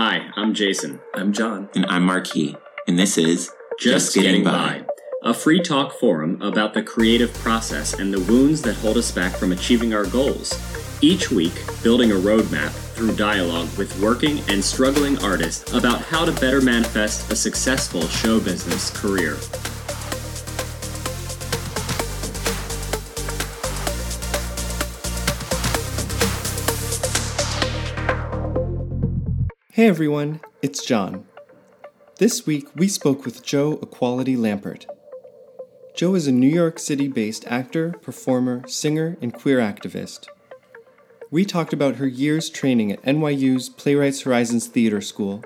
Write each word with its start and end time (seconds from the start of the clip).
Hi, 0.00 0.30
I'm 0.36 0.54
Jason. 0.54 1.00
I'm 1.12 1.32
John. 1.32 1.68
And 1.74 1.84
I'm 1.86 2.04
Marquis. 2.04 2.54
And 2.86 2.96
this 2.96 3.18
is 3.18 3.50
Just, 3.80 4.14
Getting, 4.14 4.44
by. 4.44 4.84
a 5.24 5.34
free 5.34 5.60
talk 5.60 5.98
forum 5.98 6.40
about 6.40 6.72
the 6.72 6.84
creative 6.84 7.34
process 7.34 7.94
and 7.94 8.14
the 8.14 8.20
wounds 8.32 8.62
that 8.62 8.76
hold 8.76 8.96
us 8.96 9.10
back 9.10 9.34
from 9.34 9.50
achieving 9.50 9.94
our 9.94 10.06
goals. 10.06 10.54
Each 11.02 11.32
week, 11.32 11.64
building 11.82 12.12
a 12.12 12.14
roadmap 12.14 12.70
through 12.94 13.16
dialogue 13.16 13.76
with 13.76 14.00
working 14.00 14.38
and 14.48 14.64
struggling 14.64 15.20
artists 15.20 15.72
about 15.72 16.00
how 16.02 16.24
to 16.24 16.30
better 16.30 16.60
manifest 16.60 17.32
a 17.32 17.34
successful 17.34 18.02
show 18.02 18.38
business 18.38 18.90
career. 18.90 19.36
Hey 29.78 29.86
everyone, 29.86 30.40
it's 30.60 30.84
John. 30.84 31.24
This 32.16 32.44
week 32.44 32.66
we 32.74 32.88
spoke 32.88 33.24
with 33.24 33.44
Joe 33.44 33.78
Equality 33.80 34.34
Lampert. 34.34 34.86
Joe 35.94 36.16
is 36.16 36.26
a 36.26 36.32
New 36.32 36.48
York 36.48 36.80
City 36.80 37.06
based 37.06 37.46
actor, 37.46 37.92
performer, 38.02 38.66
singer, 38.66 39.16
and 39.22 39.32
queer 39.32 39.60
activist. 39.60 40.26
We 41.30 41.44
talked 41.44 41.72
about 41.72 41.94
her 41.94 42.08
years 42.08 42.50
training 42.50 42.90
at 42.90 43.02
NYU's 43.02 43.68
Playwrights 43.68 44.22
Horizons 44.22 44.66
Theater 44.66 45.00
School, 45.00 45.44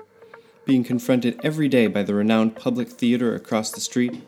being 0.65 0.83
confronted 0.83 1.39
every 1.43 1.67
day 1.67 1.85
by 1.85 2.01
the 2.01 2.15
renowned 2.15 2.55
public 2.55 2.89
theater 2.89 3.35
across 3.35 3.69
the 3.69 3.81
street, 3.81 4.23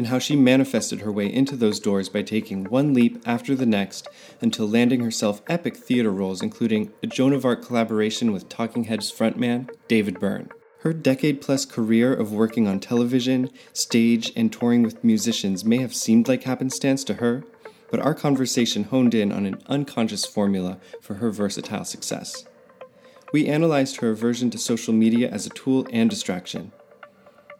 and 0.00 0.06
how 0.06 0.18
she 0.18 0.34
manifested 0.34 1.02
her 1.02 1.12
way 1.12 1.30
into 1.30 1.54
those 1.54 1.78
doors 1.78 2.08
by 2.08 2.22
taking 2.22 2.64
one 2.64 2.94
leap 2.94 3.22
after 3.26 3.54
the 3.54 3.66
next 3.66 4.08
until 4.40 4.66
landing 4.66 5.00
herself 5.00 5.42
epic 5.46 5.76
theater 5.76 6.10
roles, 6.10 6.40
including 6.40 6.90
a 7.02 7.06
Joan 7.06 7.34
of 7.34 7.44
Arc 7.44 7.62
collaboration 7.62 8.32
with 8.32 8.48
Talking 8.48 8.84
Heads 8.84 9.12
frontman 9.12 9.68
David 9.88 10.18
Byrne. 10.18 10.48
Her 10.78 10.94
decade 10.94 11.42
plus 11.42 11.66
career 11.66 12.14
of 12.14 12.32
working 12.32 12.66
on 12.66 12.80
television, 12.80 13.50
stage, 13.74 14.32
and 14.34 14.50
touring 14.50 14.82
with 14.82 15.04
musicians 15.04 15.66
may 15.66 15.76
have 15.82 15.94
seemed 15.94 16.28
like 16.28 16.44
happenstance 16.44 17.04
to 17.04 17.14
her, 17.16 17.44
but 17.90 18.00
our 18.00 18.14
conversation 18.14 18.84
honed 18.84 19.12
in 19.12 19.30
on 19.30 19.44
an 19.44 19.60
unconscious 19.66 20.24
formula 20.24 20.78
for 21.02 21.16
her 21.16 21.30
versatile 21.30 21.84
success. 21.84 22.46
We 23.34 23.48
analyzed 23.48 23.96
her 23.96 24.12
aversion 24.12 24.48
to 24.48 24.56
social 24.56 24.94
media 24.94 25.28
as 25.28 25.44
a 25.44 25.50
tool 25.50 25.86
and 25.92 26.08
distraction. 26.08 26.72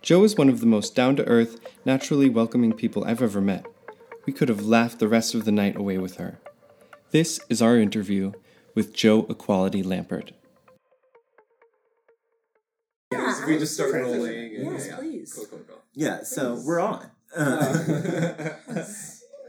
Joe 0.02 0.24
is 0.24 0.36
one 0.36 0.48
of 0.48 0.60
the 0.60 0.66
most 0.66 0.94
down 0.94 1.16
to 1.16 1.26
earth, 1.26 1.60
naturally 1.84 2.30
welcoming 2.30 2.72
people 2.72 3.04
I've 3.04 3.22
ever 3.22 3.40
met. 3.40 3.66
We 4.24 4.32
could 4.32 4.48
have 4.48 4.64
laughed 4.64 4.98
the 4.98 5.08
rest 5.08 5.34
of 5.34 5.44
the 5.44 5.52
night 5.52 5.76
away 5.76 5.98
with 5.98 6.16
her. 6.16 6.38
This 7.10 7.40
is 7.50 7.60
our 7.60 7.76
interview 7.76 8.32
with 8.74 8.94
Joe 8.94 9.26
Equality 9.28 9.82
Lampert. 9.82 10.30
Yeah, 13.12 13.46
we 13.46 13.58
just 13.58 13.74
start 13.74 13.92
rolling. 13.92 14.56
And, 14.56 14.72
yes, 14.72 14.86
yeah. 14.86 14.96
please. 14.96 15.32
Cool, 15.34 15.46
cool, 15.46 15.60
cool. 15.68 15.82
Yeah, 15.92 16.22
so 16.22 16.54
please. 16.54 16.66
we're 16.66 16.80
on. 16.80 17.10
Oh. 17.36 18.54
Uh, 18.68 18.84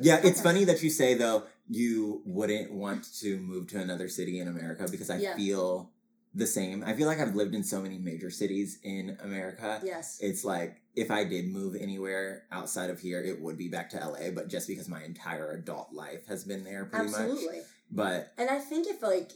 yeah, 0.01 0.19
it's 0.23 0.41
funny 0.41 0.65
that 0.65 0.83
you 0.83 0.89
say 0.89 1.13
though 1.13 1.43
you 1.69 2.21
wouldn't 2.25 2.71
want 2.71 3.07
to 3.19 3.37
move 3.37 3.67
to 3.67 3.79
another 3.79 4.09
city 4.09 4.39
in 4.39 4.47
America 4.47 4.85
because 4.91 5.09
I 5.09 5.17
yeah. 5.17 5.35
feel 5.35 5.91
the 6.33 6.47
same. 6.47 6.83
I 6.85 6.93
feel 6.93 7.07
like 7.07 7.19
I've 7.19 7.35
lived 7.35 7.55
in 7.55 7.63
so 7.63 7.81
many 7.81 7.97
major 7.97 8.29
cities 8.29 8.79
in 8.83 9.17
America. 9.21 9.81
Yes. 9.83 10.19
It's 10.21 10.45
like 10.45 10.81
if 10.95 11.11
I 11.11 11.23
did 11.23 11.47
move 11.47 11.75
anywhere 11.79 12.43
outside 12.51 12.89
of 12.89 12.99
here, 12.99 13.21
it 13.21 13.41
would 13.41 13.57
be 13.57 13.67
back 13.67 13.89
to 13.91 13.97
LA, 13.97 14.31
but 14.33 14.47
just 14.47 14.67
because 14.67 14.87
my 14.87 15.03
entire 15.03 15.51
adult 15.51 15.93
life 15.93 16.27
has 16.27 16.43
been 16.43 16.63
there 16.63 16.85
pretty 16.85 17.11
much. 17.11 17.19
Absolutely. 17.19 17.57
much. 17.57 17.65
But 17.91 18.33
And 18.37 18.49
I 18.49 18.59
think 18.59 18.87
if 18.87 19.01
like 19.01 19.31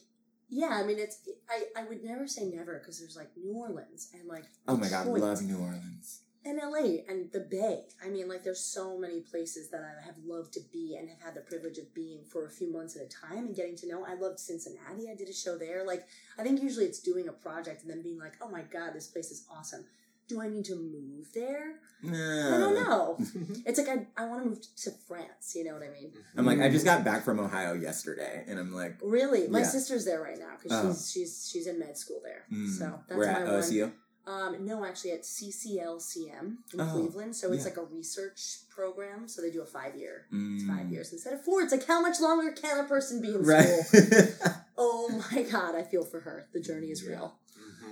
yeah, 0.48 0.70
I 0.70 0.84
mean 0.84 1.00
it's 1.00 1.28
I, 1.50 1.82
I 1.82 1.84
would 1.86 2.04
never 2.04 2.28
say 2.28 2.46
never 2.46 2.80
because 2.80 3.00
there's 3.00 3.18
like 3.18 3.32
New 3.36 3.54
Orleans 3.54 4.10
and 4.14 4.28
like 4.28 4.46
Oh 4.68 4.78
my 4.78 4.88
god, 4.88 5.08
love 5.08 5.42
New 5.42 5.58
Orleans 5.58 6.22
and 6.46 6.60
LA 6.60 7.02
and 7.10 7.32
the 7.32 7.40
Bay. 7.40 7.86
I 8.04 8.10
mean, 8.10 8.30
like, 8.30 8.44
there's 8.44 8.64
so 8.64 8.98
many 8.98 9.22
places 9.22 9.70
that 9.72 9.82
I 9.82 10.06
have 10.06 10.16
loved 10.26 10.54
to 10.54 10.60
be 10.72 10.96
and 10.96 11.10
have 11.10 11.20
had 11.20 11.34
the 11.34 11.42
privilege 11.42 11.80
of 11.80 11.94
being 11.96 12.20
for 12.32 12.46
a 12.46 12.50
few 12.50 12.72
months 12.72 12.96
at 12.96 13.02
a 13.02 13.10
time 13.10 13.48
and 13.48 13.56
getting 13.56 13.76
to 13.78 13.88
know. 13.88 14.06
I 14.06 14.14
loved 14.14 14.40
Cincinnati. 14.40 15.10
I 15.12 15.16
did 15.16 15.28
a 15.28 15.34
show 15.34 15.58
there. 15.58 15.86
Like, 15.86 16.06
I 16.38 16.44
think 16.44 16.62
usually 16.62 16.86
it's 16.86 17.00
doing 17.00 17.28
a 17.28 17.34
project 17.34 17.82
and 17.82 17.90
then 17.90 18.04
being 18.04 18.20
like, 18.20 18.34
oh 18.42 18.50
my 18.50 18.62
God, 18.62 18.92
this 18.94 19.08
place 19.08 19.32
is 19.32 19.46
awesome. 19.52 19.86
Do 20.28 20.42
I 20.42 20.48
need 20.48 20.66
to 20.66 20.76
move 20.76 21.28
there? 21.34 21.76
No. 22.02 22.56
I 22.56 22.58
don't 22.58 22.76
know. 22.76 23.18
it's 23.66 23.78
like 23.78 23.90
I, 23.90 24.24
I 24.24 24.28
want 24.28 24.44
to 24.44 24.50
move 24.50 24.60
to 24.78 24.92
France. 25.08 25.54
You 25.56 25.66
know 25.66 25.74
what 25.74 25.84
I 25.84 25.90
mean? 25.90 26.14
I'm 26.36 26.46
like 26.46 26.60
I 26.62 26.70
just 26.70 26.84
got 26.84 27.04
back 27.04 27.24
from 27.24 27.40
Ohio 27.40 27.74
yesterday, 27.74 28.44
and 28.48 28.58
I'm 28.58 28.74
like, 28.74 28.98
really? 29.04 29.48
My 29.48 29.60
yeah. 29.60 29.66
sister's 29.66 30.04
there 30.04 30.22
right 30.22 30.40
now 30.40 30.54
because 30.62 30.84
oh. 30.84 30.90
she's 30.90 31.12
she's 31.12 31.50
she's 31.52 31.68
in 31.68 31.78
med 31.78 31.96
school 31.96 32.22
there. 32.24 32.44
Mm. 32.52 32.70
So 32.70 33.00
that's 33.08 33.18
We're 33.20 33.26
at 33.26 33.46
OSU. 33.46 33.84
One. 33.84 33.94
Um, 34.28 34.66
no, 34.66 34.84
actually 34.84 35.12
at 35.12 35.22
CCLCM 35.22 36.58
in 36.74 36.82
oh, 36.82 36.90
Cleveland. 36.92 37.36
So 37.36 37.52
it's 37.52 37.64
yeah. 37.64 37.70
like 37.70 37.78
a 37.78 37.84
research 37.84 38.68
program. 38.70 39.28
So 39.28 39.42
they 39.42 39.52
do 39.52 39.62
a 39.62 39.66
five 39.66 39.96
year. 39.96 40.26
Mm. 40.34 40.56
It's 40.56 40.66
five 40.66 40.92
years 40.92 41.14
instead 41.14 41.34
of 41.34 41.44
four. 41.44 41.62
It's 41.62 41.72
like 41.72 41.86
how 41.86 42.02
much 42.02 42.20
longer 42.20 42.52
can 42.52 42.80
a 42.80 42.88
person 42.88 43.22
be 43.22 43.36
in 43.36 43.44
right. 43.44 43.64
school? 43.64 44.52
oh 44.78 45.24
my 45.32 45.44
god, 45.44 45.76
I 45.76 45.84
feel 45.84 46.04
for 46.04 46.22
her. 46.22 46.48
The 46.54 46.60
journey 46.60 46.88
is 46.88 47.04
yeah. 47.04 47.12
real. 47.12 47.36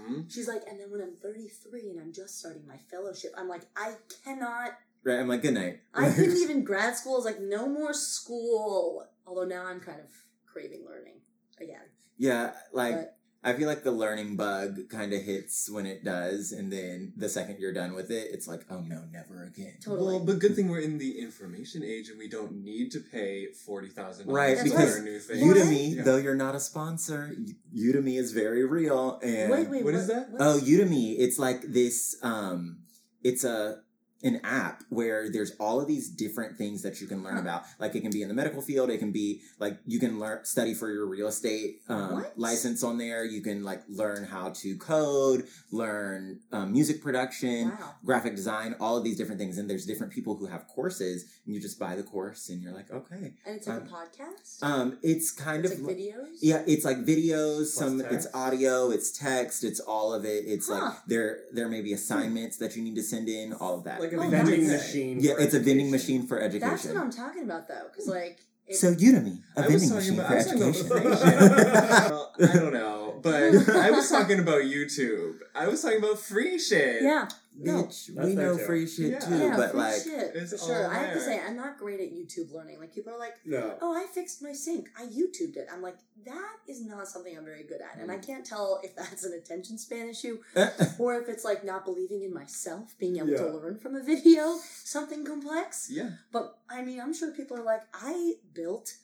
Mm-hmm. 0.03 0.21
She's 0.27 0.47
like, 0.47 0.63
and 0.69 0.79
then 0.79 0.91
when 0.91 1.01
I'm 1.01 1.15
33 1.21 1.91
and 1.91 1.99
I'm 1.99 2.13
just 2.13 2.39
starting 2.39 2.67
my 2.67 2.77
fellowship, 2.89 3.31
I'm 3.37 3.47
like, 3.47 3.67
I 3.75 3.93
cannot. 4.23 4.71
Right, 5.03 5.19
I'm 5.19 5.27
like, 5.27 5.41
good 5.41 5.53
night. 5.53 5.81
I 5.93 6.09
couldn't 6.09 6.37
even 6.43 6.63
grad 6.63 6.95
school. 6.97 7.17
is 7.19 7.25
like, 7.25 7.41
no 7.41 7.67
more 7.67 7.93
school. 7.93 9.05
Although 9.27 9.45
now 9.45 9.65
I'm 9.65 9.79
kind 9.79 9.99
of 9.99 10.07
craving 10.51 10.85
learning 10.87 11.19
again. 11.59 11.83
Yeah, 12.17 12.51
like. 12.71 12.95
But, 12.95 13.17
I 13.45 13.53
feel 13.53 13.67
like 13.67 13.83
the 13.83 13.91
learning 13.91 14.37
bug 14.37 14.89
kind 14.89 15.11
of 15.11 15.21
hits 15.21 15.69
when 15.69 15.85
it 15.85 16.03
does, 16.03 16.53
and 16.53 16.71
then 16.71 17.11
the 17.17 17.27
second 17.27 17.59
you're 17.59 17.73
done 17.73 17.93
with 17.93 18.09
it, 18.09 18.29
it's 18.31 18.47
like, 18.47 18.65
oh 18.69 18.79
no, 18.79 19.01
never 19.11 19.43
again. 19.43 19.75
Totally. 19.83 20.15
Well, 20.15 20.25
but 20.25 20.39
good 20.39 20.55
thing 20.55 20.69
we're 20.69 20.79
in 20.79 20.97
the 20.97 21.19
information 21.19 21.83
age 21.83 22.09
and 22.09 22.17
we 22.17 22.29
don't 22.29 22.63
need 22.63 22.91
to 22.91 22.99
pay 22.99 23.47
forty 23.65 23.89
thousand 23.89 24.27
dollars 24.27 24.55
right 24.55 24.63
because 24.63 25.01
new 25.01 25.19
thing. 25.19 25.45
Udemy, 25.45 25.95
yeah. 25.95 26.03
though 26.03 26.17
you're 26.17 26.35
not 26.35 26.55
a 26.55 26.59
sponsor, 26.59 27.35
Udemy 27.75 28.17
is 28.17 28.31
very 28.31 28.65
real. 28.65 29.19
And 29.21 29.51
wait, 29.51 29.69
wait, 29.69 29.83
what, 29.83 29.93
what 29.93 29.95
is 29.95 30.07
that? 30.07 30.29
Oh, 30.39 30.59
Udemy, 30.63 31.15
it's 31.19 31.37
like 31.37 31.61
this. 31.63 32.15
Um, 32.23 32.79
it's 33.23 33.43
a 33.43 33.79
an 34.23 34.39
app 34.43 34.83
where 34.89 35.29
there's 35.29 35.51
all 35.59 35.81
of 35.81 35.87
these 35.87 36.09
different 36.09 36.57
things 36.57 36.81
that 36.81 37.01
you 37.01 37.07
can 37.07 37.23
learn 37.23 37.37
about. 37.37 37.63
Like 37.79 37.95
it 37.95 38.01
can 38.01 38.11
be 38.11 38.21
in 38.21 38.27
the 38.27 38.33
medical 38.33 38.61
field, 38.61 38.89
it 38.89 38.99
can 38.99 39.11
be 39.11 39.41
like 39.59 39.77
you 39.85 39.99
can 39.99 40.19
learn 40.19 40.45
study 40.45 40.73
for 40.73 40.91
your 40.91 41.05
real 41.05 41.27
estate 41.27 41.81
um, 41.89 42.25
license 42.35 42.83
on 42.83 42.97
there. 42.97 43.25
You 43.25 43.41
can 43.41 43.63
like 43.63 43.81
learn 43.89 44.25
how 44.25 44.49
to 44.49 44.77
code, 44.77 45.47
learn 45.71 46.39
um, 46.51 46.71
music 46.71 47.01
production, 47.01 47.69
wow. 47.69 47.95
graphic 48.05 48.35
design, 48.35 48.75
all 48.79 48.97
of 48.97 49.03
these 49.03 49.17
different 49.17 49.39
things. 49.39 49.57
And 49.57 49.69
there's 49.69 49.85
different 49.85 50.13
people 50.13 50.35
who 50.35 50.45
have 50.45 50.67
courses, 50.67 51.25
and 51.45 51.53
you 51.53 51.61
just 51.61 51.79
buy 51.79 51.95
the 51.95 52.03
course, 52.03 52.49
and 52.49 52.61
you're 52.61 52.73
like, 52.73 52.91
okay. 52.91 53.33
And 53.45 53.57
it's 53.57 53.67
like 53.67 53.81
um, 53.81 53.87
a 53.87 53.89
podcast. 53.89 54.63
Um, 54.63 54.97
it's 55.03 55.31
kind 55.31 55.65
it's 55.65 55.75
of 55.75 55.81
like 55.81 55.97
videos. 55.97 56.37
Yeah, 56.41 56.63
it's 56.65 56.85
like 56.85 56.97
videos. 56.97 57.57
Plus 57.57 57.73
some 57.73 57.99
text. 57.99 58.13
it's 58.13 58.27
audio, 58.33 58.91
it's 58.91 59.11
text, 59.11 59.63
it's 59.63 59.79
all 59.79 60.13
of 60.13 60.25
it. 60.25 60.45
It's 60.45 60.67
huh. 60.67 60.73
like 60.73 60.93
there 61.07 61.39
there 61.51 61.67
may 61.67 61.81
be 61.81 61.93
assignments 61.93 62.57
that 62.57 62.75
you 62.75 62.83
need 62.83 62.95
to 62.95 63.03
send 63.03 63.29
in, 63.29 63.53
all 63.53 63.77
of 63.77 63.83
that. 63.83 63.99
Like 63.99 64.12
a 64.13 64.25
oh, 64.25 64.29
vending 64.29 64.67
machine. 64.67 65.17
Yeah, 65.19 65.33
it's 65.39 65.53
a 65.53 65.59
vending 65.59 65.91
machine 65.91 66.27
for 66.27 66.39
education. 66.39 66.69
That's 66.69 66.85
what 66.87 66.97
I'm 66.97 67.11
talking 67.11 67.43
about, 67.43 67.67
though, 67.67 67.87
because 67.91 68.07
like. 68.07 68.39
It, 68.65 68.75
so 68.77 68.93
Udemy, 68.93 69.41
a 69.57 69.63
vending 69.63 69.89
machine 69.89 70.13
about, 70.13 70.27
for 70.29 70.35
education. 70.37 70.89
well, 70.89 72.33
I 72.41 72.53
don't 72.53 72.73
know, 72.73 72.92
but 73.23 73.33
I 73.75 73.91
was 73.91 74.09
talking 74.11 74.39
about 74.39 74.61
YouTube. 74.61 75.39
I 75.55 75.67
was 75.67 75.81
talking 75.81 75.99
about 75.99 76.19
free 76.19 76.59
shit. 76.59 77.01
Yeah, 77.01 77.27
Bitch, 77.61 78.09
no, 78.15 78.25
we 78.25 78.33
know 78.33 78.57
free 78.57 78.87
shit 78.87 79.11
yeah. 79.11 79.19
too, 79.19 79.37
yeah, 79.37 79.55
but 79.55 79.75
like, 79.75 80.01
shit, 80.01 80.35
for 80.49 80.57
sure. 80.57 80.91
I 80.91 81.03
have 81.03 81.13
to 81.13 81.19
say, 81.19 81.39
I'm 81.39 81.55
not 81.55 81.77
great 81.77 81.99
at 81.99 82.11
YouTube 82.11 82.51
learning. 82.51 82.79
Like 82.79 82.95
people 82.95 83.13
are 83.13 83.19
like, 83.19 83.35
no. 83.45 83.77
"Oh, 83.79 83.95
I 83.95 84.07
fixed 84.07 84.41
my 84.41 84.53
sink. 84.53 84.89
I 84.97 85.03
YouTubed 85.03 85.55
it." 85.55 85.67
I'm 85.71 85.81
like, 85.81 85.97
that 86.25 86.55
is 86.67 86.83
not 86.83 87.07
something 87.07 87.37
I'm 87.37 87.45
very 87.45 87.63
good 87.63 87.79
at, 87.81 88.01
and 88.01 88.11
I 88.11 88.17
mm. 88.17 88.25
can't 88.25 88.43
tell 88.43 88.79
if 88.83 88.95
that's 88.95 89.23
an 89.23 89.33
attention 89.33 89.77
span 89.77 90.09
issue 90.09 90.39
or 90.97 91.21
if 91.21 91.29
it's 91.29 91.45
like 91.45 91.63
not 91.63 91.85
believing 91.85 92.23
in 92.23 92.33
myself, 92.33 92.95
being 92.97 93.17
able 93.17 93.29
yeah. 93.29 93.37
to 93.37 93.49
learn 93.49 93.77
from 93.77 93.95
a 93.95 94.03
video 94.03 94.57
something 94.83 95.23
complex. 95.23 95.89
Yeah. 95.91 96.09
But 96.31 96.57
I 96.69 96.81
mean, 96.81 96.99
I'm 96.99 97.13
sure 97.13 97.31
people 97.31 97.57
are 97.57 97.63
like, 97.63 97.83
I 97.93 98.33
built 98.53 98.95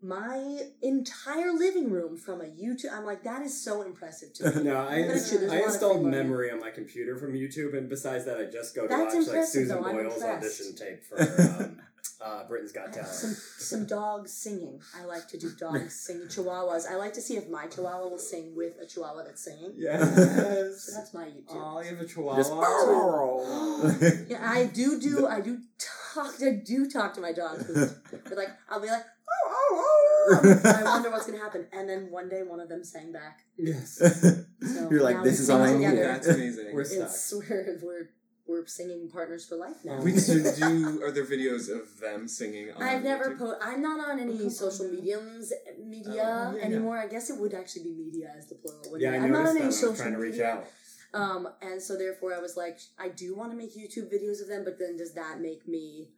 my 0.00 0.60
entire 0.80 1.52
living 1.52 1.90
room 1.90 2.16
from 2.16 2.40
a 2.40 2.44
YouTube. 2.44 2.92
I'm 2.92 3.04
like, 3.04 3.24
that 3.24 3.42
is 3.42 3.60
so 3.62 3.82
impressive 3.82 4.32
to 4.34 4.50
me. 4.56 4.64
no, 4.64 4.76
I, 4.76 4.96
I 4.96 5.62
installed 5.62 6.04
memory 6.04 6.50
on 6.50 6.60
my 6.60 6.70
computer 6.70 7.16
from 7.16 7.32
YouTube, 7.32 7.76
and 7.76 7.88
besides 7.88 8.24
that, 8.26 8.38
I 8.38 8.44
just 8.44 8.74
go 8.74 8.82
to 8.82 8.88
That's 8.88 9.14
watch 9.14 9.26
like 9.28 9.44
Susan 9.44 9.82
though, 9.82 9.92
Boyle's 9.92 10.22
audition 10.22 10.76
tape 10.76 11.04
for 11.04 11.20
um, 11.20 11.80
uh, 12.24 12.44
Britain's 12.44 12.70
Got 12.70 12.92
Talent. 12.92 13.08
Some 13.08 13.34
some 13.58 13.86
dogs 13.86 14.32
singing. 14.32 14.80
I 14.96 15.04
like 15.04 15.26
to 15.28 15.38
do 15.38 15.50
dogs 15.50 15.94
singing 16.00 16.28
chihuahuas. 16.28 16.88
I 16.88 16.94
like 16.94 17.14
to 17.14 17.20
see 17.20 17.36
if 17.36 17.48
my 17.48 17.66
chihuahua 17.66 18.06
will 18.06 18.18
sing 18.18 18.54
with 18.54 18.74
a 18.80 18.86
chihuahua 18.86 19.24
that's 19.24 19.42
singing. 19.42 19.72
Yes, 19.76 20.84
so 20.84 20.92
that's 20.92 21.12
my 21.12 21.24
YouTube. 21.24 21.42
Oh, 21.50 21.80
you 21.80 21.88
have 21.88 22.00
a 22.00 22.06
chihuahua. 22.06 22.36
Just, 22.36 24.30
yeah, 24.30 24.48
I 24.48 24.66
do 24.66 25.00
do. 25.00 25.26
I 25.26 25.40
do 25.40 25.58
talk. 26.14 26.34
I 26.40 26.50
do 26.52 26.88
talk 26.88 27.14
to 27.14 27.20
my 27.20 27.32
dogs. 27.32 27.64
But 28.10 28.36
like, 28.36 28.50
I'll 28.70 28.80
be 28.80 28.88
like 28.88 29.04
oh, 30.30 30.60
I 30.64 30.82
wonder 30.84 31.10
what's 31.10 31.26
gonna 31.26 31.38
happen. 31.38 31.66
And 31.72 31.88
then 31.88 32.10
one 32.10 32.28
day, 32.28 32.42
one 32.42 32.60
of 32.60 32.68
them 32.68 32.84
sang 32.84 33.12
back. 33.12 33.40
Yes. 33.56 33.98
So 33.98 34.88
You're 34.90 35.02
like, 35.02 35.22
this 35.22 35.40
is 35.40 35.46
sing 35.46 35.56
all 35.56 35.62
I 35.62 35.74
need. 35.76 35.98
That's 35.98 36.26
amazing. 36.28 36.74
We're 36.74 36.84
stuck. 36.84 37.08
It's 37.08 37.32
we're 37.48 37.78
we're 37.82 38.08
we're 38.46 38.66
singing 38.66 39.10
partners 39.12 39.46
for 39.46 39.56
life 39.56 39.76
now. 39.84 40.00
Wait, 40.02 40.16
so 40.18 40.34
do 40.56 41.02
are 41.02 41.10
there 41.10 41.24
videos 41.24 41.68
of 41.70 42.00
them 42.00 42.26
singing? 42.26 42.70
On 42.72 42.82
I've 42.82 43.02
never 43.04 43.30
YouTube? 43.34 43.38
put. 43.38 43.58
I'm 43.62 43.82
not 43.82 44.00
on 44.08 44.18
any 44.20 44.34
Okay. 44.34 44.48
social 44.48 44.88
mediums 44.88 45.52
media 45.84 46.50
Oh, 46.52 46.56
yeah, 46.56 46.64
anymore. 46.64 46.98
I 46.98 47.06
guess 47.08 47.28
it 47.30 47.38
would 47.38 47.52
actually 47.54 47.84
be 47.84 47.94
media 47.94 48.32
as 48.38 48.48
the 48.48 48.54
plural. 48.56 48.80
wouldn't 48.90 49.02
Yeah, 49.02 49.12
I 49.12 49.16
it? 49.16 49.22
I'm 49.24 49.32
not 49.32 49.44
noticed 49.44 49.48
on 49.50 49.54
that. 49.54 49.60
any 49.60 49.64
I 49.64 49.66
was 49.66 49.80
social 49.80 49.96
trying 49.96 50.12
to 50.14 50.18
reach 50.18 50.32
media. 50.32 50.52
out. 50.52 50.64
Um, 51.14 51.48
and 51.62 51.80
so 51.82 51.96
therefore 51.96 52.34
I 52.34 52.38
was 52.38 52.56
like, 52.56 52.78
I 52.98 53.08
do 53.08 53.34
want 53.36 53.50
to 53.52 53.56
make 53.56 53.74
YouTube 53.76 54.12
videos 54.12 54.42
of 54.42 54.48
them, 54.48 54.62
but 54.64 54.78
then 54.78 54.96
does 54.96 55.14
that 55.14 55.40
make 55.40 55.66
me 55.68 56.10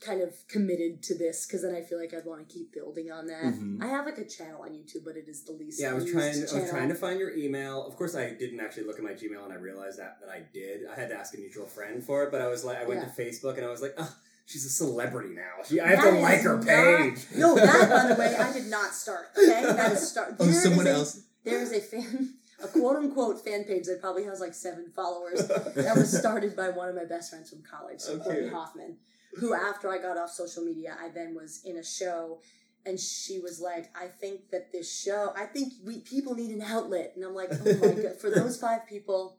kind 0.00 0.20
of 0.20 0.34
committed 0.48 1.02
to 1.04 1.16
this? 1.16 1.46
Because 1.46 1.62
then 1.62 1.74
I 1.74 1.82
feel 1.82 1.98
like 1.98 2.12
I'd 2.14 2.24
want 2.26 2.46
to 2.46 2.52
keep 2.54 2.72
building 2.72 3.10
on 3.10 3.26
that. 3.28 3.44
Mhm. 3.44 3.82
I 3.82 3.86
have 3.88 4.04
like 4.06 4.18
a 4.18 4.24
channel 4.24 4.62
on 4.62 4.70
YouTube, 4.70 5.04
but 5.04 5.16
it 5.16 5.28
is 5.28 5.42
the 5.44 5.52
least. 5.52 5.80
Yeah, 5.80 5.90
I 5.90 5.94
was 5.94 6.10
trying. 6.10 6.34
I 6.36 6.60
was 6.60 6.70
trying 6.70 6.88
to 6.88 6.94
find 6.94 7.18
your 7.18 7.34
email. 7.36 7.86
Of 7.86 7.96
course, 7.96 8.14
I 8.14 8.30
didn't 8.30 8.60
actually 8.60 8.84
look 8.84 8.98
at 8.98 9.04
my 9.04 9.12
Gmail, 9.12 9.44
and 9.44 9.52
I 9.52 9.56
realized 9.56 9.98
that 9.98 10.18
that 10.20 10.28
I 10.30 10.42
did. 10.52 10.82
I 10.86 10.94
had 10.94 11.08
to 11.10 11.14
ask 11.16 11.34
a 11.34 11.38
mutual 11.38 11.66
friend 11.66 12.02
for 12.04 12.24
it, 12.24 12.30
but 12.30 12.40
I 12.40 12.48
was 12.48 12.64
like, 12.64 12.78
I 12.78 12.84
went 12.84 13.00
Yeah. 13.00 13.08
to 13.08 13.22
Facebook, 13.22 13.56
and 13.56 13.64
I 13.66 13.70
was 13.70 13.82
like, 13.82 13.94
oh, 13.98 14.14
she's 14.46 14.64
a 14.66 14.70
celebrity 14.70 15.34
now. 15.34 15.62
She, 15.66 15.80
I 15.80 15.88
have 15.88 16.02
That 16.04 16.10
to 16.10 16.18
like 16.20 16.38
is 16.38 16.44
her 16.44 16.56
not- 16.56 16.66
page. 16.66 17.26
No, 17.36 17.54
that 17.54 17.88
by 17.90 18.14
the 18.14 18.20
way, 18.20 18.36
I 18.36 18.52
did 18.58 18.66
not 18.66 18.92
start. 18.92 19.26
Okay, 19.36 19.62
that 19.62 19.92
is 19.92 20.08
start. 20.08 20.34
Oh, 20.38 20.44
there 20.44 20.54
is 20.54 20.62
someone 20.62 20.86
a- 20.86 20.90
else. 20.90 21.20
There 21.44 21.60
is 21.60 21.72
a 21.72 21.80
fan, 21.80 22.34
a 22.62 22.68
quote 22.68 22.96
unquote 22.96 23.44
fan 23.44 23.64
page 23.64 23.84
that 23.86 24.00
probably 24.00 24.24
has 24.24 24.40
like 24.40 24.54
seven 24.54 24.90
followers. 24.94 25.46
that 25.76 25.94
was 25.96 26.16
started 26.16 26.56
by 26.56 26.68
one 26.70 26.88
of 26.88 26.94
my 26.94 27.04
best 27.04 27.30
friends 27.30 27.50
from 27.50 27.62
college, 27.62 28.00
Oh, 28.08 28.18
Courtney. 28.18 28.48
Hoffman, 28.48 28.96
who 29.38 29.54
after 29.54 29.90
I 29.90 29.98
got 29.98 30.16
off 30.18 30.30
social 30.30 30.64
media, 30.64 30.96
I 31.00 31.08
then 31.08 31.34
was 31.34 31.60
in 31.64 31.76
a 31.76 31.84
show, 31.84 32.40
and 32.86 32.98
she 33.00 33.38
was 33.38 33.60
like, 33.60 33.90
"I 33.96 34.06
think 34.06 34.50
that 34.50 34.72
this 34.72 34.90
show, 35.02 35.32
I 35.36 35.46
think 35.46 35.72
we 35.84 36.00
people 36.00 36.34
need 36.34 36.50
an 36.54 36.62
outlet," 36.62 37.12
and 37.16 37.24
I'm 37.24 37.34
like, 37.34 37.50
"Oh 37.52 37.64
my 37.80 37.94
god!" 38.02 38.20
For 38.20 38.30
those 38.30 38.56
five 38.60 38.86
people, 38.86 39.38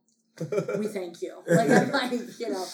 we 0.78 0.88
thank 0.88 1.22
you. 1.22 1.42
Like 1.48 1.70
I'm 1.70 1.92
like, 1.92 2.12
you 2.40 2.50
know. 2.50 2.66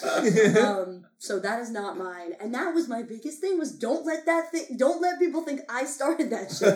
Um, 0.68 1.06
so 1.20 1.40
that 1.40 1.60
is 1.60 1.70
not 1.70 1.98
mine, 1.98 2.34
and 2.40 2.54
that 2.56 2.74
was 2.74 2.88
my 2.88 3.04
biggest 3.04 3.40
thing: 3.40 3.60
was 3.60 3.72
don't 3.78 4.06
let 4.06 4.26
that 4.26 4.52
thing, 4.52 4.78
don't 4.78 5.02
let 5.02 5.20
people 5.20 5.44
think 5.44 5.62
I 5.70 5.86
started 5.86 6.30
that 6.32 6.50
shit. 6.58 6.74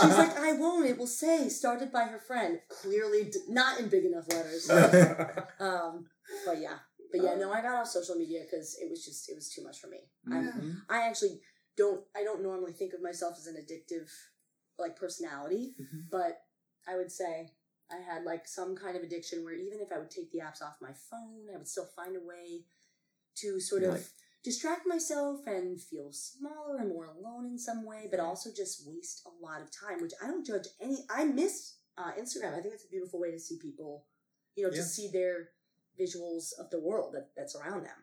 She's 0.00 0.18
like, 0.18 0.36
I 0.38 0.52
won't. 0.52 0.86
It 0.86 0.96
will 0.96 1.06
say 1.06 1.48
started 1.50 1.92
by 1.92 2.04
her 2.04 2.18
friend. 2.18 2.60
Clearly, 2.68 3.24
d- 3.24 3.40
not 3.48 3.78
in 3.80 3.88
big 3.88 4.04
enough 4.04 4.26
letters. 4.32 4.70
Um, 5.60 6.06
but 6.46 6.58
yeah, 6.60 6.76
but 7.12 7.22
yeah, 7.22 7.34
no, 7.36 7.52
I 7.52 7.60
got 7.62 7.76
off 7.76 7.88
social 7.88 8.14
media 8.16 8.40
because 8.50 8.76
it 8.80 8.88
was 8.90 9.04
just 9.04 9.28
it 9.30 9.34
was 9.34 9.48
too 9.50 9.62
much 9.62 9.78
for 9.80 9.88
me. 9.88 10.10
I'm, 10.30 10.82
I 10.88 11.06
actually 11.08 11.40
don't. 11.76 12.02
I 12.16 12.24
don't 12.24 12.42
normally 12.42 12.72
think 12.72 12.92
of 12.94 13.02
myself 13.02 13.36
as 13.38 13.46
an 13.46 13.56
addictive 13.56 14.08
like 14.78 14.96
personality, 14.96 15.74
Mhm. 15.80 16.10
but 16.10 16.42
I 16.88 16.96
would 16.96 17.12
say 17.12 17.52
I 17.90 17.96
had 17.98 18.24
like 18.24 18.48
some 18.48 18.74
kind 18.74 18.96
of 18.96 19.02
addiction 19.02 19.44
where 19.44 19.52
even 19.54 19.80
if 19.80 19.92
I 19.92 19.98
would 19.98 20.10
take 20.10 20.30
the 20.32 20.38
apps 20.38 20.62
off 20.62 20.80
my 20.80 20.92
phone, 21.10 21.48
I 21.54 21.58
would 21.58 21.68
still 21.68 21.86
find 21.94 22.16
a 22.16 22.20
way 22.20 22.64
to 23.36 23.60
sort 23.60 23.82
of 23.84 23.92
Like- 23.94 24.06
distract 24.42 24.86
myself 24.86 25.46
and 25.46 25.80
feel 25.80 26.12
smaller 26.12 26.78
and 26.78 26.88
more 26.88 27.04
alone 27.06 27.46
in 27.46 27.58
some 27.58 27.84
way, 27.84 28.08
but 28.10 28.18
also 28.18 28.50
just 28.50 28.86
waste 28.86 29.22
a 29.24 29.30
lot 29.30 29.62
of 29.62 29.70
time, 29.70 30.00
which 30.02 30.14
I 30.22 30.26
don't 30.26 30.44
judge 30.44 30.66
any. 30.80 31.06
I 31.10 31.24
miss 31.26 31.76
uh, 31.98 32.12
Instagram. 32.18 32.54
I 32.54 32.62
think 32.62 32.72
it's 32.74 32.84
a 32.86 32.88
beautiful 32.88 33.20
way 33.20 33.30
to 33.30 33.38
see 33.38 33.58
people, 33.58 34.06
you 34.56 34.64
know, 34.64 34.70
Yeah. 34.70 34.78
to 34.80 34.82
see 34.82 35.08
their 35.12 35.50
visuals 36.00 36.52
of 36.58 36.70
the 36.70 36.80
world 36.80 37.14
that, 37.14 37.28
that's 37.36 37.54
around 37.56 37.84
them. 37.84 37.96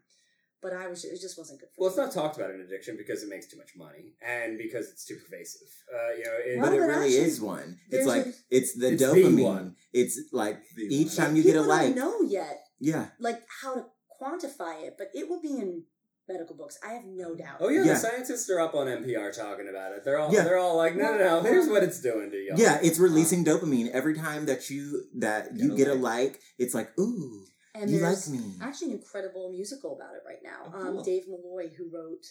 But 0.61 0.73
I 0.73 0.87
was, 0.87 1.05
it 1.05 1.21
just 1.21 1.37
wasn't 1.37 1.61
good 1.61 1.69
for 1.73 1.83
Well, 1.83 1.89
me. 1.89 1.95
it's 2.03 2.15
not 2.15 2.21
talked 2.21 2.35
about 2.37 2.51
in 2.51 2.59
addiction 2.59 2.97
because 2.97 3.23
it 3.23 3.29
makes 3.29 3.47
too 3.47 3.57
much 3.57 3.71
money 3.77 4.15
and 4.21 4.57
because 4.57 4.89
it's 4.89 5.05
too 5.05 5.15
pervasive. 5.25 5.69
Uh, 5.93 6.13
you 6.17 6.23
know, 6.25 6.31
it, 6.45 6.59
But 6.61 6.73
it 6.73 6.79
really 6.79 7.05
actually, 7.05 7.15
is 7.15 7.39
one. 7.41 7.77
It's 7.85 7.91
there's 7.91 8.05
like 8.07 8.25
a- 8.25 8.33
it's 8.51 8.73
the 8.77 8.91
It's 8.91 9.01
the 9.01 9.07
dopamine. 9.07 9.43
one. 9.43 9.75
It's 9.93 10.19
like 10.33 10.57
The 10.75 10.83
each 10.83 11.07
one. 11.07 11.27
time 11.27 11.35
you 11.37 11.43
get 11.43 11.55
a 11.55 11.59
People 11.63 11.67
don't 11.77 11.85
like. 11.85 11.95
know 11.95 12.21
yet, 12.23 12.59
Yeah. 12.79 13.07
like 13.21 13.41
how 13.61 13.73
to 13.75 13.85
quantify 14.21 14.83
it, 14.83 14.95
but 14.97 15.07
it 15.13 15.29
will 15.29 15.41
be 15.41 15.57
in 15.57 15.83
medical 16.27 16.57
books. 16.57 16.77
I 16.85 16.91
have 16.91 17.05
no 17.05 17.35
doubt. 17.35 17.57
Oh 17.61 17.69
yeah, 17.69 17.85
Yeah. 17.85 17.93
the 17.93 17.99
scientists 17.99 18.49
are 18.49 18.59
up 18.59 18.75
on 18.75 18.87
NPR 18.87 19.31
talking 19.31 19.67
about 19.69 19.93
it. 19.93 20.03
They're 20.03 20.19
all 20.19 20.31
Yeah. 20.33 20.43
they're 20.43 20.57
all 20.57 20.75
like, 20.75 20.93
no, 20.95 21.17
no, 21.17 21.41
no. 21.41 21.41
Here's 21.41 21.69
what 21.69 21.83
it's 21.83 22.01
doing 22.01 22.29
to 22.31 22.37
you. 22.37 22.53
Yeah, 22.57 22.79
it's 22.83 22.99
releasing 22.99 23.45
dopamine 23.45 23.89
every 23.91 24.13
time 24.13 24.45
that 24.47 24.69
you 24.69 25.05
that 25.19 25.55
you 25.55 25.69
Get 25.69 25.73
a 25.73 25.77
get 25.77 25.87
a 25.87 25.93
like. 25.95 26.41
It's 26.57 26.75
like, 26.75 26.91
ooh, 26.99 27.45
and 27.81 27.89
you 27.89 27.99
like 27.99 28.27
me. 28.27 28.41
actually 28.61 28.91
an 28.93 28.97
incredible 28.99 29.51
musical 29.51 29.95
about 29.95 30.15
it 30.15 30.21
right 30.25 30.41
now. 30.43 30.63
Oh, 30.67 30.71
cool. 30.71 30.97
um, 30.99 31.03
Dave 31.03 31.23
Malloy, 31.27 31.69
who 31.77 31.89
wrote 31.93 32.25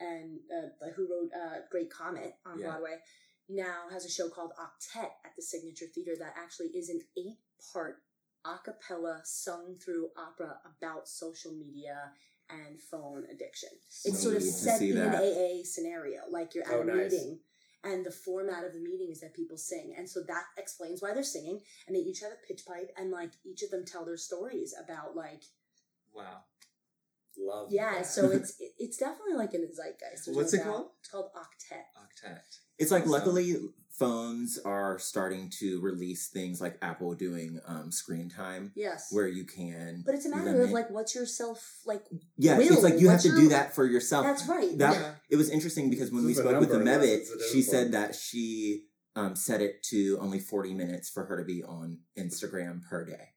and 0.00 0.38
uh, 0.50 0.90
who 0.96 1.08
wrote 1.10 1.30
uh, 1.34 1.58
Great 1.70 1.90
Comet 1.90 2.34
on 2.46 2.58
Yeah. 2.58 2.66
Broadway, 2.70 2.96
now 3.48 3.84
has 3.90 4.04
a 4.04 4.10
show 4.10 4.28
called 4.28 4.52
Octet 4.58 5.10
at 5.24 5.32
the 5.36 5.42
Signature 5.42 5.86
Theater 5.94 6.12
that 6.18 6.34
actually 6.38 6.68
is 6.68 6.88
an 6.88 7.00
eight-part 7.16 7.96
a 8.46 8.56
cappella 8.64 9.20
sung 9.24 9.76
through 9.84 10.08
opera 10.16 10.56
about 10.64 11.06
social 11.06 11.52
media 11.52 12.12
and 12.48 12.80
phone 12.80 13.24
addiction. 13.30 13.68
It's 14.04 14.22
sort 14.22 14.36
of 14.36 14.42
set 14.42 14.80
in 14.80 14.96
an. 14.96 15.14
AA 15.14 15.62
scenario, 15.64 16.22
like 16.30 16.54
you're 16.54 16.64
at 16.66 16.72
Oh, 16.72 16.80
a 16.80 16.84
nice. 16.84 17.12
meeting. 17.12 17.40
And 17.82 18.04
the 18.04 18.10
format 18.10 18.64
of 18.64 18.74
the 18.74 18.78
meeting 18.80 19.10
is 19.10 19.20
that 19.20 19.34
people 19.34 19.56
sing. 19.56 19.94
And 19.96 20.08
so 20.08 20.20
that 20.28 20.44
explains 20.58 21.00
why 21.00 21.14
they're 21.14 21.22
singing. 21.22 21.60
And 21.86 21.96
they 21.96 22.00
each 22.00 22.20
have 22.20 22.32
a 22.32 22.46
pitch 22.46 22.62
pipe 22.66 22.90
and 22.98 23.10
like 23.10 23.30
each 23.44 23.62
of 23.62 23.70
them 23.70 23.84
tell 23.86 24.04
their 24.04 24.18
stories 24.18 24.74
about 24.82 25.16
like 25.16 25.42
Wow. 26.14 26.44
Love. 27.38 27.68
yeah, 27.70 27.94
that. 27.98 28.06
so 28.06 28.30
it's 28.30 28.60
it's 28.78 28.98
definitely 28.98 29.34
like 29.34 29.54
in 29.54 29.62
the 29.62 29.68
zeitgeist. 29.72 30.26
There's 30.26 30.36
What's 30.36 30.52
no 30.52 30.60
it 30.60 30.64
doubt. 30.64 30.72
called? 30.74 30.86
It's 31.00 31.08
called 31.10 31.30
Octet. 31.34 31.84
Octet. 32.28 32.58
It's 32.80 32.90
like 32.90 33.02
Awesome. 33.02 33.12
luckily 33.12 33.56
phones 33.90 34.58
are 34.64 34.98
starting 34.98 35.50
to 35.60 35.78
release 35.82 36.28
things 36.28 36.60
like 36.60 36.78
Apple 36.80 37.12
doing 37.14 37.60
um, 37.66 37.92
screen 37.92 38.30
time 38.30 38.72
Yes, 38.74 39.08
where 39.12 39.28
you 39.28 39.44
can. 39.44 40.02
but 40.06 40.14
it's 40.14 40.24
a 40.24 40.30
matter 40.30 40.62
of 40.62 40.70
like 40.70 40.88
what's 40.90 41.14
your 41.14 41.26
self 41.26 41.80
like. 41.84 42.02
yeah, 42.38 42.56
will, 42.56 42.64
it's 42.72 42.82
like 42.82 42.98
you 42.98 43.10
have 43.10 43.20
to 43.20 43.28
your- 43.28 43.36
do 43.36 43.48
that 43.50 43.74
for 43.74 43.84
yourself. 43.84 44.24
That's 44.24 44.46
right. 44.48 44.76
That 44.78 44.94
Yeah. 44.94 45.12
it 45.28 45.36
was 45.36 45.50
interesting 45.50 45.90
because 45.90 46.10
when 46.10 46.26
This 46.26 46.38
we 46.38 46.42
spoke 46.42 46.58
with 46.60 46.70
the 46.70 46.78
number 46.78 47.06
Mevit, 47.06 47.26
she 47.52 47.60
said 47.62 47.92
that 47.92 48.14
she 48.14 48.84
um, 49.16 49.36
set 49.36 49.60
it 49.60 49.82
to 49.90 50.16
only 50.20 50.40
forty 50.40 50.72
minutes 50.72 51.10
for 51.10 51.24
her 51.26 51.36
to 51.38 51.44
be 51.44 51.62
on 51.62 51.98
Instagram 52.16 52.80
per 52.88 53.04
day, 53.04 53.34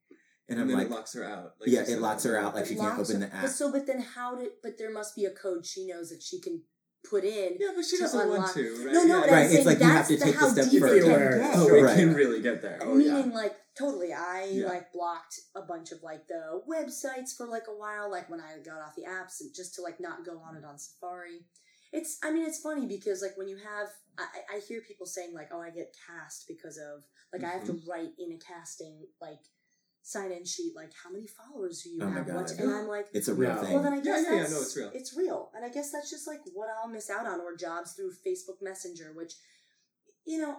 and 0.48 0.60
And 0.60 0.72
I'm 0.72 0.78
like, 0.78 0.86
it 0.88 0.92
locks 0.92 1.13
her 1.16 1.25
out. 1.25 1.56
like 1.60 1.68
yeah, 1.69 1.81
it 1.86 2.00
locks 2.00 2.24
her 2.24 2.38
out, 2.40 2.56
like 2.56 2.68
she 2.68 2.75
can't 2.75 2.98
open 3.00 3.22
her- 3.22 3.28
the 3.28 3.36
app. 3.36 3.42
But 3.42 3.51
so, 3.51 3.69
but 3.72 3.86
then 3.88 4.00
how 4.00 4.36
did? 4.36 4.51
But 4.62 4.78
there 4.78 4.92
must 4.94 5.13
be 5.16 5.25
a 5.25 5.31
code 5.31 5.66
she 5.66 5.86
knows 5.88 6.10
that 6.12 6.22
she 6.24 6.40
can 6.40 6.62
put 7.09 7.23
in. 7.23 7.57
Yeah, 7.59 7.69
but 7.75 7.85
she 7.85 7.97
to 7.97 8.03
doesn't 8.03 8.29
want 8.29 8.53
to, 8.53 8.85
right? 8.85 8.94
No, 8.94 9.03
no, 9.03 9.15
yeah. 9.15 9.21
but 9.21 9.29
Right, 9.29 9.38
I'm 9.39 9.44
it's 9.45 9.53
saying 9.53 9.65
like 9.65 9.79
you 9.79 9.85
have 9.89 10.07
to 10.07 10.17
the 10.17 10.25
take 10.25 10.33
the 10.35 10.39
how 10.39 10.47
step 10.50 10.69
deep 10.69 10.79
further. 10.81 10.95
it 10.95 11.01
can 11.03 11.41
get. 11.41 11.51
Oh, 11.55 11.69
Right. 11.81 11.94
it 11.94 11.95
can 12.00 12.13
really 12.13 12.41
get 12.41 12.61
there. 12.61 12.79
Oh, 12.81 12.95
Meaning, 12.95 13.29
yeah. 13.31 13.35
like, 13.35 13.55
totally, 13.77 14.13
I 14.13 14.45
Yeah. 14.51 14.67
like 14.67 14.91
blocked 14.94 15.39
a 15.56 15.61
bunch 15.61 15.92
of 15.92 16.01
like 16.04 16.28
the 16.28 16.61
websites 16.69 17.35
for 17.35 17.45
like 17.47 17.63
a 17.68 17.75
while, 17.78 18.09
like 18.11 18.30
when 18.30 18.39
I 18.42 18.57
got 18.63 18.81
off 18.81 18.95
the 18.95 19.04
apps, 19.04 19.42
and 19.42 19.54
just 19.54 19.75
to 19.75 19.81
like 19.81 19.99
not 19.99 20.25
go 20.25 20.37
on 20.39 20.56
it 20.56 20.63
on 20.66 20.78
Safari. 20.80 21.45
It's, 21.92 22.18
I 22.23 22.31
mean, 22.31 22.45
it's 22.45 22.59
funny 22.59 22.87
because 22.87 23.21
like 23.21 23.37
when 23.37 23.47
you 23.47 23.57
have, 23.57 23.89
I, 24.18 24.23
I 24.23 24.56
I 24.57 24.59
hear 24.61 24.81
people 24.81 25.06
saying 25.06 25.33
like, 25.33 25.49
oh, 25.54 25.61
I 25.61 25.69
get 25.69 25.95
cast 26.07 26.47
because 26.47 26.78
of 26.78 27.04
like 27.31 27.44
I 27.44 27.54
have 27.54 27.63
Mm-hmm. 27.68 27.85
to 27.85 27.89
write 27.89 28.13
in 28.18 28.31
a 28.31 28.37
casting 28.39 29.06
like 29.21 29.39
sign 30.06 30.31
in 30.33 30.44
sheet 30.45 30.74
like 30.76 30.92
how 31.02 31.10
many 31.10 31.26
followers 31.28 31.81
do 31.81 31.90
you 31.90 32.00
Oh 32.02 32.07
my 32.07 32.18
have? 32.18 32.28
What- 32.28 32.48
God. 32.50 32.60
and 32.60 32.74
I'm 32.76 32.88
like, 32.88 33.07
it's 33.14 33.30
a 33.30 33.33
real 33.33 33.56
No. 33.56 33.62
thing. 33.62 33.74
well, 33.74 33.83
then 33.83 33.94
I 33.94 34.00
guess 34.02 34.26
yeah, 34.28 34.36
yeah, 34.36 34.48
no, 34.50 34.62
it's 34.62 34.76
real. 34.78 34.92
It's 34.94 35.16
real, 35.18 35.50
and 35.56 35.64
I 35.66 35.69
guess 35.69 35.92
that's 35.92 36.10
just 36.10 36.28
like 36.28 36.42
what 36.54 36.68
I'll 36.69 36.90
miss 36.90 37.10
out 37.10 37.26
on, 37.26 37.40
or 37.40 37.56
jobs 37.56 37.94
through 37.94 38.12
Facebook 38.26 38.62
Messenger, 38.62 39.14
which, 39.16 39.33
you 40.26 40.40
know, 40.40 40.57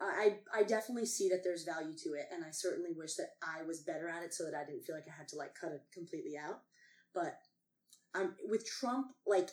I 0.00 0.38
I 0.54 0.60
I 0.60 0.62
definitely 0.62 1.04
see 1.06 1.28
that 1.28 1.42
there's 1.44 1.64
value 1.64 1.94
to 2.04 2.14
it, 2.14 2.26
and 2.32 2.42
I 2.44 2.50
certainly 2.52 2.90
wish 2.96 3.14
that 3.16 3.32
I 3.42 3.62
was 3.64 3.80
better 3.80 4.08
at 4.08 4.22
it 4.22 4.32
so 4.32 4.44
that 4.44 4.54
I 4.54 4.64
didn't 4.64 4.84
feel 4.84 4.94
like 4.96 5.08
I 5.08 5.16
had 5.16 5.28
to 5.28 5.36
like 5.36 5.54
cut 5.54 5.72
it 5.72 5.82
completely 5.92 6.38
out. 6.38 6.60
But 7.14 7.38
um, 8.14 8.34
with 8.48 8.66
Trump, 8.66 9.08
like, 9.26 9.50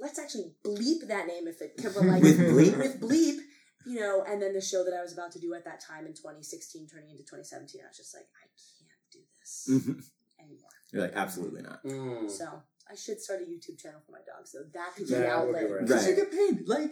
let's 0.00 0.18
actually 0.18 0.54
bleep 0.64 1.06
that 1.08 1.26
name 1.26 1.46
if 1.46 1.60
it 1.60 1.76
could, 1.76 1.94
like 1.96 2.22
With 2.28 2.38
bleep? 2.38 2.78
with 2.78 3.00
bleep. 3.00 3.38
You 3.86 4.00
know, 4.00 4.24
and 4.28 4.40
then 4.42 4.52
the 4.52 4.60
show 4.60 4.84
that 4.84 4.94
I 4.94 5.00
was 5.02 5.12
about 5.12 5.32
to 5.32 5.38
do 5.38 5.54
at 5.54 5.64
that 5.64 5.80
time 5.80 6.06
in 6.06 6.12
2016, 6.12 6.86
turning 6.86 7.10
into 7.10 7.22
2017, 7.24 7.80
I 7.84 7.88
was 7.88 7.96
just 7.96 8.14
like, 8.14 8.26
I 8.36 8.46
can't 8.52 9.00
do 9.10 9.20
this 9.40 9.66
Mhm. 9.70 10.04
anymore. 10.38 10.70
You're 10.92 11.02
like, 11.02 11.14
absolutely 11.14 11.62
not. 11.62 11.82
Mm. 11.84 12.30
So 12.30 12.62
I 12.90 12.94
should 12.94 13.20
start 13.20 13.40
a 13.40 13.44
YouTube 13.44 13.78
channel 13.78 14.00
for 14.04 14.12
my 14.12 14.20
dogs, 14.26 14.50
So 14.52 14.64
That 14.74 14.94
could 14.96 15.06
be 15.08 15.14
an 15.14 15.22
That 15.22 15.46
would 15.46 15.52
be 15.52 15.58
outlet. 15.60 15.70
right. 15.70 15.86
Because 15.86 16.02
Right. 16.06 16.10
you 16.10 16.16
get 16.16 16.30
paid. 16.30 16.68
Like, 16.68 16.90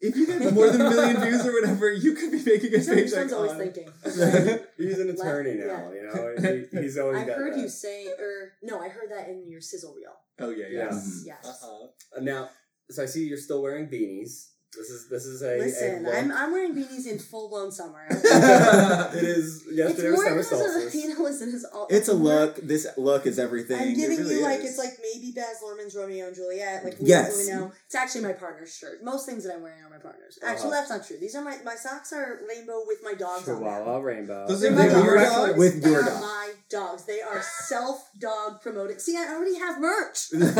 if 0.00 0.16
you 0.16 0.26
get 0.26 0.40
more 0.54 0.70
than 0.70 0.80
a 0.80 0.88
million 0.88 1.20
views 1.20 1.44
or 1.44 1.52
whatever, 1.52 1.90
you 1.90 2.14
could 2.14 2.30
be 2.30 2.42
making 2.42 2.68
a 2.72 2.78
This 2.78 2.88
paycheck 2.88 3.18
one's 3.18 3.32
always 3.34 3.50
on- 3.52 3.58
thinking. 3.58 3.92
He's 4.78 4.98
an 4.98 5.10
attorney 5.10 5.58
Yeah. 5.58 5.66
now. 5.66 5.92
You 5.92 6.02
know, 6.04 6.34
he, 6.72 6.80
he's 6.80 6.96
always 6.96 7.18
I 7.22 7.26
got 7.26 7.36
heard 7.36 7.52
that. 7.54 7.60
you 7.60 7.68
say, 7.68 8.06
or 8.08 8.52
no, 8.62 8.80
I 8.80 8.88
heard 8.88 9.10
that 9.10 9.28
in 9.28 9.46
your 9.50 9.60
sizzle 9.60 9.94
reel. 9.94 10.16
Oh, 10.38 10.48
yeah, 10.50 10.66
Yeah. 10.70 10.78
yeah. 10.84 10.88
Mhm. 10.90 11.26
Yes. 11.26 11.44
Uh-huh. 11.46 11.88
Uh, 12.16 12.20
Now, 12.20 12.50
so 12.88 13.02
I 13.02 13.06
see 13.06 13.24
you're 13.24 13.36
still 13.36 13.60
wearing 13.60 13.88
beanies. 13.88 14.46
This 14.76 14.88
is 14.88 15.08
this 15.08 15.26
is 15.26 15.42
a. 15.42 15.58
Listen, 15.58 16.06
a 16.06 16.10
I'm. 16.10 16.30
I'm 16.30 16.52
wearing 16.52 16.72
beanies 16.76 17.04
in 17.10 17.18
full 17.18 17.48
blown 17.48 17.72
summer. 17.72 18.04
it 18.08 19.24
is 19.24 19.64
it's 19.66 19.76
yesterday 19.76 20.10
was 20.10 20.20
summer 20.22 20.36
because 20.36 20.48
solstice. 20.48 20.94
you 20.94 21.08
know, 21.12 21.24
listen, 21.24 21.48
it's 21.52 21.64
all. 21.64 21.88
It's 21.90 22.06
a 22.08 22.12
look. 22.14 22.54
This 22.56 22.86
look 22.96 23.26
is 23.26 23.40
everything. 23.40 23.80
I'm 23.80 23.94
giving 23.94 24.18
really 24.18 24.36
you 24.36 24.42
like 24.42 24.60
is. 24.60 24.66
it's 24.70 24.78
like 24.78 24.92
maybe 25.02 25.32
Baz 25.32 25.56
Luhrmann's 25.64 25.96
Romeo 25.96 26.28
and 26.28 26.36
Juliet. 26.36 26.84
Like 26.84 27.00
we 27.00 27.08
Yes. 27.08 27.48
don't 27.48 27.56
know. 27.58 27.72
It's 27.86 27.96
actually 27.96 28.20
my 28.22 28.32
partner's 28.32 28.72
shirt. 28.72 29.02
Most 29.02 29.26
things 29.26 29.42
that 29.42 29.56
I'm 29.56 29.62
wearing 29.62 29.82
are 29.82 29.90
my 29.90 29.98
partner's. 29.98 30.38
Actually, 30.40 30.68
Uh-huh. 30.68 30.76
that's 30.78 30.90
not 30.90 31.04
true. 31.04 31.16
These 31.18 31.34
are 31.34 31.42
my 31.42 31.58
my 31.64 31.74
socks 31.74 32.12
are 32.12 32.38
rainbow 32.48 32.84
with 32.86 32.98
my 33.02 33.14
dogs 33.14 33.48
on 33.48 33.54
them. 33.56 33.64
Chihuahua 33.64 33.98
rainbow. 33.98 34.46
Those 34.46 34.60
They're 34.60 34.70
my 34.70 34.84
With 34.84 34.92
dogs. 34.94 35.04
your 35.04 35.16
dog? 35.18 35.58
With 35.58 35.82
They 35.82 35.90
your 35.90 36.08
are 36.08 36.20
my 36.20 36.52
dogs. 36.70 37.02
They 37.06 37.20
are 37.22 37.42
self 37.42 38.08
dog 38.20 38.60
promoted. 38.62 39.00
See, 39.00 39.16
I 39.16 39.34
already 39.34 39.58
have 39.58 39.80
merch. 39.80 40.28
like, 40.50 40.54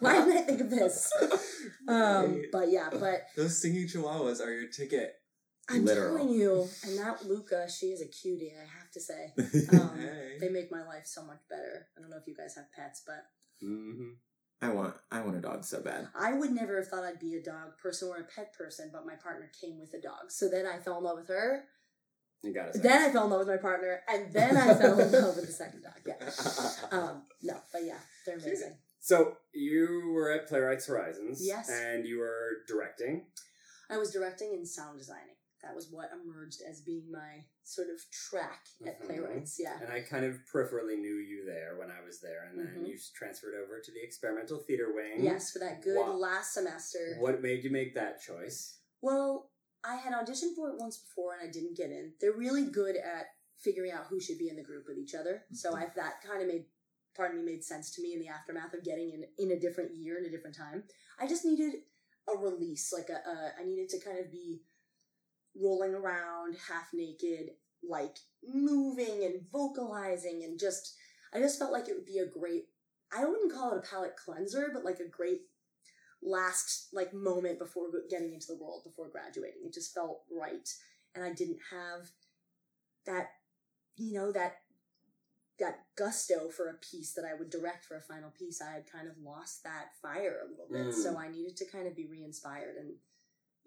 why 0.00 0.24
didn't 0.24 0.38
I 0.38 0.42
think 0.42 0.60
of 0.62 0.70
this? 0.70 1.12
Um, 1.88 2.42
but 2.52 2.70
yeah, 2.70 2.88
but 2.92 3.22
Those 3.36 3.58
stinky 3.58 3.86
chihuahuas 3.86 4.40
are 4.40 4.52
your 4.52 4.68
ticket. 4.68 5.14
I'm 5.68 5.84
Literal. 5.84 6.18
telling 6.18 6.32
you, 6.34 6.68
and 6.84 6.98
that 6.98 7.24
Luca, 7.26 7.68
she 7.70 7.86
is 7.86 8.00
a 8.00 8.06
cutie. 8.06 8.52
I 8.56 8.62
have 8.78 8.90
to 8.92 9.00
say, 9.00 9.32
um, 9.76 9.98
Hey. 9.98 10.36
they 10.40 10.48
make 10.50 10.70
my 10.70 10.84
life 10.86 11.06
so 11.06 11.24
much 11.24 11.40
better. 11.48 11.86
I 11.96 12.00
don't 12.00 12.10
know 12.10 12.16
if 12.18 12.26
you 12.26 12.36
guys 12.36 12.54
have 12.56 12.66
pets, 12.76 13.02
but 13.06 13.24
hmm 13.60 14.10
I 14.62 14.68
want. 14.68 14.94
I 15.10 15.22
want 15.22 15.36
a 15.36 15.40
dog 15.40 15.64
so 15.64 15.80
bad. 15.80 16.08
I 16.14 16.34
would 16.34 16.50
never 16.52 16.76
have 16.76 16.88
thought 16.88 17.02
I'd 17.04 17.18
be 17.18 17.34
a 17.34 17.42
dog 17.42 17.78
person 17.82 18.08
or 18.08 18.18
a 18.18 18.24
pet 18.24 18.52
person. 18.52 18.90
But 18.92 19.06
my 19.06 19.14
partner 19.14 19.50
came 19.58 19.78
with 19.80 19.94
a 19.94 20.00
dog, 20.00 20.30
so 20.30 20.48
then 20.48 20.66
I 20.66 20.78
fell 20.78 20.98
in 20.98 21.04
love 21.04 21.16
with 21.18 21.28
her. 21.28 21.64
You 22.42 22.52
gotta 22.54 22.74
say. 22.74 22.80
Then 22.80 23.02
I 23.08 23.12
fell 23.12 23.24
in 23.24 23.30
love 23.30 23.40
with 23.40 23.48
my 23.48 23.56
partner, 23.56 24.00
and 24.08 24.32
then 24.32 24.56
I 24.56 24.74
fell 24.74 24.98
in 25.00 25.10
love 25.12 25.36
with 25.36 25.46
the 25.46 25.52
second 25.52 25.82
dog. 25.82 25.94
Yeah. 26.06 26.16
Um, 26.92 27.22
no, 27.42 27.56
but 27.72 27.84
yeah, 27.84 27.98
they're 28.26 28.36
amazing. 28.36 28.74
So 29.00 29.36
you 29.52 30.12
were 30.14 30.30
at 30.30 30.46
Playwrights 30.46 30.86
Horizons. 30.86 31.40
Yes. 31.44 31.70
And 31.70 32.06
you 32.06 32.18
were 32.18 32.58
directing. 32.68 33.26
I 33.88 33.96
was 33.96 34.12
directing 34.12 34.52
and 34.54 34.68
sound 34.68 34.98
designing. 34.98 35.34
That 35.62 35.74
was 35.74 35.88
what 35.90 36.08
emerged 36.12 36.60
as 36.68 36.80
being 36.80 37.10
my 37.10 37.44
sort 37.64 37.88
of 37.88 38.00
track 38.10 38.64
at 38.86 39.00
Mhm. 39.00 39.06
Playwrights. 39.06 39.58
Yeah. 39.58 39.78
And 39.82 39.92
I 39.92 40.00
kind 40.00 40.24
of 40.24 40.36
peripherally 40.50 40.98
knew 40.98 41.16
you 41.16 41.44
there 41.44 41.76
when 41.76 41.90
I 41.90 42.00
was 42.02 42.20
there, 42.20 42.44
and 42.44 42.58
then 42.58 42.82
Mhm. 42.84 42.88
you 42.88 42.98
transferred 43.14 43.54
over 43.54 43.80
to 43.80 43.92
the 43.92 44.02
experimental 44.02 44.60
theater 44.60 44.92
wing. 44.92 45.22
Yes, 45.22 45.50
for 45.50 45.58
that 45.58 45.82
good 45.82 45.96
Wow. 45.98 46.12
last 46.14 46.54
semester. 46.54 47.16
What 47.18 47.42
made 47.42 47.62
you 47.64 47.70
make 47.70 47.94
that 47.94 48.20
choice? 48.20 48.78
Well, 49.02 49.50
I 49.84 49.96
had 49.96 50.12
auditioned 50.14 50.54
for 50.56 50.70
it 50.70 50.76
once 50.78 50.98
before 50.98 51.34
and 51.34 51.42
I 51.42 51.50
didn't 51.50 51.74
get 51.76 51.90
in. 51.90 52.14
They're 52.20 52.32
really 52.32 52.66
good 52.70 52.96
at 52.96 53.26
figuring 53.58 53.92
out 53.92 54.06
who 54.06 54.18
should 54.20 54.38
be 54.38 54.48
in 54.48 54.56
the 54.56 54.62
group 54.62 54.86
with 54.86 54.96
each 54.98 55.14
other. 55.14 55.44
So 55.52 55.74
I 55.74 55.86
that 55.94 56.22
kind 56.22 56.40
of 56.40 56.48
made 56.48 56.70
part 57.20 57.32
of 57.32 57.36
me 57.36 57.52
made 57.52 57.62
sense 57.62 57.90
to 57.90 58.02
me 58.02 58.14
in 58.14 58.20
the 58.20 58.28
aftermath 58.28 58.72
of 58.72 58.82
getting 58.82 59.10
in 59.10 59.24
in 59.38 59.52
a 59.54 59.60
different 59.60 59.90
year 59.94 60.18
in 60.18 60.24
a 60.24 60.30
different 60.30 60.56
time. 60.56 60.84
I 61.20 61.26
just 61.26 61.44
needed 61.44 61.74
a 62.26 62.38
release, 62.38 62.94
like 62.96 63.10
a, 63.10 63.28
a 63.28 63.52
I 63.60 63.64
needed 63.66 63.90
to 63.90 64.00
kind 64.00 64.18
of 64.18 64.32
be 64.32 64.62
rolling 65.54 65.94
around 65.94 66.56
half 66.66 66.88
naked, 66.94 67.50
like 67.86 68.16
moving 68.42 69.24
and 69.24 69.42
vocalizing 69.52 70.44
and 70.44 70.58
just 70.58 70.94
I 71.34 71.40
just 71.40 71.58
felt 71.58 71.72
like 71.72 71.88
it 71.88 71.94
would 71.94 72.06
be 72.06 72.20
a 72.20 72.26
great 72.26 72.68
I 73.14 73.26
wouldn't 73.26 73.52
call 73.52 73.72
it 73.72 73.84
a 73.84 73.90
palate 73.90 74.16
cleanser, 74.16 74.70
but 74.72 74.84
like 74.84 75.00
a 75.00 75.08
great 75.08 75.42
last 76.22 76.88
like 76.94 77.12
moment 77.12 77.58
before 77.58 77.88
getting 78.08 78.32
into 78.32 78.46
the 78.46 78.58
world 78.62 78.82
before 78.84 79.08
graduating 79.08 79.62
it 79.64 79.72
just 79.72 79.94
felt 79.94 80.20
right 80.30 80.68
and 81.14 81.24
i 81.24 81.32
didn't 81.32 81.56
have 81.70 82.10
that 83.06 83.30
you 83.96 84.12
know 84.12 84.30
that 84.30 84.56
that 85.60 85.84
gusto 85.96 86.48
for 86.48 86.68
a 86.68 86.74
piece 86.74 87.12
that 87.12 87.24
i 87.24 87.34
would 87.38 87.50
direct 87.50 87.84
for 87.84 87.96
a 87.96 88.00
final 88.00 88.30
piece 88.30 88.60
i 88.60 88.72
had 88.72 88.90
kind 88.90 89.06
of 89.06 89.14
lost 89.22 89.62
that 89.62 89.90
fire 90.02 90.38
a 90.44 90.50
little 90.50 90.66
bit 90.70 90.94
Mm. 90.94 91.02
so 91.02 91.16
i 91.18 91.28
needed 91.28 91.56
to 91.58 91.64
kind 91.66 91.86
of 91.86 91.94
be 91.94 92.06
re-inspired 92.06 92.76
and 92.76 92.94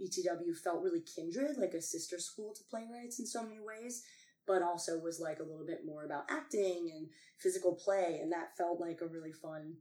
etw 0.02 0.58
felt 0.58 0.84
really 0.84 1.02
kindred 1.02 1.58
like 1.58 1.74
a 1.74 1.82
sister 1.82 2.20
school 2.20 2.54
to 2.54 2.64
playwrights 2.70 3.20
in 3.20 3.26
so 3.28 3.44
many 3.44 3.60
ways 3.60 4.04
but 4.46 4.62
also 4.62 5.00
was 5.00 5.20
like 5.22 5.40
a 5.40 5.44
little 5.44 5.66
bit 5.66 5.86
more 5.86 6.04
about 6.04 6.26
acting 6.30 6.92
and 6.94 7.08
physical 7.38 7.76
play 7.76 8.20
and 8.22 8.32
that 8.32 8.58
felt 8.58 8.80
like 8.80 9.00
a 9.02 9.08
really 9.08 9.32
fun 9.32 9.76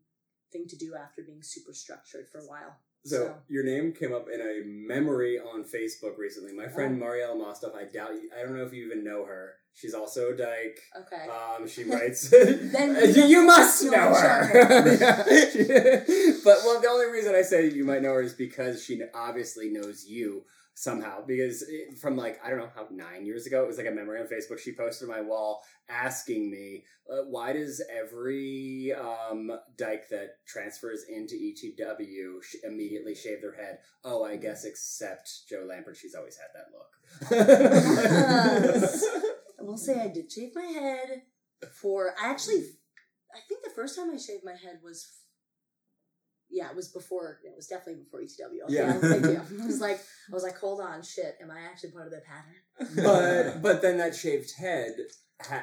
thing 0.53 0.67
to 0.69 0.77
do 0.77 0.95
after 0.95 1.23
being 1.23 1.43
super 1.43 1.73
structured 1.73 2.29
for 2.31 2.39
a 2.39 2.47
while. 2.47 2.77
So, 3.05 3.35
your 3.49 3.65
name 3.65 3.93
came 3.93 4.13
up 4.15 4.29
in 4.33 4.41
a 4.41 4.63
memory 4.65 5.39
on 5.39 5.65
Facebook 5.65 6.17
recently. 6.19 6.53
My 6.53 6.69
friend 6.69 7.03
Oh. 7.03 7.07
Marielle 7.07 7.37
Mostov, 7.37 7.75
I 7.75 7.85
doubt 7.85 8.15
you, 8.15 8.31
I 8.39 8.43
don't 8.43 8.57
know 8.57 8.65
if 8.65 8.73
you 8.73 8.87
even 8.87 9.03
know 9.03 9.25
her. 9.25 9.55
She's 9.75 9.95
also 9.95 10.33
dyke. 10.33 10.79
okay. 11.01 11.27
Um, 11.29 11.67
she 11.67 11.85
writes. 11.91 12.29
Then 12.31 12.95
you, 13.15 13.25
you 13.25 13.43
must 13.47 13.83
know 13.85 13.91
know 13.91 14.15
her. 14.15 14.51
but 16.45 16.59
well, 16.65 16.81
the 16.81 16.89
only 16.89 17.07
reason 17.11 17.35
I 17.35 17.43
say 17.43 17.69
you 17.71 17.85
might 17.85 18.03
know 18.03 18.13
her 18.15 18.23
is 18.23 18.35
because 18.35 18.85
she 18.85 19.01
obviously 19.15 19.71
knows 19.71 20.05
you 20.07 20.45
somehow. 20.75 21.25
Because 21.27 21.63
it, 21.63 21.99
from 21.99 22.17
like 22.17 22.39
I 22.45 22.51
don't 22.51 22.59
know 22.59 22.71
how 22.75 22.87
nine 22.91 23.27
years 23.27 23.47
ago, 23.47 23.63
it 23.63 23.67
was 23.67 23.79
like 23.79 23.87
a 23.87 23.91
memory 23.91 24.21
on 24.21 24.27
Facebook. 24.27 24.59
She 24.59 24.75
posted 24.75 25.09
my 25.09 25.21
wall 25.21 25.63
asking 25.89 26.51
me, 26.51 26.85
uh, 27.11 27.23
"Why 27.29 27.53
does 27.53 27.83
every 27.91 28.93
um, 28.99 29.51
dyke 29.77 30.09
that 30.11 30.45
transfers 30.47 31.05
into 31.09 31.35
ETW 31.35 32.43
sh- 32.43 32.57
immediately 32.65 33.15
shave 33.15 33.41
their 33.41 33.55
head?" 33.55 33.79
Oh, 34.05 34.25
I 34.25 34.37
guess 34.37 34.65
except 34.65 35.49
Joe 35.49 35.67
Lampert. 35.69 35.97
She's 35.97 36.15
always 36.15 36.37
had 36.37 36.49
that 36.55 36.71
look. 36.73 37.31
I 39.61 39.63
will 39.63 39.77
say 39.77 40.01
I 40.01 40.09
did 40.09 40.31
shave 40.31 40.55
my 40.55 40.65
head 40.65 41.23
for. 41.73 42.15
I 42.21 42.31
actually, 42.31 42.65
I 43.35 43.41
think 43.49 43.63
the 43.63 43.71
first 43.75 43.97
time 43.97 44.11
I 44.11 44.17
shaved 44.17 44.45
my 44.45 44.53
head 44.53 44.81
was. 44.83 45.07
Yeah, 46.53 46.69
it 46.71 46.77
was 46.77 46.89
before. 46.89 47.41
It 47.45 47.53
was 47.57 47.67
definitely 47.67 48.03
before 48.05 48.21
ETW. 48.21 48.65
Okay, 48.65 48.75
Yeah. 48.75 48.93
thank 48.93 49.25
you. 49.51 49.63
I 49.63 49.67
was 49.67 49.81
like, 49.81 49.99
I 50.31 50.35
was 50.35 50.43
like, 50.43 50.59
hold 50.59 50.81
on, 50.81 51.03
shit. 51.03 51.37
Am 51.43 51.51
I 51.51 51.61
actually 51.63 51.91
part 51.93 52.07
of 52.07 52.13
the 52.13 52.21
pattern? 52.21 52.95
but 53.05 53.63
but 53.67 53.83
then 53.83 53.99
that 53.99 54.15
shaved 54.15 54.53
head 54.59 54.93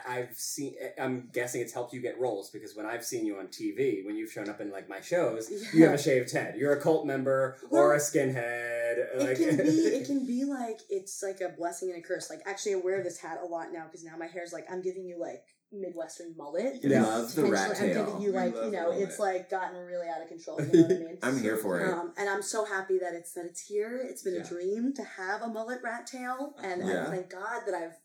i've 0.08 0.36
seen 0.36 0.76
eh, 0.82 0.90
i'm 1.02 1.30
guessing 1.34 1.62
it's 1.62 1.72
helped 1.74 1.94
you 1.94 2.02
get 2.02 2.20
roles 2.20 2.50
because 2.52 2.76
when 2.76 2.86
i've 2.86 3.04
seen 3.04 3.26
you 3.26 3.38
on 3.38 3.48
tv 3.48 4.06
when 4.06 4.18
you've 4.18 4.30
shown 4.30 4.50
up 4.50 4.60
in 4.60 4.70
like 4.72 4.90
my 4.90 5.00
shows 5.00 5.50
you 5.74 5.86
have 5.86 5.94
a 5.94 5.98
shaved 5.98 6.32
head 6.34 6.56
you're 6.58 6.74
a 6.74 6.82
cult 6.82 7.06
member 7.06 7.58
or 7.72 7.94
a 7.96 7.98
skinhead 7.98 8.98
It 8.98 9.20
like 9.20 9.38
can 9.38 9.56
be. 9.58 9.64
It 9.98 10.06
can 10.06 10.26
be 10.26 10.44
like 10.44 10.80
it's 10.90 11.24
like 11.24 11.40
a 11.42 11.50
blessing 11.56 11.90
and 11.92 11.98
a 12.04 12.06
curse. 12.06 12.30
Like 12.30 12.42
actually, 12.46 12.74
I 12.74 12.78
wear 12.78 13.02
this 13.04 13.20
hat 13.20 13.40
a 13.42 13.46
lot 13.48 13.68
now 13.72 13.86
because 13.86 14.04
now 14.04 14.18
my 14.18 14.28
hair's 14.28 14.52
like 14.52 14.66
I'm 14.70 14.82
giving 14.82 15.06
you 15.06 15.18
like 15.20 15.44
midwestern 15.72 16.36
mullet. 16.36 16.84
You 16.84 16.90
Yeah. 16.90 17.04
love 17.06 17.34
the 17.36 17.46
rat 17.46 17.70
Potentially, 17.70 17.90
I'm 17.92 17.96
tail. 17.96 18.06
giving 18.06 18.22
you 18.22 18.32
We 18.32 18.38
like 18.38 18.56
love 18.56 18.66
you 18.66 18.72
know 18.72 18.92
it's 18.92 19.20
like 19.20 19.50
gotten 19.50 19.78
really 19.86 20.08
out 20.08 20.22
of 20.22 20.28
control. 20.28 20.60
You 20.62 20.66
know 20.68 20.82
what 20.82 20.92
I 20.92 21.00
mean? 21.00 21.20
I'm 21.22 21.40
here 21.40 21.58
for 21.58 21.80
it. 21.80 21.94
Um, 21.94 22.14
and 22.18 22.30
I'm 22.30 22.42
so 22.42 22.66
happy 22.66 22.98
that 23.00 23.14
it's 23.14 23.34
that 23.34 23.46
it's 23.46 23.62
here. 23.62 24.02
It's 24.04 24.24
been 24.24 24.36
Yeah. 24.36 24.42
a 24.42 24.48
dream 24.48 24.94
to 24.96 25.04
have 25.04 25.42
a 25.42 25.48
mullet 25.48 25.82
rat 25.84 26.08
tail, 26.08 26.56
and 26.64 26.86
Yeah. 26.88 27.08
I 27.08 27.10
thank 27.12 27.30
God 27.30 27.62
that 27.66 27.76
I've 27.76 27.98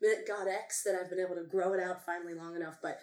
that 0.00 0.24
God 0.26 0.48
X 0.48 0.82
that 0.82 0.96
I've 0.96 1.08
been 1.10 1.20
able 1.20 1.36
to 1.36 1.44
grow 1.44 1.74
it 1.74 1.80
out 1.80 2.04
finally 2.04 2.34
long 2.34 2.56
enough. 2.56 2.78
But 2.82 2.98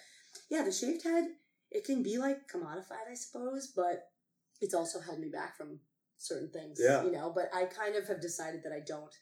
yeah, 0.49 0.63
the 0.63 0.71
shaved 0.71 1.03
head 1.03 1.25
it 1.71 1.85
can 1.85 2.01
be 2.03 2.17
like 2.17 2.47
commodified, 2.51 3.07
I 3.09 3.13
suppose, 3.13 3.67
but 3.67 4.09
it's 4.59 4.73
also 4.73 4.99
held 4.99 5.19
me 5.19 5.29
back 5.29 5.55
from 5.55 5.79
certain 6.17 6.49
things. 6.51 6.79
Yeah. 6.81 7.03
you 7.03 7.11
know. 7.11 7.31
But 7.33 7.49
I 7.53 7.65
kind 7.65 7.95
of 7.95 8.07
have 8.07 8.19
decided 8.19 8.63
that 8.63 8.73
I 8.73 8.79
don't 8.85 9.13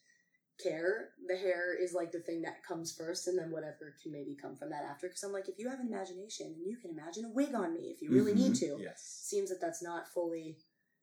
care. 0.61 1.09
The 1.27 1.35
hair 1.37 1.75
is 1.79 1.93
like 1.93 2.11
the 2.11 2.19
thing 2.19 2.41
that 2.43 2.63
comes 2.67 2.91
first, 2.91 3.27
and 3.27 3.37
then 3.37 3.51
whatever 3.51 3.95
can 4.01 4.11
maybe 4.11 4.35
come 4.41 4.55
from 4.55 4.69
that 4.71 4.83
after. 4.89 5.07
Because 5.07 5.23
I'm 5.23 5.31
like, 5.33 5.47
if 5.49 5.55
you 5.57 5.69
have 5.69 5.79
an 5.79 5.87
imagination, 5.87 6.47
and 6.57 6.65
you 6.67 6.77
can 6.77 6.91
imagine 6.91 7.25
a 7.25 7.29
wig 7.29 7.53
on 7.55 7.73
me 7.73 7.91
if 7.95 8.01
you 8.01 8.11
really 8.11 8.33
need 8.33 8.55
to. 8.55 8.77
Yes. 8.79 9.01
Seems 9.25 9.49
that 9.49 9.61
that's 9.61 9.83
not 9.83 10.07
fully 10.07 10.57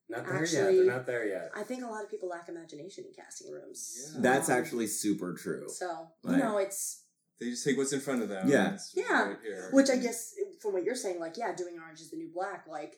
not 0.07 0.23
there 0.27 0.45
yet 0.45 0.71
they're 0.71 0.85
not 0.85 1.07
there 1.07 1.27
yet 1.27 1.49
I 1.55 1.63
think 1.63 1.83
a 1.83 1.87
lot 1.87 2.03
of 2.03 2.11
people 2.11 2.29
lack 2.29 2.47
imagination 2.47 3.05
in 3.07 3.13
casting 3.19 3.51
rooms. 3.51 4.11
Yeah. 4.13 4.21
That's 4.21 4.49
Um, 4.49 4.57
actually 4.59 4.85
super 4.85 5.33
true. 5.33 5.67
so. 5.67 6.09
You 6.23 6.37
know, 6.37 6.57
it's 6.59 7.05
They 7.39 7.49
just 7.49 7.65
take 7.65 7.75
what's 7.75 7.91
in 7.91 8.01
front 8.01 8.21
of 8.21 8.29
them. 8.29 8.47
Yeah. 8.47 8.77
Yeah. 8.95 9.29
right 9.29 9.37
here. 9.43 9.69
which 9.71 9.89
I 9.89 9.95
guess 9.97 10.35
from 10.61 10.73
what 10.73 10.83
you're 10.83 10.93
saying, 10.95 11.19
like 11.19 11.37
yeah, 11.37 11.55
doing 11.55 11.79
Orange 11.81 12.01
is 12.01 12.11
the 12.11 12.17
New 12.17 12.29
Black, 12.31 12.65
like 12.67 12.97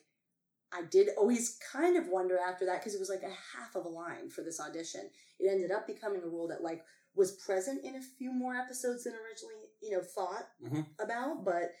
I 0.72 0.82
did 0.82 1.08
always 1.16 1.58
kind 1.72 1.96
of 1.96 2.08
wonder 2.08 2.38
after 2.38 2.66
that 2.66 2.80
because 2.80 2.94
it 2.94 3.00
was 3.00 3.08
like 3.08 3.22
a 3.22 3.28
half 3.56 3.74
of 3.74 3.84
a 3.84 3.88
line 3.88 4.28
for 4.30 4.42
this 4.42 4.60
audition. 4.60 5.08
It 5.40 5.48
ended 5.50 5.70
up 5.70 5.86
becoming 5.86 6.22
a 6.22 6.28
role 6.28 6.48
that 6.48 6.62
like 6.62 6.84
was 7.14 7.32
present 7.32 7.84
in 7.84 7.96
a 7.96 8.02
few 8.18 8.32
more 8.32 8.54
episodes 8.54 9.04
than 9.04 9.14
originally 9.14 9.70
you 9.80 9.92
know 9.96 10.02
thought 10.02 10.48
Mhm. 10.62 10.86
about, 11.00 11.44
but. 11.44 11.72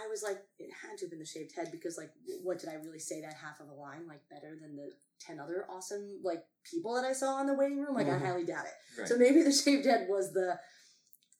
I 0.00 0.06
was 0.06 0.22
like, 0.22 0.38
it 0.60 0.70
had 0.80 0.96
to 0.98 1.06
have 1.06 1.10
been 1.10 1.18
the 1.18 1.24
shaved 1.26 1.56
head 1.56 1.70
because, 1.72 1.98
like, 1.98 2.12
what 2.44 2.60
did 2.60 2.68
I 2.68 2.74
really 2.74 3.00
say 3.00 3.20
that 3.20 3.34
half 3.34 3.58
of 3.58 3.68
a 3.68 3.74
line 3.74 4.06
like 4.06 4.20
better 4.30 4.54
than 4.54 4.76
the 4.76 4.92
ten 5.18 5.40
other 5.40 5.66
awesome 5.68 6.20
like 6.22 6.44
people 6.62 6.94
that 6.94 7.04
I 7.04 7.12
saw 7.12 7.40
in 7.40 7.48
the 7.48 7.54
waiting 7.54 7.80
room? 7.80 7.96
Like, 7.96 8.06
I 8.06 8.10
Mhm. 8.10 8.20
highly 8.20 8.44
doubt 8.44 8.66
it. 8.66 8.74
Right. 9.00 9.08
So 9.08 9.16
maybe 9.16 9.42
the 9.42 9.50
shaved 9.50 9.86
head 9.86 10.08
was 10.08 10.32
the 10.32 10.60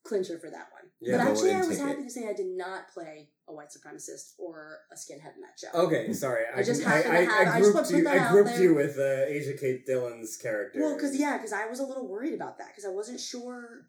clincher 0.08 0.38
for 0.38 0.50
that 0.50 0.68
one. 0.72 0.90
Yeah. 1.00 1.18
but 1.18 1.28
actually, 1.28 1.52
I 1.54 1.58
was 1.58 1.68
ticket. 1.68 1.86
happy 1.86 2.02
to 2.04 2.10
say 2.10 2.26
I 2.28 2.32
did 2.32 2.46
not 2.46 2.88
play 2.92 3.28
a 3.48 3.52
white 3.52 3.68
supremacist 3.68 4.32
or 4.38 4.78
a 4.92 4.96
skinhead 4.96 5.34
in 5.36 5.42
that 5.42 5.56
show. 5.58 5.68
okay 5.86 6.12
sorry 6.12 6.42
i, 6.54 6.60
I 6.60 6.62
just 6.62 6.86
I, 6.86 6.96
I, 6.98 7.20
have- 7.24 7.54
I 7.54 7.60
grouped 7.60 7.90
you 7.90 8.06
i 8.08 8.30
grouped 8.30 8.58
you 8.58 8.74
with 8.74 8.98
uh, 8.98 9.24
asia 9.26 9.54
kate 9.58 9.86
dillon's 9.86 10.36
character 10.36 10.80
Well, 10.80 10.94
because 10.94 11.18
yeah, 11.18 11.36
because 11.38 11.52
I 11.52 11.66
was 11.66 11.78
a 11.80 11.84
little 11.84 12.06
worried 12.08 12.34
about 12.34 12.58
that 12.58 12.68
because 12.68 12.84
I 12.84 12.90
wasn't 13.00 13.20
sure. 13.20 13.86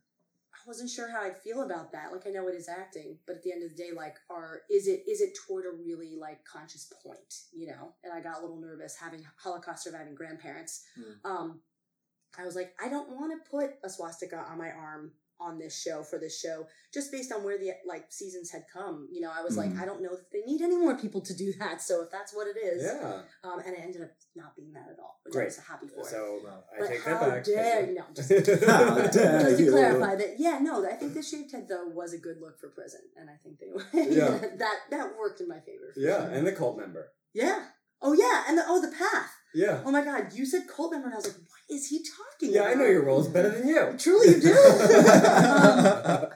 I 0.54 0.62
wasn't 0.68 0.90
sure 0.90 1.10
how 1.10 1.22
I'd 1.24 1.38
feel 1.38 1.62
about 1.64 1.92
that. 1.94 2.12
Like 2.12 2.28
I 2.28 2.32
know 2.32 2.48
it 2.48 2.54
is 2.56 2.68
acting, 2.70 3.18
but 3.26 3.38
at 3.38 3.44
the 3.44 3.52
end 3.54 3.64
of 3.64 3.70
the 3.72 3.76
day, 3.84 3.90
like, 3.96 4.18
are 4.30 4.62
is 4.70 4.88
it 4.88 5.04
is 5.08 5.20
it 5.22 5.32
toward 5.48 5.66
a 5.66 5.72
really 5.72 6.16
like 6.20 6.44
conscious 6.46 6.92
point, 7.04 7.34
you 7.54 7.66
know? 7.68 7.94
And 8.04 8.12
I 8.14 8.20
got 8.22 8.38
a 8.40 8.42
little 8.42 8.60
nervous 8.60 8.96
having 8.96 9.26
Holocaust 9.44 9.84
surviving 9.86 10.16
grandparents. 10.16 10.84
Hmm. 10.96 11.32
Um, 11.32 11.62
I 12.38 12.46
was 12.46 12.56
like, 12.56 12.74
I 12.84 12.90
don't 12.90 13.10
want 13.10 13.32
to 13.34 13.50
put 13.50 13.72
a 13.84 13.90
swastika 13.90 14.38
on 14.38 14.58
my 14.58 14.70
arm 14.72 15.12
on 15.40 15.58
this 15.58 15.82
show 15.82 16.04
for 16.04 16.20
this 16.20 16.40
show 16.40 16.68
just 16.94 17.12
based 17.12 17.32
on 17.32 17.44
where 17.44 17.58
the 17.58 17.72
like 17.86 18.06
seasons 18.10 18.52
had 18.52 18.64
come 18.72 19.08
you 19.12 19.22
know 19.22 19.32
i 19.34 19.42
was 19.44 19.54
Mhm. 19.54 19.58
like 19.58 19.78
i 19.82 19.86
don't 19.86 20.02
know 20.02 20.14
if 20.14 20.30
they 20.32 20.42
need 20.42 20.62
any 20.62 20.76
more 20.76 20.96
people 20.98 21.22
to 21.22 21.34
do 21.34 21.54
that 21.60 21.82
so 21.82 22.02
if 22.04 22.12
that's 22.12 22.34
what 22.36 22.48
it 22.48 22.58
is 22.58 22.84
Yeah. 22.84 23.22
um, 23.44 23.60
and 23.66 23.74
it 23.76 23.80
ended 23.82 24.02
up 24.02 24.12
not 24.36 24.56
being 24.56 24.74
that 24.74 24.88
at 24.94 25.00
all 25.00 25.20
which 25.24 25.34
Great. 25.34 25.44
i 25.44 25.46
was 25.46 25.58
happy 25.58 25.88
for 25.88 26.04
So 26.04 26.40
I 26.76 26.80
but 26.80 26.88
take 26.90 27.02
how 27.04 27.20
that 27.20 27.30
back. 27.30 27.44
dare 27.46 27.86
you 27.90 27.96
no 27.96 28.04
just, 28.14 28.30
dare 28.30 28.44
just 29.42 29.58
to 29.58 29.64
you. 29.64 29.72
clarify 29.72 30.16
that 30.16 30.40
yeah 30.40 30.60
no 30.60 30.86
i 30.86 30.94
think 30.94 31.14
the 31.14 31.24
shaved 31.24 31.52
head 31.52 31.68
though 31.70 31.88
was 31.88 32.14
a 32.14 32.18
good 32.18 32.38
look 32.42 32.60
for 32.60 32.70
prison 32.70 33.02
and 33.16 33.30
i 33.30 33.36
think 33.44 33.60
they 33.60 33.70
Yeah. 34.20 34.38
that 34.58 34.78
that 34.90 35.18
worked 35.18 35.42
in 35.42 35.48
my 35.48 35.60
favor 35.60 35.94
Yeah, 35.96 36.26
sure. 36.26 36.32
and 36.36 36.46
the 36.48 36.52
cult 36.52 36.78
member. 36.78 37.12
yeah 37.34 37.66
oh 38.02 38.14
yeah 38.14 38.44
and 38.48 38.58
the 38.58 38.64
oh 38.68 38.82
the 38.82 38.92
path 38.96 39.32
Yeah. 39.54 39.82
oh 39.86 39.92
my 39.92 40.04
god 40.04 40.34
you 40.34 40.46
said 40.46 40.68
cult 40.68 40.92
member 40.92 41.08
and 41.08 41.14
i 41.16 41.18
was 41.18 41.28
like 41.28 41.38
is 41.70 41.88
he 41.88 42.00
talking 42.04 42.54
Yeah, 42.54 42.62
about 42.62 42.72
I 42.72 42.74
know 42.76 42.86
your 42.86 43.04
roles 43.06 43.28
better 43.28 43.50
than 43.50 43.68
you. 43.68 43.96
Truly, 43.98 44.36
you 44.36 44.42
do. 44.42 44.56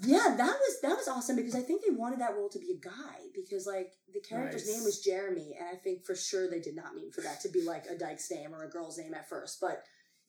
Um, 0.00 0.08
yeah, 0.08 0.34
that 0.36 0.56
was 0.58 0.80
that 0.82 0.96
was 0.96 1.08
awesome 1.08 1.36
because 1.36 1.54
I 1.54 1.60
think 1.60 1.82
they 1.82 1.94
wanted 1.94 2.20
that 2.20 2.34
role 2.34 2.48
to 2.50 2.58
be 2.58 2.70
a 2.72 2.80
guy 2.88 3.16
because 3.34 3.66
like 3.66 3.92
the 4.14 4.20
character's 4.20 4.66
Nice. 4.66 4.76
name 4.76 4.84
was 4.84 5.00
Jeremy, 5.00 5.56
and 5.58 5.68
I 5.68 5.74
think 5.74 6.06
for 6.06 6.14
sure 6.14 6.48
they 6.48 6.60
did 6.60 6.74
not 6.76 6.94
mean 6.94 7.10
for 7.12 7.20
that 7.22 7.40
to 7.42 7.48
be 7.50 7.62
like 7.62 7.84
a 7.86 7.98
dyke's 7.98 8.30
name 8.30 8.54
or 8.54 8.64
a 8.64 8.70
girl's 8.70 8.98
name 8.98 9.14
at 9.14 9.28
first, 9.28 9.58
but. 9.60 9.82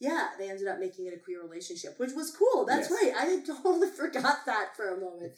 Yeah, 0.04 0.30
they 0.40 0.50
ended 0.50 0.68
up 0.68 0.80
making 0.80 1.06
it 1.06 1.14
a 1.14 1.20
queer 1.24 1.44
relationship, 1.44 2.00
which 2.00 2.14
was 2.16 2.36
cool. 2.36 2.66
That's 2.66 2.90
Yes. 2.90 3.00
right. 3.04 3.14
I 3.16 3.26
had 3.26 3.46
totally 3.46 3.88
forgot 3.96 4.48
that 4.48 4.76
for 4.76 4.90
a 4.90 5.00
moment. 5.00 5.34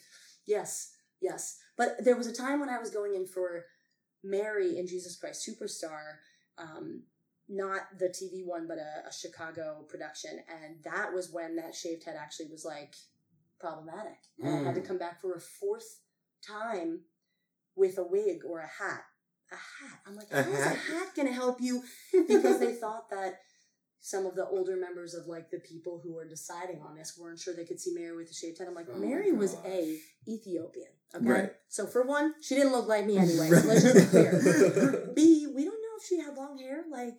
Yes, 0.46 0.90
yes. 1.20 1.58
But 1.76 2.02
there 2.02 2.16
was 2.16 2.26
a 2.26 2.32
time 2.32 2.60
when 2.60 2.70
I 2.70 2.78
was 2.78 2.88
going 2.88 3.14
in 3.14 3.26
for 3.26 3.66
Mary 4.22 4.78
in 4.78 4.86
Jesus 4.86 5.16
Christ 5.16 5.46
Superstar, 5.46 6.14
um, 6.56 7.02
not 7.48 7.82
the 7.98 8.06
TV 8.08 8.44
one, 8.44 8.66
but 8.66 8.78
a, 8.78 9.08
a 9.08 9.12
Chicago 9.12 9.84
production, 9.88 10.38
and 10.48 10.82
that 10.84 11.12
was 11.12 11.30
when 11.30 11.56
that 11.56 11.74
shaved 11.74 12.04
head 12.04 12.16
actually 12.18 12.46
was 12.50 12.64
like 12.64 12.94
problematic, 13.60 14.18
and 14.42 14.48
I 14.54 14.62
had 14.62 14.74
to 14.76 14.80
Mm. 14.80 14.86
come 14.86 14.98
back 14.98 15.20
for 15.20 15.34
a 15.34 15.40
fourth 15.40 16.00
time 16.46 17.00
with 17.76 17.98
a 17.98 18.04
wig 18.04 18.40
or 18.48 18.60
a 18.60 18.66
hat. 18.66 19.04
A 19.52 19.56
hat. 19.56 20.00
I'm 20.06 20.16
like, 20.16 20.26
A 20.32 20.42
how 20.42 20.50
is 20.50 20.58
a 20.60 20.68
hat? 20.68 20.76
hat 20.78 21.14
going 21.14 21.28
to 21.28 21.34
help 21.34 21.60
you? 21.60 21.82
Because 22.28 22.60
they 22.60 22.72
thought 22.74 23.10
that 23.10 23.40
some 24.00 24.26
of 24.26 24.34
the 24.34 24.46
older 24.46 24.76
members 24.76 25.14
of 25.14 25.26
like 25.26 25.50
the 25.50 25.60
people 25.60 26.00
who 26.02 26.14
were 26.14 26.26
deciding 26.28 26.80
on 26.82 26.94
this 26.94 27.16
weren't 27.18 27.38
sure 27.38 27.54
they 27.54 27.64
could 27.64 27.80
see 27.80 27.94
Mary 27.94 28.14
with 28.16 28.30
a 28.30 28.34
shaved 28.34 28.58
head. 28.58 28.68
I'm 28.68 28.74
like, 28.74 28.88
Oh 28.92 28.98
Mary 28.98 29.32
was 29.32 29.56
a 29.64 29.98
Ethiopian. 30.28 30.88
Okay. 31.14 31.24
Right. 31.26 31.52
So 31.68 31.86
for 31.86 32.02
one, 32.06 32.34
she 32.42 32.54
didn't 32.54 32.72
look 32.72 32.86
like 32.88 33.06
me 33.06 33.16
anyway. 33.26 33.48
So 33.48 33.66
let's 33.68 33.82
just 33.82 33.94
be 33.96 34.04
clear. 34.10 35.12
B, 35.14 35.46
we 35.54 35.64
don't 35.64 35.72
know 35.74 35.96
if 35.98 36.04
she 36.06 36.18
had 36.18 36.34
long 36.36 36.58
hair. 36.58 36.84
Like, 36.90 37.18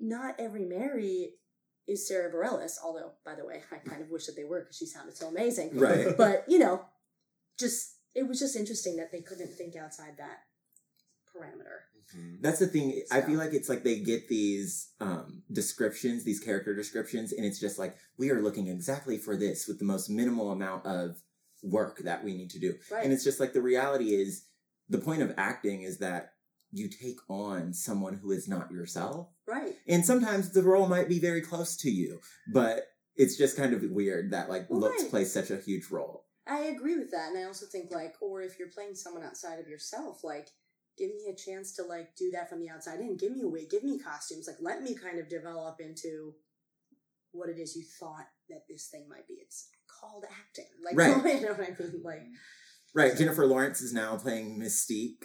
not 0.00 0.36
every 0.38 0.64
Mary 0.64 1.34
is 1.86 2.08
Sara 2.08 2.32
Bareilles. 2.32 2.76
Although, 2.82 3.12
by 3.24 3.34
the 3.34 3.44
way, 3.44 3.62
I 3.72 3.76
kind 3.88 4.02
of 4.02 4.10
wish 4.10 4.26
that 4.26 4.36
they 4.36 4.44
were 4.44 4.60
because 4.60 4.76
she 4.76 4.86
sounded 4.86 5.16
so 5.16 5.28
amazing. 5.28 5.78
Right. 5.78 6.08
But 6.16 6.44
you 6.48 6.58
know, 6.58 6.84
just 7.58 7.96
it 8.14 8.26
was 8.28 8.38
just 8.38 8.56
interesting 8.56 8.96
that 8.96 9.12
they 9.12 9.20
couldn't 9.20 9.52
think 9.54 9.76
outside 9.76 10.16
that 10.18 10.40
parameter. 11.34 11.82
That's 12.40 12.58
the 12.58 12.66
thing. 12.66 13.02
I 13.10 13.22
feel 13.22 13.38
like 13.38 13.54
it's 13.54 13.68
like 13.68 13.82
they 13.82 13.98
get 13.98 14.28
these 14.28 14.90
um, 15.00 15.42
descriptions, 15.50 16.22
these 16.22 16.38
character 16.38 16.74
descriptions, 16.74 17.32
and 17.32 17.44
it's 17.44 17.58
just 17.58 17.78
like 17.78 17.96
we 18.18 18.30
are 18.30 18.42
looking 18.42 18.68
exactly 18.68 19.18
for 19.18 19.36
this 19.36 19.66
with 19.66 19.78
the 19.78 19.84
most 19.84 20.10
minimal 20.10 20.52
amount 20.52 20.86
of 20.86 21.16
work 21.62 22.00
that 22.04 22.22
we 22.22 22.34
need 22.34 22.50
to 22.50 22.60
do. 22.60 22.74
Right. 22.90 23.04
And 23.04 23.12
it's 23.12 23.24
just 23.24 23.40
like 23.40 23.52
the 23.52 23.62
reality 23.62 24.14
is 24.14 24.44
the 24.88 24.98
point 24.98 25.22
of 25.22 25.34
acting 25.36 25.82
is 25.82 25.98
that 25.98 26.34
you 26.70 26.88
take 26.88 27.18
on 27.28 27.72
someone 27.72 28.14
who 28.14 28.30
is 28.32 28.48
not 28.48 28.70
yourself. 28.70 29.28
Right. 29.46 29.74
And 29.88 30.04
sometimes 30.04 30.50
the 30.52 30.62
role 30.62 30.86
might 30.88 31.08
be 31.08 31.18
very 31.20 31.40
close 31.40 31.76
to 31.78 31.90
you, 31.90 32.20
but 32.52 32.86
it's 33.16 33.36
just 33.36 33.56
kind 33.56 33.72
of 33.74 33.82
weird 33.90 34.32
that 34.32 34.48
like 34.50 34.66
looks 34.70 35.02
Right. 35.02 35.10
plays 35.10 35.32
such 35.32 35.50
a 35.50 35.56
huge 35.58 35.90
role. 35.90 36.24
I 36.46 36.60
agree 36.64 36.96
with 36.96 37.10
that, 37.12 37.30
and 37.30 37.38
I 37.38 37.44
also 37.44 37.66
think 37.66 37.90
like, 37.90 38.14
or 38.20 38.42
if 38.42 38.58
you're 38.58 38.68
playing 38.74 38.94
someone 38.96 39.22
outside 39.22 39.58
of 39.60 39.68
yourself, 39.68 40.22
like, 40.22 40.48
give 40.98 41.10
me 41.10 41.26
a 41.32 41.36
chance 41.36 41.74
to 41.76 41.82
like 41.84 42.14
do 42.16 42.30
that 42.32 42.48
from 42.50 42.60
the 42.60 42.68
outside 42.70 43.00
in. 43.00 43.16
Give 43.16 43.32
me 43.32 43.42
a 43.42 43.48
wig, 43.48 43.70
give 43.70 43.82
me 43.84 43.98
costumes, 43.98 44.46
like, 44.46 44.58
let 44.60 44.82
me 44.82 44.94
kind 44.94 45.18
of 45.18 45.28
develop 45.28 45.80
into 45.80 46.34
what 47.32 47.48
it 47.48 47.58
is 47.58 47.74
you 47.74 47.82
thought 47.98 48.26
that 48.50 48.62
this 48.68 48.88
thing 48.88 49.06
might 49.08 49.26
be. 49.26 49.34
It's 49.40 49.68
called 49.88 50.24
acting, 50.30 50.66
like, 50.84 50.96
Right. 51.24 51.34
you 51.34 51.46
know 51.46 51.52
what 51.54 51.60
I 51.68 51.82
mean? 51.82 52.02
Like, 52.04 52.22
Right. 52.94 53.16
Jennifer 53.16 53.44
Lawrence 53.46 53.80
is 53.80 53.92
now 53.92 54.16
playing 54.16 54.58
Mystique 54.60 55.24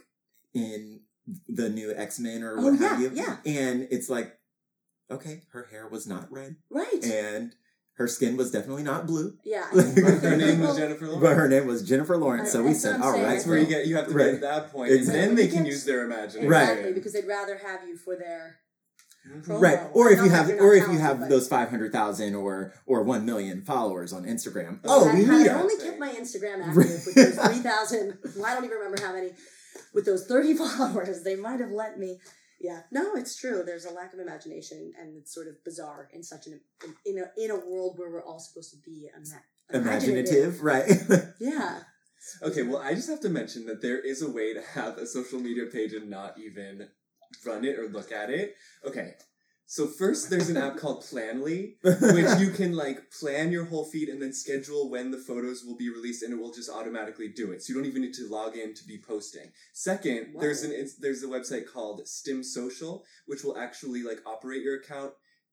in 0.56 1.02
the 1.48 1.70
new 1.70 1.94
X 1.96 2.20
Men 2.20 2.44
or 2.44 2.58
Oh, 2.60 2.64
what 2.72 2.80
have 2.80 3.02
you. 3.02 3.12
yeah. 3.14 3.38
And 3.46 3.88
it's 3.92 4.10
like, 4.10 4.38
okay, 5.12 5.42
her 5.52 5.68
hair 5.72 5.88
was 5.88 6.08
not 6.08 6.32
red, 6.32 6.56
right? 6.70 7.04
and 7.04 7.56
her 7.96 8.08
skin 8.08 8.38
was 8.38 8.50
definitely 8.52 8.84
not 8.84 9.06
blue, 9.06 9.34
yeah, 9.44 9.66
I 9.74 9.76
Her 9.76 9.82
think 9.82 10.08
both 10.08 10.22
Her 10.24 10.38
name 10.38 10.60
was 10.62 10.70
people- 10.70 10.76
Jennifer 10.78 11.06
but 11.08 11.12
Lawrence. 11.22 11.38
her 11.38 11.48
name 11.50 11.68
was 11.68 11.84
Jennifer 11.84 12.18
Lawrence. 12.18 12.52
So 12.52 12.64
we 12.64 12.74
said, 12.74 12.96
I'm 12.96 13.04
all 13.04 13.12
saying. 13.12 13.26
right. 13.26 13.34
That's 13.34 13.46
where 13.46 13.58
you 13.58 13.66
get 13.66 13.88
you 13.88 13.96
have 13.98 14.08
to 14.08 14.14
Right. 14.14 14.26
get 14.26 14.32
to 14.36 14.40
that 14.42 14.72
point, 14.72 14.92
Exactly. 14.92 15.20
and 15.22 15.30
then 15.30 15.36
they 15.36 15.48
can 15.54 15.66
use 15.66 15.84
their 15.84 16.06
imagination. 16.06 16.50
Right. 16.50 16.70
Exactly, 16.70 16.94
because 16.94 17.12
they'd 17.14 17.28
rather 17.28 17.58
have 17.58 17.86
you 17.86 17.98
for 17.98 18.16
their 18.16 18.60
mm-hmm. 19.30 19.52
promo. 19.52 19.62
Right, 19.62 19.80
or 19.94 20.12
if 20.12 20.18
Not 20.20 20.24
you 20.24 20.30
that 20.30 20.36
have, 20.38 20.50
you're 20.50 20.62
or 20.64 20.74
if 20.76 20.88
you 20.88 20.98
have 21.00 21.28
those 21.28 21.50
five 21.50 21.70
hundred 21.70 21.92
thousand 21.92 22.36
or 22.36 22.74
or 22.86 23.04
one 23.04 23.26
million 23.26 23.64
followers 23.64 24.14
on 24.14 24.24
Instagram. 24.24 24.80
Oh, 24.86 25.10
Oh, 25.10 25.14
we 25.14 25.26
need 25.26 25.50
I 25.50 25.60
only 25.60 25.76
kept 25.78 26.00
my 26.00 26.10
Instagram 26.10 26.62
active 26.64 26.76
with 27.06 27.16
those 27.16 27.36
3,000. 27.36 28.18
well, 28.38 28.46
I 28.46 28.54
don't 28.56 28.64
even 28.64 28.78
remember 28.78 29.02
how 29.06 29.12
many. 29.12 29.32
With 29.94 30.06
those 30.06 30.26
30 30.28 30.54
followers, 30.56 31.24
they 31.24 31.36
might 31.36 31.60
have 31.60 31.72
let 31.72 32.00
me. 32.00 32.20
Yeah, 32.62 32.82
no, 32.92 33.16
it's 33.16 33.40
true. 33.40 33.64
There's 33.66 33.86
a 33.86 33.94
lack 33.94 34.14
of 34.14 34.20
imagination, 34.20 34.92
and 35.00 35.16
it's 35.18 35.34
sort 35.34 35.48
of 35.48 35.64
bizarre 35.64 36.10
in 36.14 36.24
such 36.24 36.46
an 36.48 36.60
in, 36.84 36.94
in 37.18 37.24
a 37.24 37.42
in 37.42 37.52
a 37.52 37.56
world 37.56 37.98
where 37.98 38.12
we're 38.12 38.24
all 38.24 38.40
supposed 38.40 38.72
to 38.72 38.78
be 38.78 39.10
ima- 39.16 39.44
Imaginative, 39.82 40.62
right? 40.62 40.92
Yeah, 41.40 41.80
Okay, 42.44 42.64
well, 42.64 42.82
I 42.82 42.94
just 42.94 43.10
have 43.10 43.22
to 43.22 43.30
mention 43.30 43.66
that 43.68 43.82
there 43.82 44.00
is 44.00 44.22
a 44.22 44.30
way 44.30 44.54
to 44.54 44.62
have 44.62 44.98
a 44.98 45.08
social 45.08 45.40
media 45.40 45.66
page 45.72 45.94
and 45.94 46.10
not 46.10 46.38
even 46.38 46.88
run 47.46 47.64
it 47.66 47.80
or 47.80 47.88
look 47.88 48.12
at 48.12 48.30
it. 48.30 48.56
Okay, 48.86 49.14
so 49.72 49.86
first 49.86 50.32
there's 50.32 50.50
an 50.50 50.58
app 50.58 50.78
called 50.78 51.04
Planoly, 51.04 51.76
which 51.84 52.40
you 52.40 52.50
can 52.50 52.74
like 52.76 53.12
plan 53.12 53.52
your 53.52 53.66
whole 53.66 53.86
feed 53.86 54.10
and 54.10 54.20
then 54.20 54.34
schedule 54.34 54.90
when 54.90 55.12
the 55.12 55.20
photos 55.20 55.64
will 55.64 55.78
be 55.78 55.90
released, 55.92 56.24
and 56.24 56.34
it 56.34 56.40
will 56.40 56.52
just 56.52 56.72
automatically 56.72 57.28
do 57.28 57.52
it. 57.52 57.62
So 57.62 57.72
you 57.72 57.80
don't 57.80 57.88
even 57.88 58.02
need 58.02 58.16
to 58.16 58.28
log 58.28 58.58
in 58.58 58.74
to 58.74 58.84
be 58.84 58.98
posting. 58.98 59.52
Second, 59.74 60.34
Wow. 60.34 60.42
there's 60.42 60.64
an 60.64 60.72
it's, 60.74 60.96
there's 60.96 61.22
a 61.24 61.28
website 61.28 61.72
called 61.72 62.08
Stim 62.08 62.44
Social, 62.44 63.04
which 63.28 63.44
will 63.44 63.58
actually 63.60 64.02
like 64.02 64.22
operate 64.26 64.64
your 64.64 64.78
account. 64.80 65.12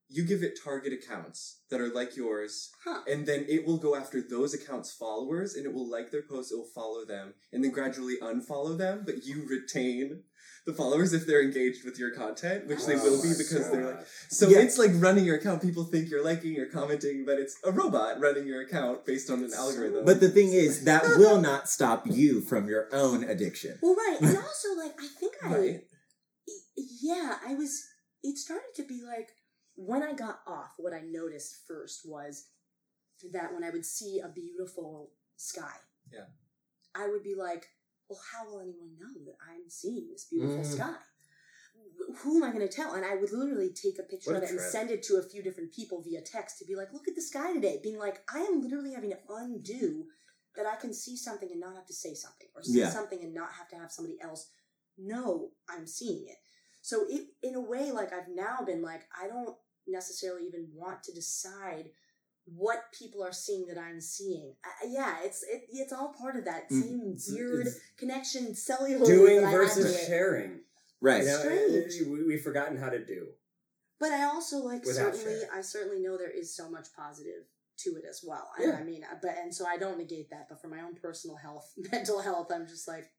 You 0.09 0.23
give 0.23 0.41
it 0.41 0.57
target 0.63 0.93
accounts 0.93 1.59
that 1.69 1.79
are 1.81 1.93
like 1.93 2.15
yours, 2.15 2.71
huh? 2.85 3.01
and 3.07 3.27
then 3.27 3.45
it 3.47 3.67
will 3.67 3.77
go 3.77 3.93
after 3.95 4.19
those 4.21 4.53
accounts' 4.55 4.93
followers, 4.93 5.53
and 5.53 5.65
it 5.65 5.73
will 5.73 5.87
like 5.87 6.09
their 6.09 6.23
posts, 6.23 6.51
it 6.51 6.55
will 6.57 6.73
follow 6.73 7.05
them, 7.05 7.33
and 7.51 7.61
then 7.63 7.71
gradually 7.71 8.15
unfollow 8.21 8.77
them, 8.77 9.03
but 9.05 9.25
you 9.25 9.45
retain 9.47 10.23
the 10.67 10.73
followers 10.73 11.13
if 11.13 11.25
they're 11.25 11.41
engaged 11.41 11.83
with 11.85 11.97
your 11.97 12.11
content, 12.11 12.67
which 12.67 12.85
they 12.85 12.95
Oh 12.95 13.03
will 13.03 13.21
be 13.23 13.29
my 13.29 13.35
because 13.37 13.71
they're 13.71 13.85
like. 13.95 14.05
So 14.29 14.49
Yeah. 14.49 14.59
it's 14.59 14.77
like 14.77 14.91
running 14.95 15.25
your 15.25 15.37
account. 15.37 15.61
People 15.61 15.85
think 15.85 16.09
you're 16.09 16.23
liking 16.23 16.59
or 16.59 16.65
commenting, 16.67 17.25
but 17.25 17.39
it's 17.39 17.55
a 17.63 17.71
robot 17.71 18.19
running 18.19 18.45
your 18.45 18.61
account 18.61 19.05
based 19.05 19.29
on 19.31 19.43
an 19.43 19.51
algorithm. 19.53 20.03
but 20.05 20.19
the 20.19 20.29
thing 20.29 20.51
is, 20.53 20.83
that 20.83 21.03
will 21.17 21.39
not 21.41 21.69
stop 21.69 22.05
you 22.05 22.41
from 22.41 22.67
your 22.67 22.89
own 22.93 23.23
addiction. 23.23 23.79
Well, 23.81 23.95
right, 23.95 24.17
and 24.21 24.37
also 24.37 24.75
like 24.77 24.93
I 24.99 25.07
think 25.19 25.33
I 25.43 25.47
right? 25.57 25.81
yeah, 27.01 27.37
I 27.47 27.55
was. 27.55 27.83
It 28.23 28.37
started 28.37 28.73
to 28.75 28.83
be 28.83 29.01
like 29.03 29.29
when 29.75 30.03
I 30.03 30.13
got 30.13 30.41
off. 30.45 30.73
What 30.77 30.93
I 30.93 31.01
noticed 31.01 31.55
first 31.67 32.01
was 32.05 32.45
that 33.31 33.53
when 33.53 33.63
I 33.63 33.69
would 33.69 33.85
see 33.85 34.19
a 34.19 34.27
beautiful 34.27 35.11
sky, 35.37 35.77
Yeah. 36.11 36.25
I 36.93 37.07
would 37.07 37.23
be 37.23 37.35
like, 37.35 37.67
"Well, 38.09 38.19
how 38.31 38.45
will 38.45 38.59
anyone 38.61 38.97
know 38.99 39.13
that 39.25 39.37
I'm 39.41 39.69
seeing 39.69 40.09
this 40.09 40.25
beautiful 40.25 40.63
Mm. 40.63 40.73
sky? 40.73 40.95
Who 42.19 42.37
am 42.37 42.43
I 42.43 42.51
going 42.51 42.67
to 42.67 42.73
tell?" 42.73 42.93
And 42.93 43.05
I 43.05 43.15
would 43.15 43.31
literally 43.31 43.71
take 43.73 43.99
a 43.99 44.03
picture 44.03 44.33
What 44.33 44.43
of 44.43 44.49
it 44.49 44.51
and 44.51 44.61
send 44.61 44.91
it 44.91 45.03
to 45.03 45.17
a 45.17 45.23
few 45.23 45.41
different 45.43 45.73
people 45.73 46.01
via 46.01 46.21
text 46.21 46.57
to 46.59 46.65
be 46.65 46.75
like, 46.75 46.93
"Look 46.93 47.07
at 47.07 47.15
the 47.15 47.21
sky 47.21 47.53
today," 47.53 47.79
being 47.83 47.97
like, 47.97 48.23
"I 48.33 48.39
am 48.39 48.61
literally 48.61 48.93
having 48.93 49.11
to 49.11 49.19
undo." 49.29 50.09
That 50.55 50.65
I 50.65 50.75
can 50.75 50.91
see 50.91 51.15
something 51.15 51.51
and 51.51 51.59
not 51.59 51.75
have 51.75 51.85
to 51.85 51.93
say 51.93 52.15
something, 52.15 52.49
or 52.55 52.63
see 52.63 52.79
Yeah. 52.79 52.89
something 52.89 53.21
and 53.23 53.31
not 53.33 53.53
have 53.53 53.67
to 53.69 53.75
have 53.75 53.91
somebody 53.91 54.19
else 54.19 54.49
know 54.97 55.51
I'm 55.69 55.85
seeing 55.85 56.27
it. 56.27 56.37
So 56.81 57.05
it, 57.07 57.35
in 57.43 57.53
a 57.53 57.61
way, 57.61 57.91
like 57.91 58.11
I've 58.11 58.29
now 58.29 58.61
been 58.65 58.81
like, 58.81 59.07
I 59.15 59.27
don't 59.27 59.55
necessarily 59.85 60.47
even 60.47 60.67
want 60.73 61.03
to 61.03 61.13
decide 61.13 61.91
what 62.55 62.91
people 62.97 63.23
are 63.23 63.33
seeing 63.33 63.67
that 63.67 63.77
I'm 63.77 63.99
seeing. 64.01 64.55
I, 64.63 64.87
yeah, 64.87 65.17
it's 65.23 65.43
it, 65.43 65.63
it's 65.69 65.91
all 65.93 66.13
part 66.19 66.35
of 66.37 66.45
that 66.45 66.69
Mm. 66.69 66.81
same 66.81 67.01
It's- 67.13 67.29
weird 67.31 67.67
it's- 67.67 67.79
connection, 67.97 68.55
cellular 68.55 69.05
Doing 69.05 69.37
that 69.41 69.47
I 69.47 69.51
have 69.51 69.59
versus 69.59 69.93
to 69.95 70.01
it. 70.01 70.07
sharing. 70.07 70.59
Right. 71.01 71.21
You 71.23 71.27
know, 71.29 71.39
Strange. 71.39 71.93
we, 72.07 72.23
we've 72.23 72.41
forgotten 72.41 72.77
how 72.77 72.89
to 72.89 73.03
do. 73.03 73.27
But 73.99 74.11
I 74.11 74.23
also 74.23 74.57
like 74.57 74.85
Without 74.85 75.15
certainly, 75.15 75.39
sharing. 75.41 75.49
I 75.53 75.61
certainly 75.61 75.99
know 75.99 76.17
there 76.17 76.29
is 76.31 76.55
so 76.55 76.69
much 76.69 76.87
positive 76.95 77.43
to 77.79 77.95
it 77.97 78.03
as 78.09 78.23
well. 78.25 78.49
And 78.57 78.69
Yeah. 78.69 78.77
I 78.79 78.83
mean, 78.83 79.03
but 79.21 79.37
and 79.37 79.53
so 79.53 79.65
I 79.67 79.77
don't 79.77 79.97
negate 79.97 80.29
that. 80.31 80.47
But 80.49 80.61
for 80.61 80.67
my 80.67 80.81
own 80.81 80.95
personal 80.95 81.35
health, 81.35 81.73
mental 81.91 82.21
health, 82.21 82.47
I'm 82.51 82.67
just 82.67 82.87
like, 82.87 83.09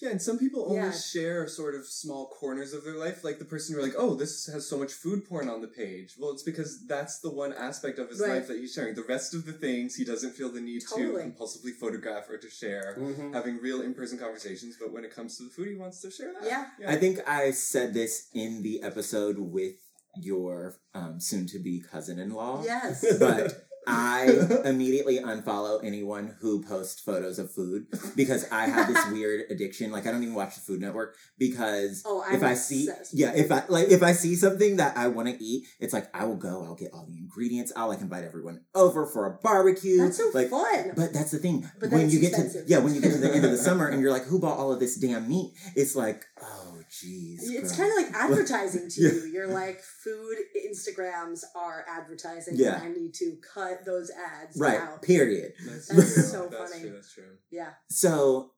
Yeah, 0.00 0.10
and 0.10 0.20
some 0.22 0.38
people 0.38 0.64
only 0.64 0.76
Yeah. 0.76 0.90
share 0.92 1.46
sort 1.46 1.74
of 1.74 1.86
small 1.86 2.26
corners 2.28 2.72
of 2.72 2.82
their 2.84 2.96
life. 2.96 3.22
Like 3.24 3.38
the 3.38 3.44
person 3.44 3.74
who 3.74 3.80
are 3.80 3.84
like, 3.84 3.94
oh, 3.96 4.14
this 4.14 4.46
has 4.46 4.66
so 4.66 4.78
much 4.78 4.92
food 4.92 5.24
porn 5.28 5.48
on 5.48 5.60
the 5.60 5.68
page. 5.68 6.16
Well, 6.18 6.30
it's 6.32 6.42
because 6.42 6.84
that's 6.86 7.20
the 7.20 7.30
one 7.30 7.52
aspect 7.52 7.98
of 7.98 8.08
his 8.08 8.20
Right. 8.20 8.32
life 8.34 8.48
that 8.48 8.58
he's 8.58 8.72
sharing. 8.72 8.94
The 8.94 9.02
rest 9.04 9.34
of 9.34 9.44
the 9.46 9.52
things 9.52 9.94
he 9.94 10.04
doesn't 10.04 10.32
feel 10.32 10.50
the 10.50 10.60
need 10.60 10.82
Totally. 10.88 11.22
to 11.22 11.30
compulsively 11.30 11.72
photograph 11.78 12.28
or 12.28 12.38
to 12.38 12.50
share. 12.50 12.96
Mhm. 12.98 13.32
Having 13.32 13.58
real 13.58 13.82
in 13.82 13.94
person 13.94 14.18
conversations, 14.18 14.76
but 14.80 14.92
when 14.92 15.04
it 15.04 15.14
comes 15.14 15.36
to 15.38 15.44
the 15.44 15.50
food, 15.50 15.68
he 15.68 15.74
wants 15.76 16.00
to 16.00 16.10
share 16.10 16.32
that. 16.32 16.44
Yeah. 16.44 16.66
I 16.86 16.96
think 16.96 17.20
I 17.28 17.50
said 17.52 17.94
this 17.94 18.28
in 18.34 18.62
the 18.62 18.82
episode 18.82 19.38
with 19.38 19.76
your 20.16 20.76
um, 20.94 21.20
soon 21.20 21.46
to 21.46 21.58
be 21.58 21.80
cousin 21.80 22.18
in 22.18 22.30
law. 22.30 22.62
Yes. 22.64 23.04
But 23.18 23.66
I 23.86 24.28
immediately 24.64 25.18
unfollow 25.18 25.84
anyone 25.84 26.36
who 26.40 26.62
posts 26.62 27.00
photos 27.00 27.38
of 27.38 27.50
food 27.52 27.86
because 28.16 28.46
I 28.50 28.66
have 28.66 28.92
this 28.92 29.04
weird 29.12 29.50
addiction. 29.50 29.90
Like 29.90 30.06
I 30.06 30.12
don't 30.12 30.22
even 30.22 30.34
watch 30.34 30.54
the 30.54 30.60
Food 30.60 30.80
Network 30.80 31.16
because 31.38 32.02
Oh, 32.06 32.24
if 32.30 32.42
I 32.42 32.54
see 32.54 32.88
obsessed. 32.88 33.14
yeah, 33.14 33.32
if 33.34 33.50
I 33.50 33.64
like 33.68 33.88
if 33.88 34.02
I 34.02 34.12
see 34.12 34.34
something 34.36 34.76
that 34.76 34.96
I 34.96 35.08
want 35.08 35.28
to 35.28 35.42
eat, 35.42 35.66
it's 35.80 35.92
like 35.92 36.08
I 36.14 36.24
will 36.24 36.36
go, 36.36 36.64
I'll 36.64 36.74
get 36.76 36.92
all 36.92 37.06
the 37.08 37.16
ingredients, 37.18 37.72
I'll 37.76 37.88
like 37.88 38.00
invite 38.00 38.24
everyone 38.24 38.60
over 38.74 39.06
for 39.06 39.26
a 39.26 39.38
barbecue. 39.42 39.98
That's 39.98 40.16
so 40.18 40.30
like 40.32 40.48
fun. 40.50 40.92
but 40.96 41.12
that's 41.12 41.30
the 41.32 41.38
thing. 41.38 41.68
But 41.80 41.90
when 41.90 42.02
that's 42.02 42.14
you 42.14 42.20
get 42.20 42.34
to 42.34 42.64
yeah, 42.66 42.78
when 42.78 42.94
you 42.94 43.00
get 43.00 43.12
to 43.12 43.18
the 43.18 43.34
end 43.34 43.44
of 43.44 43.50
the 43.50 43.58
summer 43.58 43.88
and 43.88 44.00
you're 44.00 44.12
like, 44.12 44.24
who 44.24 44.38
bought 44.38 44.58
all 44.58 44.72
of 44.72 44.80
this 44.80 44.96
damn 44.96 45.28
meat? 45.28 45.54
It's 45.74 45.96
like, 45.96 46.24
oh 46.40 46.61
jeez. 47.04 47.38
It's 47.42 47.76
kind 47.76 47.90
of 47.90 47.96
like 47.96 48.14
advertising 48.22 48.88
to 48.90 49.00
Yeah. 49.02 49.10
you. 49.12 49.30
You're 49.32 49.46
like, 49.48 49.80
food 49.80 50.36
Instagrams 50.68 51.42
are 51.56 51.84
advertising. 51.88 52.54
Yeah. 52.56 52.76
And 52.76 52.84
I 52.84 52.88
need 52.98 53.14
to 53.14 53.36
cut 53.54 53.84
those 53.84 54.10
ads 54.10 54.56
right. 54.58 54.80
out. 54.80 55.02
Period. 55.02 55.52
That's, 55.66 55.88
That's 55.88 56.14
true. 56.14 56.22
so 56.22 56.48
that's 56.50 56.72
funny. 56.72 56.82
true. 56.84 56.92
That's 56.92 57.12
true. 57.14 57.36
Yeah. 57.50 57.70
So 57.90 58.52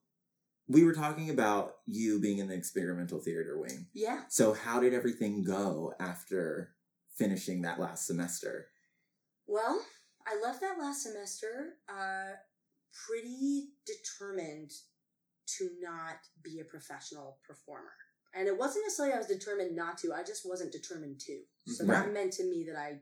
we 0.67 0.83
were 0.83 0.93
talking 0.93 1.29
about 1.29 1.75
you 1.85 2.19
being 2.19 2.39
in 2.39 2.47
the 2.47 2.55
experimental 2.55 3.19
theater 3.19 3.59
wing. 3.59 3.87
Yeah. 3.93 4.21
So 4.29 4.53
how 4.53 4.79
did 4.79 4.93
everything 4.93 5.43
go 5.43 5.93
after 5.99 6.71
finishing 7.17 7.61
that 7.63 7.79
last 7.79 8.07
semester? 8.07 8.67
Well, 9.47 9.79
I 10.27 10.39
left 10.43 10.61
that 10.61 10.79
last 10.79 11.03
semester 11.03 11.75
uh, 11.87 12.33
pretty 13.07 13.69
determined 13.85 14.71
to 15.57 15.69
not 15.79 16.15
be 16.43 16.59
a 16.59 16.63
professional 16.63 17.37
performer. 17.47 17.93
And 18.35 18.47
it 18.47 18.57
wasn't 18.57 18.85
necessarily 18.85 19.13
I 19.15 19.17
was 19.17 19.27
determined 19.27 19.75
not 19.75 19.97
to, 19.99 20.13
I 20.13 20.23
just 20.23 20.45
wasn't 20.45 20.71
determined 20.73 21.19
to. 21.21 21.41
So 21.67 21.83
Mhm. 21.83 21.87
that 21.87 22.11
meant 22.11 22.33
to 22.33 22.43
me 22.43 22.65
that 22.65 22.75
I 22.77 23.01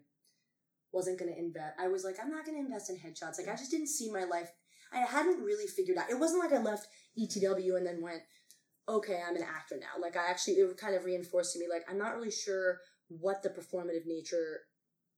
wasn't 0.91 1.17
going 1.17 1.34
to 1.34 1.38
invest. 1.38 1.74
I 1.80 1.88
was 1.88 2.04
like, 2.04 2.19
I'm 2.19 2.30
not 2.30 2.46
going 2.46 2.58
to 2.58 2.63
invest 2.65 2.89
in 2.89 2.98
headshots. 2.98 3.39
Like, 3.39 3.50
I 3.50 3.56
just 3.56 3.72
didn't 3.72 3.88
see 3.88 4.12
my 4.12 4.26
life. 4.26 4.52
I 4.91 5.00
hadn't 5.00 5.41
really 5.43 5.65
figured 5.65 5.98
out. 5.98 6.12
It 6.12 6.19
wasn't 6.19 6.43
like 6.43 6.54
I 6.54 6.62
left 6.62 6.88
ETW 7.17 7.76
and 7.78 7.86
then 7.86 8.02
went, 8.02 8.22
okay, 8.88 9.22
I'm 9.28 9.36
an 9.36 9.41
actor 9.43 9.76
now. 9.80 10.00
Like, 10.00 10.15
I 10.15 10.30
actually, 10.30 10.54
it 10.56 10.78
kind 10.78 10.96
of 10.96 11.04
reinforced 11.04 11.54
to 11.54 11.60
me, 11.60 11.67
like, 11.67 11.84
I'm 11.89 11.98
not 11.98 12.15
really 12.15 12.32
sure 12.32 12.80
what 13.08 13.41
the 13.41 13.50
performative 13.50 14.06
nature 14.06 14.62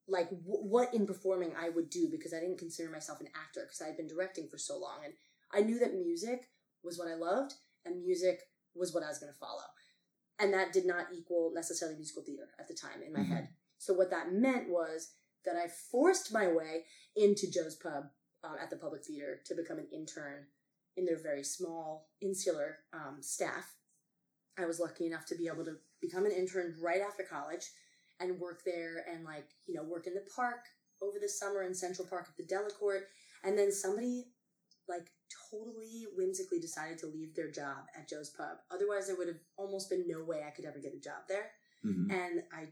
like 0.07 0.29
w- 0.29 0.63
what 0.69 0.93
in 0.93 1.07
performing 1.07 1.53
I 1.57 1.69
would 1.69 1.89
do 1.89 2.07
because 2.11 2.33
I 2.33 2.39
didn't 2.39 2.59
consider 2.59 2.91
myself 2.91 3.21
an 3.21 3.27
actor 3.35 3.61
because 3.65 3.81
I 3.81 3.87
had 3.87 3.97
been 3.97 4.07
directing 4.07 4.47
for 4.47 4.57
so 4.57 4.77
long 4.77 4.99
and 5.03 5.13
I 5.51 5.61
knew 5.61 5.79
that 5.79 5.95
music 5.95 6.49
was 6.83 6.99
what 6.99 7.07
I 7.07 7.15
loved 7.15 7.53
and 7.85 8.03
music 8.03 8.41
was 8.75 8.93
what 8.93 9.03
I 9.03 9.07
was 9.07 9.17
going 9.19 9.31
to 9.31 9.39
follow. 9.39 9.63
And 10.39 10.53
that 10.53 10.73
did 10.73 10.85
not 10.85 11.07
equal 11.13 11.51
necessarily 11.53 11.95
musical 11.97 12.23
theater 12.23 12.49
at 12.59 12.67
the 12.67 12.73
time 12.73 13.01
in 13.01 13.13
my 13.13 13.21
Mhm. 13.21 13.27
head. 13.27 13.49
So 13.77 13.93
what 13.93 14.09
that 14.09 14.31
meant 14.33 14.69
was 14.69 15.13
that 15.45 15.55
I 15.55 15.67
forced 15.67 16.33
my 16.33 16.47
way 16.51 16.85
into 17.15 17.49
Joe's 17.49 17.75
Pub 17.75 18.11
um, 18.43 18.57
at 18.59 18.69
the 18.69 18.77
Public 18.77 19.03
Theater 19.03 19.41
to 19.45 19.55
become 19.55 19.79
an 19.79 19.87
intern 19.91 20.47
in 20.95 21.05
their 21.05 21.17
very 21.17 21.43
small 21.43 22.09
insular 22.21 22.79
um, 22.93 23.21
staff. 23.21 23.77
I 24.57 24.65
was 24.65 24.79
lucky 24.79 25.05
enough 25.05 25.25
to 25.27 25.35
be 25.35 25.47
able 25.47 25.65
to 25.65 25.79
become 26.01 26.25
an 26.25 26.31
intern 26.31 26.77
right 26.81 27.01
after 27.01 27.23
college 27.23 27.71
and 28.19 28.39
work 28.39 28.63
there 28.63 29.05
and 29.09 29.23
like 29.25 29.49
you 29.65 29.75
know 29.75 29.83
work 29.83 30.07
in 30.07 30.13
the 30.13 30.25
park 30.35 30.65
over 31.01 31.19
the 31.19 31.27
summer 31.27 31.63
in 31.63 31.73
Central 31.73 32.07
Park 32.07 32.27
at 32.29 32.37
the 32.37 32.43
Delacorte, 32.43 33.03
and 33.43 33.57
then 33.57 33.71
somebody 33.71 34.31
like 34.87 35.11
totally 35.51 36.05
whimsically 36.15 36.59
decided 36.59 36.97
to 36.99 37.07
leave 37.07 37.33
their 37.35 37.49
job 37.51 37.85
at 37.97 38.07
Joe's 38.09 38.29
Pub. 38.29 38.57
Otherwise, 38.71 39.07
there 39.07 39.15
would 39.15 39.27
have 39.27 39.39
almost 39.57 39.89
been 39.89 40.05
no 40.07 40.23
way 40.23 40.43
I 40.45 40.51
could 40.51 40.65
ever 40.65 40.79
get 40.79 40.93
a 40.93 40.99
job 40.99 41.27
there, 41.27 41.51
Mhm. 41.83 42.11
and 42.11 42.43
I 42.51 42.67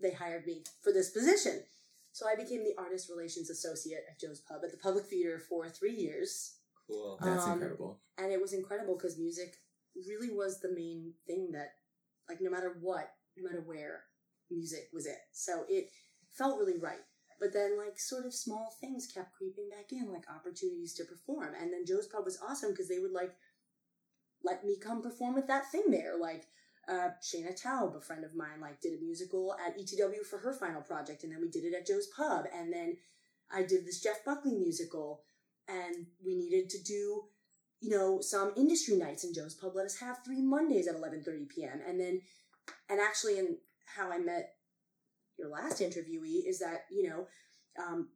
they 0.00 0.10
hired 0.12 0.46
me 0.46 0.64
for 0.80 0.92
this 0.92 1.10
position. 1.10 1.64
So 2.12 2.26
I 2.26 2.34
became 2.34 2.64
the 2.64 2.74
artist 2.76 3.08
relations 3.08 3.48
associate 3.50 4.04
at 4.10 4.18
Joe's 4.18 4.40
Pub 4.40 4.60
at 4.64 4.70
the 4.72 4.76
Public 4.76 5.06
Theater 5.06 5.38
for 5.38 5.68
three 5.68 5.94
years, 5.94 6.56
Cool. 6.88 7.18
That's 7.22 7.44
um, 7.44 7.52
incredible. 7.54 8.00
and 8.18 8.32
it 8.32 8.40
was 8.40 8.52
incredible 8.52 8.96
because 8.96 9.16
music 9.18 9.56
really 9.94 10.30
was 10.30 10.60
the 10.60 10.72
main 10.72 11.14
thing 11.26 11.52
that 11.52 11.76
like 12.28 12.40
no 12.40 12.50
matter 12.50 12.76
what 12.80 13.14
no 13.36 13.44
matter 13.44 13.60
where 13.62 14.04
music 14.50 14.88
was 14.92 15.06
it 15.06 15.18
so 15.32 15.64
it 15.68 15.90
felt 16.30 16.58
really 16.58 16.78
right 16.78 17.04
but 17.42 17.52
then 17.52 17.76
like 17.76 17.98
sort 17.98 18.24
of 18.24 18.32
small 18.32 18.72
things 18.80 19.10
kept 19.12 19.34
creeping 19.34 19.68
back 19.68 19.90
in 19.90 20.12
like 20.12 20.30
opportunities 20.30 20.94
to 20.94 21.04
perform. 21.04 21.54
And 21.60 21.72
then 21.72 21.84
joe's 21.84 22.06
pub 22.06 22.24
was 22.24 22.38
awesome 22.40 22.70
because 22.70 22.88
they 22.88 23.00
would 23.00 23.10
like 23.10 23.34
let 24.44 24.64
me 24.64 24.76
come 24.80 25.02
perform 25.02 25.34
with 25.34 25.48
that 25.48 25.70
thing 25.72 25.90
there. 25.90 26.14
Like 26.16 26.46
uh, 26.88 27.10
Shaina 27.20 27.60
Taub, 27.60 27.96
a 27.96 28.00
friend 28.00 28.24
of 28.24 28.36
mine, 28.36 28.60
like 28.60 28.80
did 28.80 28.98
a 28.98 29.02
musical 29.02 29.56
at 29.64 29.76
ETW 29.76 30.24
for 30.24 30.38
her 30.38 30.52
final 30.52 30.82
project, 30.82 31.24
and 31.24 31.32
then 31.32 31.40
we 31.40 31.48
did 31.48 31.64
it 31.64 31.74
at 31.74 31.86
Joe's 31.86 32.08
Pub, 32.16 32.46
and 32.52 32.72
then 32.72 32.96
I 33.52 33.62
did 33.62 33.86
this 33.86 34.00
Jeff 34.00 34.24
Buckley 34.24 34.54
musical, 34.54 35.22
and 35.68 36.06
we 36.24 36.34
needed 36.34 36.70
to 36.70 36.82
do 36.82 37.22
you 37.82 37.90
know, 37.90 38.20
some 38.20 38.52
industry 38.56 38.96
nights 38.96 39.24
in 39.24 39.34
Joe's 39.34 39.54
Pub. 39.54 39.72
Let 39.74 39.86
us 39.86 39.98
have 39.98 40.18
three 40.24 40.40
Mondays 40.40 40.86
at 40.86 40.94
11:30 40.94 41.48
p.m. 41.48 41.80
And 41.86 41.98
then, 41.98 42.22
and 42.88 43.00
actually, 43.00 43.38
in 43.38 43.58
how 43.84 44.10
I 44.10 44.18
met 44.18 44.54
your 45.38 45.48
last 45.48 45.80
interviewee 45.80 46.46
is 46.46 46.58
that 46.60 46.84
you 46.90 47.08
know, 47.08 47.26
um, 47.82 48.08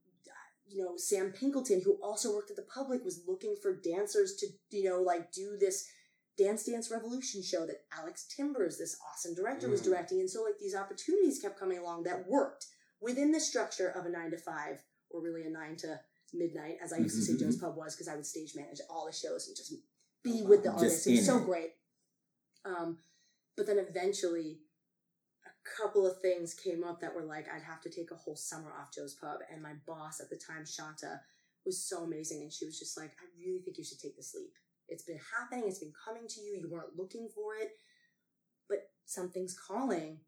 you 0.68 0.84
know, 0.84 0.96
Sam 0.96 1.32
Pinkleton, 1.32 1.82
who 1.84 1.98
also 2.02 2.34
worked 2.34 2.50
at 2.50 2.56
the 2.56 2.62
Public, 2.62 3.04
was 3.04 3.22
looking 3.26 3.56
for 3.60 3.74
dancers 3.76 4.36
to 4.36 4.46
you 4.70 4.88
know 4.88 5.00
like 5.02 5.32
do 5.32 5.56
this 5.58 5.88
Dance 6.38 6.64
Dance 6.64 6.90
Revolution 6.90 7.42
show 7.42 7.66
that 7.66 7.84
Alex 7.98 8.26
Timbers, 8.36 8.76
this 8.78 8.98
awesome 9.10 9.34
director, 9.34 9.68
was 9.68 9.80
Mm. 9.80 9.84
directing, 9.84 10.20
and 10.20 10.30
so 10.30 10.42
like 10.42 10.58
these 10.58 10.74
opportunities 10.74 11.38
kept 11.40 11.58
coming 11.58 11.78
along 11.78 12.02
that 12.04 12.28
worked 12.28 12.66
within 13.00 13.30
the 13.32 13.40
structure 13.40 13.88
of 13.88 14.04
a 14.06 14.10
nine 14.10 14.30
to 14.30 14.36
five, 14.38 14.82
or 15.10 15.22
really 15.22 15.44
a 15.44 15.50
nine 15.50 15.76
to 15.76 16.00
midnight, 16.34 16.76
as 16.82 16.92
I 16.92 16.98
used 16.98 17.16
to 17.16 17.22
say 17.22 17.32
Mhm, 17.34 17.40
Joe's 17.40 17.56
Pub 17.56 17.76
was, 17.76 17.94
because 17.94 18.08
I 18.08 18.16
would 18.16 18.26
stage 18.26 18.54
manage 18.54 18.80
all 18.90 19.06
the 19.06 19.12
shows 19.12 19.46
and 19.46 19.56
just 19.56 19.72
be 20.22 20.42
Oh, 20.44 20.48
with 20.48 20.62
the 20.64 20.70
artists. 20.72 21.06
It 21.06 21.12
was 21.16 21.26
so 21.26 21.38
it. 21.38 21.44
great. 21.44 21.74
Um, 22.64 22.98
but 23.56 23.66
then 23.66 23.78
eventually, 23.78 24.60
couple 25.80 26.06
of 26.06 26.20
things 26.20 26.54
came 26.54 26.84
up 26.84 27.00
that 27.00 27.14
were 27.14 27.22
like, 27.24 27.46
I'd 27.52 27.62
have 27.62 27.80
to 27.82 27.90
take 27.90 28.10
a 28.10 28.16
whole 28.16 28.36
summer 28.36 28.72
off 28.80 28.92
Joe's 28.94 29.14
Pub. 29.14 29.38
And 29.52 29.62
my 29.62 29.72
boss 29.86 30.20
at 30.20 30.30
the 30.30 30.36
time, 30.36 30.64
Shanta, 30.66 31.20
was 31.64 31.82
so 31.82 32.04
amazing. 32.04 32.42
And 32.42 32.52
she 32.52 32.64
was 32.66 32.78
just 32.78 32.96
like, 32.96 33.10
I 33.20 33.24
really 33.44 33.60
think 33.60 33.78
you 33.78 33.84
should 33.84 33.98
take 34.00 34.16
this 34.16 34.34
leap. 34.34 34.52
It's 34.88 35.02
been 35.04 35.18
happening, 35.38 35.64
it's 35.66 35.80
been 35.80 35.92
coming 36.04 36.28
to 36.28 36.40
you. 36.40 36.58
You 36.60 36.68
weren't 36.70 36.96
looking 36.96 37.28
for 37.34 37.54
it, 37.60 37.70
but 38.68 38.88
something's 39.04 39.58
calling. 39.58 40.18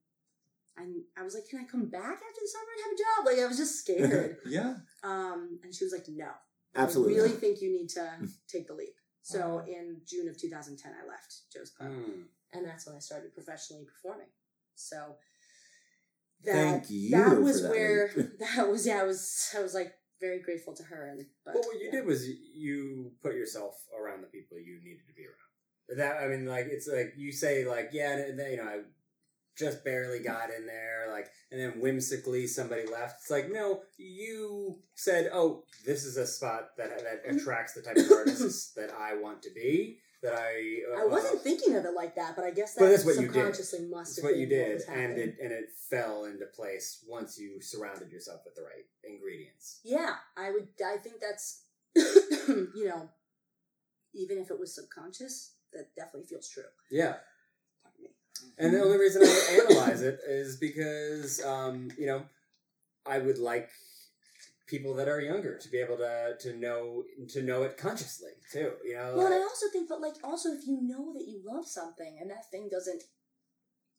And 0.76 1.02
I 1.16 1.22
was 1.22 1.34
like, 1.34 1.48
Can 1.48 1.60
I 1.60 1.64
come 1.64 1.86
back 1.86 2.02
after 2.02 2.40
the 2.40 2.48
summer 2.48 2.66
and 2.76 2.84
have 2.84 2.92
a 2.92 2.96
job? 2.98 3.26
Like, 3.26 3.44
I 3.44 3.48
was 3.48 3.56
just 3.56 3.80
scared. 3.80 4.36
yeah. 4.46 4.74
um, 5.04 5.58
and 5.62 5.74
she 5.74 5.84
was 5.84 5.92
like, 5.92 6.06
No. 6.08 6.30
Absolutely. 6.76 7.14
I 7.14 7.16
really 7.18 7.30
not. 7.30 7.40
think 7.40 7.60
you 7.62 7.70
need 7.72 7.88
to 7.90 8.10
take 8.48 8.66
the 8.68 8.74
leap. 8.74 8.94
So 9.22 9.38
Wow. 9.56 9.64
in 9.66 10.00
June 10.06 10.28
of 10.28 10.38
2010, 10.40 10.92
I 10.92 11.06
left 11.08 11.34
Joe's 11.52 11.70
Pub, 11.70 11.88
Mm. 11.88 12.22
and 12.52 12.66
that's 12.66 12.86
when 12.86 12.96
I 12.96 13.00
started 13.00 13.34
professionally 13.34 13.84
performing. 13.84 14.28
So 14.78 15.16
that 16.44 16.52
Thank 16.52 16.90
you 16.90 17.10
that 17.10 17.40
was 17.40 17.62
that 17.62 17.70
where 17.70 18.10
that 18.56 18.68
was. 18.68 18.86
Yeah, 18.86 19.00
I 19.00 19.04
was 19.04 19.50
I 19.56 19.62
was 19.62 19.74
like 19.74 19.92
very 20.20 20.40
grateful 20.40 20.74
to 20.74 20.82
her. 20.84 21.08
And 21.08 21.26
but 21.44 21.54
what 21.54 21.78
you 21.78 21.86
yeah. 21.86 21.98
did 21.98 22.06
was 22.06 22.26
you 22.28 23.12
put 23.22 23.34
yourself 23.34 23.74
around 23.98 24.22
the 24.22 24.28
people 24.28 24.58
you 24.58 24.78
needed 24.82 25.06
to 25.06 25.14
be 25.14 25.24
around. 25.24 25.98
That 25.98 26.22
I 26.22 26.28
mean, 26.28 26.46
like 26.46 26.66
it's 26.70 26.88
like 26.88 27.14
you 27.16 27.32
say, 27.32 27.64
like 27.64 27.90
yeah, 27.92 28.12
and 28.12 28.38
then, 28.38 28.50
you 28.50 28.56
know, 28.58 28.64
I 28.64 28.78
just 29.58 29.84
barely 29.84 30.20
got 30.20 30.50
in 30.56 30.66
there, 30.66 31.10
like, 31.10 31.26
and 31.50 31.60
then 31.60 31.80
whimsically 31.80 32.46
somebody 32.46 32.86
left. 32.86 33.22
It's 33.22 33.30
like 33.30 33.50
no, 33.50 33.80
you 33.96 34.78
said, 34.94 35.30
oh, 35.32 35.64
this 35.84 36.04
is 36.04 36.16
a 36.16 36.26
spot 36.26 36.76
that 36.76 36.90
that 36.90 37.26
mm-hmm. 37.26 37.36
attracts 37.36 37.72
the 37.72 37.82
type 37.82 37.96
of 37.96 38.10
artists 38.12 38.72
that 38.74 38.90
I 38.92 39.14
want 39.14 39.42
to 39.42 39.50
be. 39.54 39.98
That 40.22 40.34
I 40.34 40.80
uh, 40.96 41.02
I 41.02 41.06
wasn't 41.06 41.42
thinking 41.42 41.76
of 41.76 41.84
it 41.84 41.94
like 41.94 42.16
that, 42.16 42.34
but 42.34 42.44
I 42.44 42.50
guess 42.50 42.74
that 42.74 42.80
But 42.80 42.90
that's 42.90 43.04
what 43.04 43.14
you 43.16 43.28
did. 43.28 43.34
subconsciously 43.34 43.80
must 43.88 44.16
That's 44.16 44.24
what 44.24 44.36
you 44.36 44.46
did, 44.46 44.74
was 44.74 44.84
and 44.88 45.16
it 45.16 45.36
and 45.40 45.52
it 45.52 45.66
fell 45.90 46.24
into 46.24 46.44
place 46.46 47.04
once 47.06 47.38
you 47.38 47.60
surrounded 47.60 48.10
yourself 48.10 48.40
with 48.44 48.56
the 48.56 48.62
right 48.62 48.86
ingredients. 49.04 49.80
Yeah, 49.84 50.14
I 50.36 50.50
would. 50.50 50.68
I 50.84 50.96
think 50.96 51.20
that's 51.20 51.62
you 51.94 52.86
know, 52.88 53.08
even 54.12 54.38
if 54.38 54.50
it 54.50 54.58
was 54.58 54.74
subconscious, 54.74 55.52
that 55.72 55.94
definitely 55.96 56.26
feels 56.28 56.48
true. 56.48 56.64
Yeah. 56.90 57.16
And 58.56 58.74
the 58.74 58.82
only 58.82 58.98
reason 58.98 59.22
I 59.22 59.60
analyze 59.68 60.02
it 60.02 60.20
is 60.26 60.56
because, 60.56 61.44
um, 61.44 61.90
you 61.98 62.06
know, 62.06 62.22
I 63.06 63.18
would 63.18 63.38
like 63.38 63.70
people 64.68 64.94
that 64.94 65.08
are 65.08 65.20
younger 65.20 65.56
to 65.58 65.68
be 65.70 65.78
able 65.78 65.96
to 65.96 66.36
to 66.40 66.56
know 66.56 67.04
to 67.28 67.42
know 67.42 67.62
it 67.62 67.76
consciously 67.76 68.30
too. 68.52 68.72
You 68.84 68.94
know. 68.94 69.14
Well, 69.16 69.26
and 69.26 69.34
I 69.34 69.40
also 69.40 69.66
think, 69.72 69.88
but 69.88 70.00
like, 70.00 70.14
also 70.22 70.50
if 70.50 70.66
you 70.66 70.78
know 70.82 71.12
that 71.14 71.26
you 71.26 71.40
love 71.44 71.66
something 71.66 72.18
and 72.20 72.30
that 72.30 72.50
thing 72.50 72.68
doesn't 72.70 73.02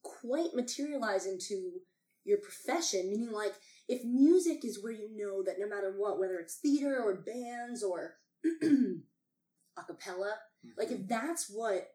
quite 0.03 0.53
materialize 0.53 1.25
into 1.25 1.81
your 2.23 2.37
profession, 2.37 3.09
meaning 3.09 3.31
like 3.31 3.53
if 3.87 4.03
music 4.05 4.63
is 4.63 4.81
where 4.81 4.93
you 4.93 5.09
know 5.15 5.43
that 5.43 5.59
no 5.59 5.67
matter 5.67 5.93
what, 5.97 6.19
whether 6.19 6.37
it's 6.37 6.59
theater 6.59 7.01
or 7.01 7.15
bands 7.15 7.83
or 7.83 8.15
a 8.61 9.83
cappella, 9.85 10.35
mm-hmm. 10.65 10.69
like 10.77 10.91
if 10.91 11.07
that's 11.07 11.51
what 11.53 11.87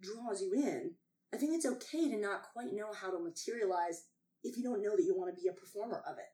draws 0.00 0.42
you 0.42 0.54
in, 0.54 0.92
I 1.34 1.36
think 1.36 1.54
it's 1.54 1.66
okay 1.66 2.10
to 2.10 2.16
not 2.16 2.42
quite 2.52 2.72
know 2.72 2.92
how 2.92 3.10
to 3.10 3.18
materialize 3.18 4.04
if 4.42 4.56
you 4.56 4.62
don't 4.62 4.82
know 4.82 4.96
that 4.96 5.04
you 5.04 5.16
want 5.16 5.34
to 5.34 5.40
be 5.40 5.48
a 5.48 5.52
performer 5.52 6.02
of 6.08 6.18
it. 6.18 6.24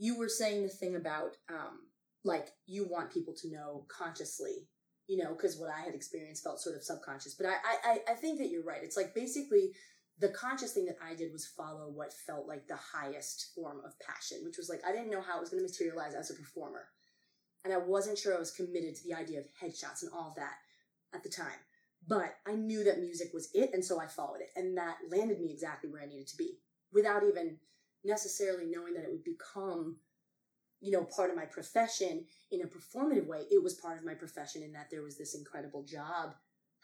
You 0.00 0.18
were 0.18 0.28
saying 0.28 0.62
the 0.62 0.68
thing 0.68 0.96
about 0.96 1.36
um, 1.50 1.80
like 2.24 2.48
you 2.66 2.88
want 2.88 3.12
people 3.12 3.34
to 3.42 3.50
know 3.50 3.84
consciously, 3.88 4.66
you 5.06 5.22
know, 5.22 5.34
because 5.34 5.58
what 5.58 5.70
I 5.70 5.80
had 5.80 5.94
experienced 5.94 6.42
felt 6.42 6.60
sort 6.60 6.76
of 6.76 6.82
subconscious. 6.82 7.34
But 7.34 7.48
I, 7.48 7.54
I 7.84 7.98
I 8.12 8.14
think 8.14 8.38
that 8.38 8.50
you're 8.50 8.64
right. 8.64 8.82
It's 8.82 8.96
like 8.96 9.14
basically 9.14 9.72
the 10.18 10.28
conscious 10.30 10.72
thing 10.72 10.86
that 10.86 10.98
I 11.04 11.14
did 11.14 11.32
was 11.32 11.46
follow 11.46 11.90
what 11.90 12.12
felt 12.12 12.46
like 12.46 12.66
the 12.66 12.76
highest 12.76 13.52
form 13.54 13.80
of 13.84 13.98
passion, 14.00 14.38
which 14.44 14.58
was 14.58 14.68
like 14.68 14.80
I 14.86 14.92
didn't 14.92 15.10
know 15.10 15.22
how 15.22 15.36
it 15.36 15.40
was 15.40 15.50
going 15.50 15.62
to 15.62 15.68
materialize 15.68 16.14
as 16.14 16.30
a 16.30 16.34
performer. 16.34 16.88
And 17.64 17.74
I 17.74 17.78
wasn't 17.78 18.16
sure 18.16 18.34
I 18.34 18.38
was 18.38 18.52
committed 18.52 18.96
to 18.96 19.04
the 19.04 19.14
idea 19.14 19.40
of 19.40 19.46
headshots 19.62 20.02
and 20.02 20.10
all 20.14 20.28
of 20.28 20.34
that 20.36 20.54
at 21.14 21.22
the 21.22 21.28
time. 21.28 21.60
But 22.08 22.36
I 22.46 22.54
knew 22.54 22.82
that 22.84 23.00
music 23.00 23.28
was 23.34 23.50
it, 23.52 23.70
and 23.74 23.84
so 23.84 24.00
I 24.00 24.06
followed 24.06 24.40
it. 24.40 24.48
And 24.56 24.76
that 24.78 24.96
landed 25.10 25.40
me 25.40 25.52
exactly 25.52 25.90
where 25.90 26.02
I 26.02 26.06
needed 26.06 26.28
to 26.28 26.36
be 26.36 26.58
without 26.92 27.22
even 27.22 27.58
necessarily 28.04 28.66
knowing 28.66 28.94
that 28.94 29.04
it 29.04 29.10
would 29.10 29.24
become, 29.24 29.96
you 30.80 30.92
know, 30.92 31.04
part 31.04 31.30
of 31.30 31.36
my 31.36 31.44
profession 31.44 32.24
in 32.50 32.62
a 32.62 32.66
performative 32.66 33.26
way. 33.26 33.44
It 33.50 33.62
was 33.62 33.74
part 33.74 33.98
of 33.98 34.04
my 34.04 34.14
profession 34.14 34.62
in 34.62 34.72
that 34.72 34.90
there 34.90 35.02
was 35.02 35.18
this 35.18 35.34
incredible 35.34 35.84
job 35.84 36.34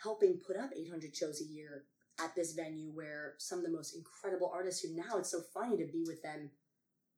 helping 0.02 0.38
put 0.46 0.56
up 0.56 0.70
800 0.76 1.14
shows 1.16 1.40
a 1.40 1.52
year 1.52 1.84
at 2.22 2.34
this 2.34 2.52
venue 2.52 2.90
where 2.90 3.34
some 3.38 3.58
of 3.58 3.64
the 3.64 3.70
most 3.70 3.94
incredible 3.94 4.50
artists 4.52 4.82
who 4.82 4.94
now 4.94 5.18
it's 5.18 5.30
so 5.30 5.40
funny 5.54 5.76
to 5.76 5.90
be 5.90 6.04
with 6.06 6.22
them 6.22 6.50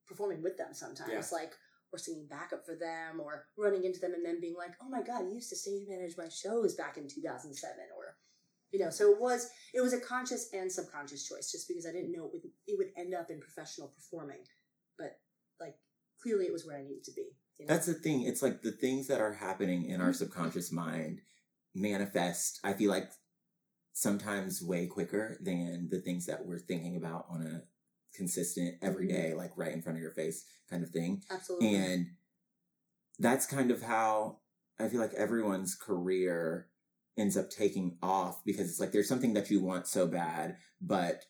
performing 0.07 0.43
with 0.43 0.57
them 0.57 0.73
sometimes 0.73 1.11
yeah. 1.13 1.39
like 1.39 1.53
or 1.93 1.99
singing 1.99 2.27
backup 2.29 2.65
for 2.67 2.75
them 2.75 3.21
or 3.21 3.47
running 3.57 3.85
into 3.85 4.01
them 4.01 4.13
and 4.15 4.25
then 4.25 4.41
being 4.41 4.57
like 4.57 4.73
oh 4.83 4.89
my 4.89 5.03
god 5.03 5.21
you 5.27 5.35
used 5.35 5.51
to 5.51 5.57
stage 5.57 5.87
manage 5.89 6.17
my 6.17 6.29
shows 6.29 6.75
back 6.75 6.97
in 6.97 7.09
2007 7.09 7.77
or 7.97 8.17
you 8.73 8.79
know 8.79 8.91
so 8.91 9.11
it 9.11 9.21
was 9.21 9.49
it 9.75 9.81
was 9.81 9.93
a 9.93 10.01
conscious 10.01 10.49
and 10.53 10.71
subconscious 10.71 11.27
choice 11.27 11.51
just 11.51 11.69
because 11.69 11.87
i 11.87 11.93
didn't 11.93 12.13
know 12.13 12.27
it 12.27 12.31
would 12.33 12.43
it 12.67 12.79
would 12.79 12.89
end 12.97 13.15
up 13.15 13.31
in 13.31 13.41
professional 13.41 13.89
performing. 13.89 14.45
But 14.99 15.19
like 15.61 15.75
clearly 16.21 16.47
it 16.47 16.53
was 16.53 16.67
where 16.67 16.77
i 16.77 16.83
needed 16.83 17.05
to 17.05 17.13
be 17.13 17.29
you 17.59 17.67
know? 17.67 17.75
that's 17.75 17.87
the 17.87 17.95
thing. 17.95 18.23
It's 18.23 18.43
like 18.43 18.63
the 18.63 18.73
things 18.73 19.07
that 19.09 19.21
are 19.21 19.35
happening 19.35 19.85
in 19.85 20.01
our 20.01 20.13
subconscious 20.13 20.73
mind 20.73 21.21
manifest 21.75 22.59
i 22.65 22.73
feel 22.73 22.91
like 22.91 23.11
sometimes 23.93 24.63
way 24.63 24.87
quicker 24.87 25.39
than 25.41 25.89
the 25.91 26.01
things 26.01 26.27
that 26.27 26.47
we're 26.47 26.59
thinking 26.59 26.97
about 26.97 27.27
on 27.29 27.43
a 27.43 27.63
consistent 28.17 28.77
everyday 28.83 29.31
mm-hmm. 29.31 29.39
like 29.39 29.51
right 29.57 29.73
in 29.73 29.83
front 29.83 29.99
of 29.99 30.03
your 30.03 30.13
face 30.13 30.45
kind 30.71 30.83
of 30.83 30.91
thing. 30.91 31.23
Absolutely. 31.31 31.75
And 31.75 32.07
that's 33.19 33.47
kind 33.47 33.71
of 33.71 33.83
how 33.83 34.39
i 34.79 34.89
feel 34.89 35.01
like 35.01 35.15
everyone's 35.15 35.75
career 35.75 36.69
ends 37.19 37.37
up 37.37 37.51
taking 37.51 37.97
off 38.03 38.45
because 38.45 38.69
it's 38.69 38.81
like 38.81 38.93
there's 38.93 39.09
something 39.09 39.35
that 39.35 39.51
you 39.51 39.61
want 39.61 39.87
so 39.87 40.07
bad 40.07 40.57
but 40.81 41.25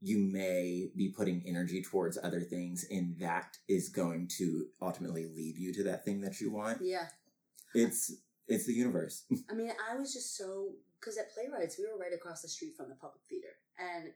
you 0.00 0.18
may 0.18 0.90
be 0.96 1.08
putting 1.08 1.42
energy 1.46 1.82
towards 1.82 2.18
other 2.22 2.40
things 2.40 2.86
and 2.90 3.18
that 3.18 3.56
is 3.68 3.88
going 3.88 4.26
to 4.26 4.66
ultimately 4.82 5.26
lead 5.26 5.56
you 5.56 5.72
to 5.72 5.82
that 5.82 6.04
thing 6.04 6.20
that 6.20 6.40
you 6.40 6.50
want 6.50 6.78
yeah 6.82 7.06
it's 7.74 8.12
it's 8.48 8.66
the 8.66 8.72
universe 8.72 9.24
i 9.50 9.54
mean 9.54 9.72
i 9.90 9.96
was 9.96 10.12
just 10.12 10.36
so 10.36 10.70
because 11.04 11.18
at 11.18 11.34
Playwrights, 11.34 11.78
we 11.78 11.84
were 11.84 12.00
right 12.00 12.14
across 12.14 12.40
the 12.40 12.48
street 12.48 12.76
from 12.76 12.88
the 12.88 12.94
public 12.94 13.20
theater. 13.28 13.60
And 13.78 14.12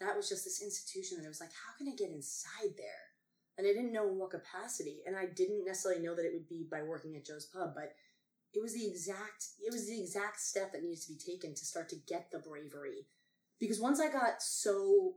that 0.00 0.16
was 0.16 0.28
just 0.28 0.44
this 0.44 0.62
institution 0.62 1.16
that 1.16 1.24
I 1.24 1.28
was 1.28 1.40
like, 1.40 1.52
how 1.52 1.72
can 1.78 1.88
I 1.88 1.96
get 1.96 2.10
inside 2.10 2.76
there? 2.76 3.08
And 3.56 3.66
I 3.66 3.72
didn't 3.72 3.92
know 3.92 4.08
in 4.08 4.18
what 4.18 4.30
capacity. 4.30 5.00
And 5.06 5.16
I 5.16 5.26
didn't 5.26 5.64
necessarily 5.64 6.02
know 6.02 6.14
that 6.14 6.26
it 6.26 6.32
would 6.34 6.48
be 6.48 6.66
by 6.70 6.82
working 6.82 7.16
at 7.16 7.24
Joe's 7.24 7.46
Pub, 7.46 7.72
but 7.74 7.94
it 8.52 8.62
was 8.62 8.74
the 8.74 8.86
exact 8.86 9.46
it 9.60 9.72
was 9.72 9.86
the 9.86 10.00
exact 10.00 10.40
step 10.40 10.72
that 10.72 10.82
needs 10.82 11.06
to 11.06 11.12
be 11.12 11.18
taken 11.18 11.54
to 11.54 11.64
start 11.64 11.88
to 11.90 11.96
get 12.08 12.30
the 12.30 12.38
bravery. 12.38 13.06
Because 13.58 13.80
once 13.80 14.00
I 14.00 14.10
got 14.10 14.42
so 14.42 15.14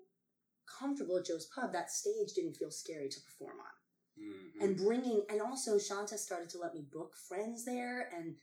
comfortable 0.79 1.17
at 1.17 1.25
Joe's 1.25 1.49
Pub, 1.55 1.71
that 1.73 1.91
stage 1.91 2.33
didn't 2.35 2.57
feel 2.57 2.71
scary 2.71 3.09
to 3.09 3.21
perform 3.21 3.57
on. 3.59 4.23
Mm-hmm. 4.23 4.63
And 4.63 4.77
bringing, 4.77 5.23
and 5.29 5.41
also 5.41 5.79
Shanta 5.79 6.17
started 6.17 6.49
to 6.49 6.59
let 6.59 6.73
me 6.73 6.85
book 6.91 7.15
friends 7.15 7.65
there 7.65 8.09
and 8.15 8.35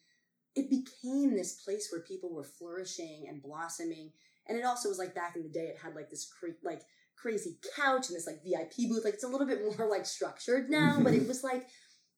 it 0.57 0.69
became 0.69 1.37
this 1.37 1.63
place 1.63 1.89
where 1.91 2.03
people 2.03 2.35
were 2.35 2.45
flourishing 2.45 3.27
and 3.29 3.43
blossoming. 3.43 4.11
And 4.49 4.59
it 4.59 4.65
also 4.65 4.89
was 4.89 4.99
like 4.99 5.15
back 5.15 5.37
in 5.37 5.43
the 5.43 5.49
day, 5.49 5.67
it 5.67 5.79
had 5.81 5.95
like 5.95 6.11
this 6.11 6.29
cre- 6.29 6.59
like 6.65 6.83
crazy 7.17 7.59
couch 7.77 8.09
and 8.09 8.17
this 8.17 8.27
like 8.27 8.43
VIP 8.43 8.89
booth. 8.89 9.05
Like 9.05 9.15
it's 9.15 9.25
a 9.25 9.29
little 9.29 9.47
bit 9.47 9.61
more 9.79 9.89
like 9.89 10.07
structured 10.07 10.71
now, 10.71 10.99
but 11.01 11.15
it 11.15 11.29
was 11.29 11.45
like 11.45 11.69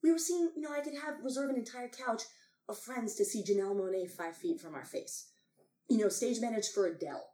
we 0.01 0.11
were 0.11 0.17
seeing. 0.17 0.49
You 0.55 0.63
know, 0.63 0.71
I 0.71 0.81
could 0.81 0.95
have 0.95 1.23
reserve 1.23 1.51
an 1.51 1.57
entire 1.57 1.89
couch 1.89 2.23
of 2.69 2.77
friends 2.77 3.15
to 3.15 3.25
see 3.25 3.43
Janelle 3.43 3.75
Monáe 3.75 4.09
five 4.09 4.35
feet 4.35 4.59
from 4.59 4.75
our 4.75 4.85
face. 4.85 5.31
You 5.89 5.97
know, 5.97 6.09
stage 6.09 6.39
managed 6.39 6.71
for 6.73 6.87
Adele. 6.87 7.25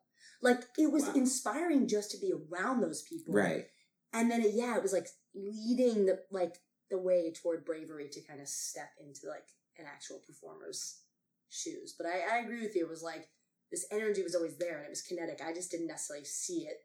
Like 0.41 0.63
it 0.77 0.91
was 0.91 1.03
wow. 1.03 1.13
inspiring 1.15 1.87
just 1.87 2.11
to 2.11 2.17
be 2.17 2.33
around 2.33 2.81
those 2.81 3.01
people, 3.01 3.33
right? 3.33 3.65
And 4.13 4.31
then 4.31 4.41
it, 4.41 4.51
yeah, 4.53 4.75
it 4.75 4.83
was 4.83 4.93
like 4.93 5.07
leading 5.35 6.05
the 6.05 6.19
like 6.31 6.55
the 6.89 6.97
way 6.97 7.31
toward 7.31 7.65
bravery 7.65 8.09
to 8.09 8.21
kind 8.21 8.41
of 8.41 8.47
step 8.47 8.89
into 8.99 9.27
like 9.27 9.45
an 9.77 9.85
actual 9.85 10.19
performer's 10.25 11.01
shoes. 11.49 11.93
But 11.97 12.07
I, 12.07 12.37
I 12.37 12.39
agree 12.39 12.61
with 12.61 12.75
you. 12.75 12.85
It 12.85 12.89
was 12.89 13.03
like 13.03 13.27
this 13.71 13.85
energy 13.91 14.23
was 14.23 14.35
always 14.35 14.57
there 14.57 14.77
and 14.77 14.85
it 14.85 14.89
was 14.89 15.01
kinetic. 15.01 15.41
I 15.45 15.53
just 15.53 15.71
didn't 15.71 15.87
necessarily 15.87 16.25
see 16.25 16.61
it. 16.61 16.77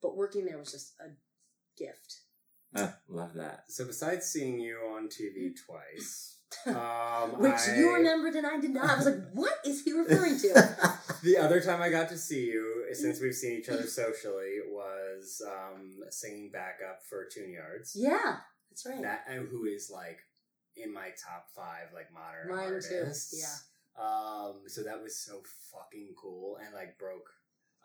But 0.00 0.16
working 0.16 0.44
there 0.44 0.58
was 0.58 0.72
just 0.72 0.94
a 1.00 1.10
gift. 1.76 2.20
Ah, 2.76 2.96
love 3.08 3.34
that. 3.34 3.64
So 3.68 3.84
besides 3.84 4.26
seeing 4.26 4.58
you 4.58 4.76
on 4.94 5.08
TV 5.08 5.52
twice, 5.66 6.38
um, 6.66 7.40
which 7.40 7.52
I... 7.68 7.76
you 7.76 7.94
remembered 7.94 8.34
and 8.34 8.46
I 8.46 8.60
did 8.60 8.70
not, 8.70 8.90
I 8.90 8.96
was 8.96 9.06
like, 9.06 9.20
"What 9.32 9.54
is 9.64 9.82
he 9.84 9.92
referring 9.92 10.38
to?" 10.38 10.98
the 11.22 11.36
other 11.38 11.60
time 11.60 11.82
I 11.82 11.90
got 11.90 12.08
to 12.10 12.18
see 12.18 12.44
you, 12.46 12.86
since 12.92 13.20
we've 13.20 13.34
seen 13.34 13.58
each 13.58 13.68
other 13.68 13.86
socially, 13.86 14.58
was 14.68 15.42
um, 15.46 16.00
singing 16.10 16.50
backup 16.52 17.02
for 17.08 17.26
Tune 17.32 17.52
Yards. 17.52 17.92
Yeah, 17.94 18.36
that's 18.70 18.86
right. 18.86 19.02
That 19.02 19.24
who 19.50 19.64
is 19.64 19.90
like 19.92 20.18
in 20.76 20.92
my 20.92 21.10
top 21.22 21.46
five 21.54 21.92
like 21.94 22.12
modern 22.12 22.56
Mine 22.56 22.72
artists. 22.72 23.30
Too. 23.30 23.38
Yeah. 23.38 24.02
Um, 24.02 24.62
so 24.66 24.82
that 24.82 25.00
was 25.00 25.16
so 25.16 25.42
fucking 25.72 26.14
cool 26.20 26.58
and 26.64 26.74
like 26.74 26.98
broke 26.98 27.30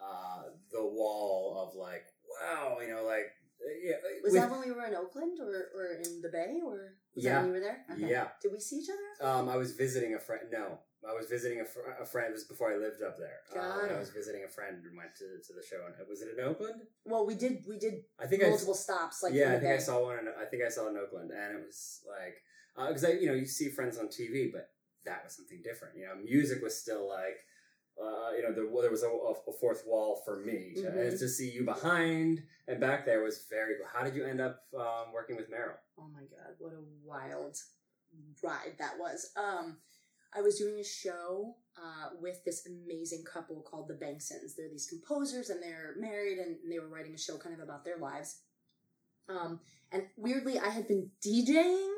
uh 0.02 0.50
the 0.72 0.84
wall 0.84 1.68
of 1.68 1.76
like 1.76 2.06
wow, 2.42 2.78
you 2.82 2.94
know, 2.94 3.04
like 3.04 3.32
yeah. 3.84 3.96
Was 4.24 4.34
with, 4.34 4.42
that 4.42 4.52
when 4.52 4.62
we 4.62 4.72
were 4.72 4.86
in 4.86 4.96
Oakland 4.96 5.40
or, 5.40 5.70
or 5.76 6.00
in 6.04 6.22
the 6.22 6.30
Bay 6.30 6.60
or 6.64 6.96
was 7.16 7.24
yeah. 7.24 7.34
that 7.34 7.42
when 7.42 7.48
you 7.48 7.54
were 7.54 7.60
there? 7.60 7.86
Okay. 7.92 8.10
Yeah. 8.10 8.28
Did 8.42 8.52
we 8.52 8.60
see 8.60 8.78
each 8.78 8.90
other? 8.90 9.30
Um, 9.30 9.50
I 9.50 9.58
was 9.58 9.74
visiting 9.74 10.16
a 10.16 10.20
friend. 10.20 10.44
No, 10.52 10.80
I 11.08 11.14
was 11.14 11.28
visiting 11.28 11.62
a, 11.62 11.66
fr- 11.66 12.02
a 12.02 12.06
friend. 12.06 12.30
It 12.30 12.34
was 12.34 12.46
before 12.46 12.72
I 12.72 12.78
lived 12.78 13.02
up 13.02 13.18
there. 13.18 13.40
Got 13.54 13.84
um, 13.84 13.90
I 13.96 14.00
was 14.00 14.10
visiting 14.10 14.44
a 14.44 14.50
friend 14.52 14.84
and 14.84 14.98
went 14.98 15.16
to, 15.18 15.40
to 15.48 15.54
the 15.54 15.66
show. 15.66 15.86
And 15.86 15.96
was 16.08 16.22
it 16.22 16.30
in 16.38 16.44
Oakland? 16.44 16.82
Well, 17.06 17.26
we 17.26 17.36
did. 17.36 17.64
We 17.68 17.78
did. 17.78 18.04
I 18.20 18.28
think 18.28 18.44
multiple 18.44 18.74
I, 18.74 18.78
stops. 18.78 19.24
Like 19.24 19.34
yeah, 19.34 19.48
I 19.48 19.52
think 19.52 19.64
Bay. 19.64 19.76
I 19.76 19.80
saw 19.80 20.04
one. 20.04 20.20
In, 20.20 20.28
I 20.28 20.46
think 20.46 20.64
I 20.64 20.70
saw 20.70 20.88
in 20.88 20.98
Oakland, 20.98 21.32
and 21.32 21.58
it 21.58 21.66
was 21.66 22.02
like 22.08 22.36
because 22.88 23.04
uh, 23.04 23.10
I, 23.10 23.12
you 23.14 23.28
know, 23.28 23.34
you 23.34 23.46
see 23.46 23.70
friends 23.70 23.98
on 23.98 24.08
TV, 24.08 24.52
but 24.52 24.70
that 25.06 25.24
was 25.24 25.36
something 25.36 25.62
different. 25.64 25.98
You 25.98 26.06
know, 26.06 26.16
music 26.24 26.62
was 26.62 26.80
still 26.80 27.08
like, 27.08 27.38
uh, 28.02 28.32
you 28.36 28.44
know, 28.44 28.54
there, 28.54 28.66
there 28.82 28.92
was 28.92 29.04
a, 29.04 29.08
a, 29.08 29.54
fourth 29.60 29.84
wall 29.86 30.22
for 30.24 30.40
me, 30.40 30.74
to, 30.76 30.82
mm-hmm. 30.84 30.98
and 30.98 31.20
to 31.20 31.28
see 31.28 31.52
you 31.52 31.66
behind 31.66 32.44
and 32.70 32.80
back 32.80 33.06
there 33.06 33.24
was 33.24 33.46
very 33.50 33.76
cool. 33.78 33.88
How 33.92 34.04
did 34.04 34.16
you 34.16 34.24
end 34.26 34.40
up 34.40 34.64
um, 34.78 35.12
working 35.12 35.36
with 35.36 35.50
Merrill? 35.50 35.78
Oh 36.00 36.08
my 36.14 36.22
god, 36.22 36.54
what 36.60 36.74
a 36.74 36.84
wild 37.04 37.58
ride 38.44 38.76
that 38.78 38.94
was! 39.00 39.32
Um, 39.36 39.78
I 40.36 40.42
was 40.42 40.60
doing 40.60 40.80
a 40.80 40.84
show 40.84 41.56
uh, 41.76 42.10
with 42.22 42.46
this 42.46 42.68
amazing 42.68 43.24
couple 43.24 43.62
called 43.62 43.88
the 43.88 43.96
Bengsons. 43.96 44.56
They're 44.56 44.70
these 44.70 44.88
composers, 44.88 45.50
and 45.50 45.62
they're 45.64 45.96
married, 45.98 46.38
and 46.38 46.58
they 46.72 46.78
were 46.78 46.88
writing 46.88 47.16
a 47.16 47.18
show 47.18 47.38
kind 47.38 47.56
of 47.56 47.62
about 47.62 47.84
their 47.84 47.98
lives. 47.98 48.38
Um, 49.28 49.60
and 49.92 50.04
weirdly, 50.16 50.60
I 50.60 50.70
had 50.70 50.88
been 50.88 51.10
DJing 51.26 51.90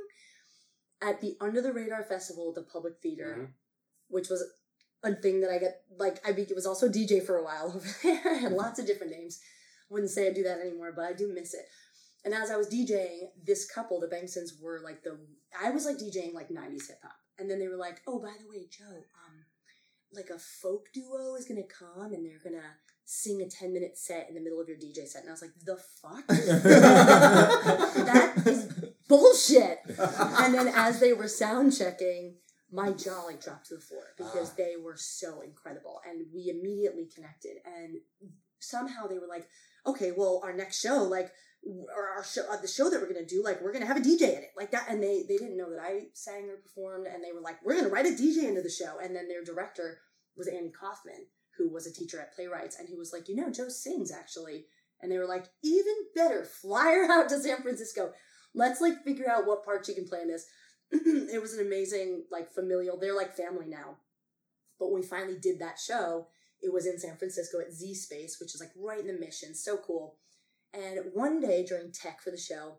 at 1.01 1.19
the 1.19 1.35
Under 1.41 1.61
the 1.61 1.73
Radar 1.73 2.03
Festival 2.03 2.49
at 2.49 2.55
the 2.55 2.69
Public 2.71 2.93
Theater, 3.03 3.35
mm-hmm. 3.37 3.51
which 4.07 4.29
was 4.29 4.41
a 5.03 5.13
thing 5.15 5.41
that 5.41 5.49
I 5.49 5.57
get 5.57 5.81
like 5.97 6.19
I 6.27 6.31
be, 6.31 6.45
was 6.53 6.65
also 6.65 6.87
DJ 6.87 7.25
for 7.25 7.37
a 7.37 7.43
while 7.43 7.71
over 7.75 7.87
there. 8.03 8.21
I 8.25 8.37
had 8.37 8.51
lots 8.51 8.79
of 8.79 8.85
different 8.85 9.11
names. 9.11 9.39
Wouldn't 9.89 10.11
say 10.11 10.27
I 10.27 10.33
do 10.33 10.43
that 10.43 10.59
anymore, 10.59 10.93
but 10.95 11.05
I 11.05 11.13
do 11.13 11.31
miss 11.33 11.53
it. 11.53 11.65
And 12.23 12.33
as 12.33 12.51
I 12.51 12.55
was 12.55 12.69
DJing, 12.69 13.29
this 13.43 13.69
couple, 13.69 13.99
the 13.99 14.07
Bengsons, 14.07 14.61
were 14.61 14.79
like 14.83 15.03
the 15.03 15.17
I 15.61 15.71
was 15.71 15.85
like 15.85 15.97
DJing 15.97 16.33
like 16.33 16.49
'90s 16.49 16.87
hip 16.87 16.99
hop, 17.01 17.15
and 17.39 17.49
then 17.49 17.59
they 17.59 17.67
were 17.67 17.77
like, 17.77 18.01
"Oh, 18.07 18.19
by 18.19 18.33
the 18.39 18.47
way, 18.47 18.67
Joe, 18.69 18.85
um, 18.87 19.45
like 20.13 20.29
a 20.29 20.37
folk 20.37 20.87
duo 20.93 21.35
is 21.35 21.45
gonna 21.45 21.63
come, 21.63 22.13
and 22.13 22.25
they're 22.25 22.39
gonna 22.43 22.75
sing 23.13 23.41
a 23.41 23.49
10 23.49 23.73
minute 23.73 23.97
set 23.97 24.29
in 24.29 24.35
the 24.35 24.41
middle 24.41 24.61
of 24.61 24.69
your 24.69 24.77
DJ 24.77 25.05
set. 25.05 25.23
And 25.23 25.29
I 25.29 25.33
was 25.33 25.41
like, 25.41 25.51
the 25.65 25.75
fuck? 25.75 26.25
that 28.05 28.33
is 28.45 28.73
bullshit. 29.09 29.79
And 29.97 30.53
then 30.53 30.69
as 30.69 31.01
they 31.01 31.11
were 31.11 31.27
sound 31.27 31.75
checking, 31.77 32.35
my 32.71 32.91
jaw 32.91 33.23
like 33.23 33.41
dropped 33.41 33.67
to 33.67 33.75
the 33.75 33.81
floor 33.81 34.13
because 34.17 34.53
they 34.53 34.75
were 34.81 34.95
so 34.97 35.41
incredible. 35.41 35.99
And 36.09 36.25
we 36.33 36.49
immediately 36.49 37.07
connected. 37.13 37.57
And 37.65 37.97
somehow 38.59 39.07
they 39.07 39.17
were 39.17 39.27
like, 39.27 39.47
okay, 39.85 40.11
well, 40.15 40.41
our 40.43 40.53
next 40.53 40.79
show, 40.79 41.03
like, 41.03 41.31
or 41.63 42.09
our 42.17 42.23
show, 42.23 42.43
uh, 42.49 42.57
the 42.57 42.67
show 42.67 42.89
that 42.89 43.01
we're 43.01 43.11
gonna 43.11 43.25
do, 43.25 43.43
like, 43.43 43.61
we're 43.61 43.73
gonna 43.73 43.85
have 43.85 43.97
a 43.97 44.01
DJ 44.01 44.21
in 44.21 44.43
it, 44.43 44.51
like 44.57 44.71
that. 44.71 44.85
And 44.89 45.03
they 45.03 45.23
they 45.27 45.37
didn't 45.37 45.57
know 45.57 45.69
that 45.69 45.81
I 45.81 46.07
sang 46.13 46.49
or 46.49 46.57
performed, 46.57 47.07
and 47.07 47.23
they 47.23 47.33
were 47.33 47.41
like, 47.41 47.57
we're 47.63 47.75
gonna 47.75 47.93
write 47.93 48.05
a 48.05 48.09
DJ 48.09 48.47
into 48.47 48.61
the 48.61 48.69
show. 48.69 48.97
And 49.03 49.15
then 49.15 49.27
their 49.27 49.43
director 49.43 49.99
was 50.37 50.47
Andy 50.47 50.71
Kaufman, 50.71 51.27
who 51.57 51.69
was 51.71 51.85
a 51.85 51.93
teacher 51.93 52.19
at 52.19 52.33
Playwrights, 52.33 52.79
and 52.79 52.87
he 52.87 52.95
was 52.95 53.11
like, 53.13 53.27
you 53.27 53.35
know, 53.35 53.51
Joe 53.51 53.69
sings 53.69 54.11
actually. 54.11 54.65
And 55.01 55.11
they 55.11 55.17
were 55.17 55.27
like, 55.27 55.45
even 55.63 55.95
better, 56.15 56.45
fly 56.45 56.93
her 56.93 57.11
out 57.11 57.27
to 57.29 57.39
San 57.39 57.61
Francisco. 57.61 58.13
Let's 58.53 58.81
like 58.81 59.03
figure 59.03 59.29
out 59.29 59.47
what 59.47 59.65
part 59.65 59.85
she 59.85 59.95
can 59.95 60.07
play 60.07 60.21
in 60.21 60.27
this. 60.27 60.45
it 61.31 61.41
was 61.41 61.53
an 61.53 61.65
amazing, 61.65 62.23
like 62.31 62.51
familial. 62.51 62.97
They're 62.97 63.15
like 63.15 63.35
family 63.35 63.67
now. 63.67 63.97
But 64.79 64.91
when 64.91 65.01
we 65.01 65.07
finally 65.07 65.37
did 65.39 65.59
that 65.59 65.79
show, 65.79 66.27
it 66.61 66.73
was 66.73 66.85
in 66.85 66.99
San 66.99 67.17
Francisco 67.17 67.59
at 67.59 67.73
Z 67.73 67.93
Space, 67.95 68.37
which 68.39 68.53
is 68.53 68.61
like 68.61 68.71
right 68.75 68.99
in 68.99 69.07
the 69.07 69.19
mission. 69.19 69.55
So 69.55 69.77
cool. 69.77 70.17
And 70.73 70.99
one 71.13 71.39
day 71.39 71.65
during 71.65 71.91
tech 71.91 72.21
for 72.21 72.31
the 72.31 72.37
show, 72.37 72.77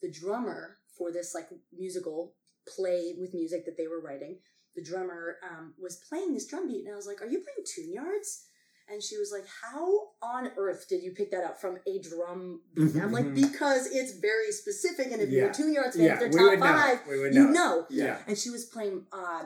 the 0.00 0.10
drummer 0.10 0.78
for 0.96 1.12
this 1.12 1.34
like 1.34 1.48
musical 1.76 2.34
play 2.66 3.14
with 3.18 3.34
music 3.34 3.64
that 3.64 3.76
they 3.76 3.86
were 3.86 4.00
writing, 4.00 4.38
the 4.76 4.82
drummer 4.82 5.36
um, 5.48 5.74
was 5.78 6.02
playing 6.08 6.34
this 6.34 6.46
drum 6.46 6.68
beat, 6.68 6.84
and 6.84 6.92
I 6.92 6.96
was 6.96 7.06
like, 7.06 7.20
"Are 7.20 7.26
you 7.26 7.40
playing 7.40 7.66
tune 7.66 7.92
yards?" 7.92 8.46
And 8.90 9.02
she 9.02 9.18
was 9.18 9.30
like, 9.32 9.44
"How 9.62 10.08
on 10.22 10.50
earth 10.56 10.86
did 10.88 11.02
you 11.02 11.12
pick 11.12 11.30
that 11.32 11.44
up 11.44 11.60
from 11.60 11.78
a 11.86 11.98
drum 12.00 12.62
beat?" 12.74 12.96
I'm 12.96 13.12
like, 13.12 13.34
"Because 13.34 13.86
it's 13.86 14.12
very 14.18 14.50
specific, 14.52 15.12
and 15.12 15.20
if 15.20 15.28
you're 15.30 15.44
Yeah. 15.46 15.50
a 15.50 15.54
tune 15.54 15.72
yards 15.74 15.96
fan, 15.96 16.06
Yeah, 16.06 16.14
if 16.14 16.20
they're 16.20 16.30
top 16.30 16.58
know. 16.58 16.66
five, 16.66 17.06
would 17.06 17.34
you 17.34 17.44
know. 17.44 17.50
know." 17.50 17.86
Yeah. 17.90 18.22
And 18.26 18.38
she 18.38 18.50
was 18.50 18.64
playing 18.64 19.06
uh, 19.12 19.44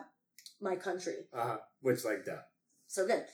"My 0.60 0.76
Country," 0.76 1.26
Uh, 1.32 1.56
which 1.80 2.04
like 2.04 2.24
duh. 2.24 2.42
so 2.86 3.06
good. 3.06 3.24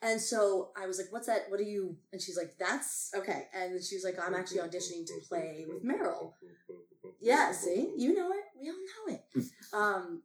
And 0.00 0.20
so 0.20 0.70
I 0.76 0.86
was 0.86 0.96
like, 0.98 1.08
"What's 1.12 1.26
that? 1.26 1.50
What 1.50 1.60
are 1.60 1.64
you?" 1.64 1.96
And 2.12 2.22
she's 2.22 2.36
like, 2.36 2.56
"That's 2.58 3.10
okay." 3.14 3.48
And 3.52 3.82
she 3.84 3.96
was 3.96 4.04
like, 4.04 4.18
"I'm 4.24 4.34
actually 4.34 4.60
auditioning 4.60 5.04
to 5.06 5.20
play 5.28 5.66
with 5.68 5.82
Merrill." 5.84 6.34
Yeah, 7.20 7.52
see, 7.52 7.92
you 7.96 8.14
know 8.14 8.30
it. 8.32 8.44
We 8.60 8.70
all 8.70 8.76
know 9.06 9.14
it. 9.14 9.44
Um, 9.72 10.22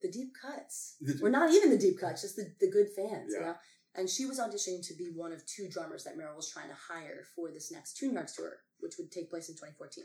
the 0.00 0.10
deep 0.10 0.32
cuts. 0.40 0.96
We're 1.20 1.30
not 1.30 1.52
even 1.52 1.70
the 1.70 1.78
deep 1.78 2.00
cuts, 2.00 2.22
just 2.22 2.36
the, 2.36 2.52
the 2.58 2.70
good 2.70 2.88
fans, 2.96 3.32
you 3.32 3.40
know. 3.40 3.54
And 3.94 4.08
she 4.08 4.24
was 4.24 4.40
auditioning 4.40 4.86
to 4.88 4.94
be 4.94 5.10
one 5.14 5.32
of 5.32 5.44
two 5.44 5.68
drummers 5.68 6.04
that 6.04 6.16
Merrill 6.16 6.36
was 6.36 6.48
trying 6.48 6.68
to 6.68 6.74
hire 6.74 7.24
for 7.36 7.50
this 7.50 7.70
next 7.70 7.96
Tune 7.96 8.14
tour, 8.34 8.58
which 8.80 8.96
would 8.98 9.10
take 9.10 9.28
place 9.30 9.48
in 9.48 9.54
2014. 9.54 10.04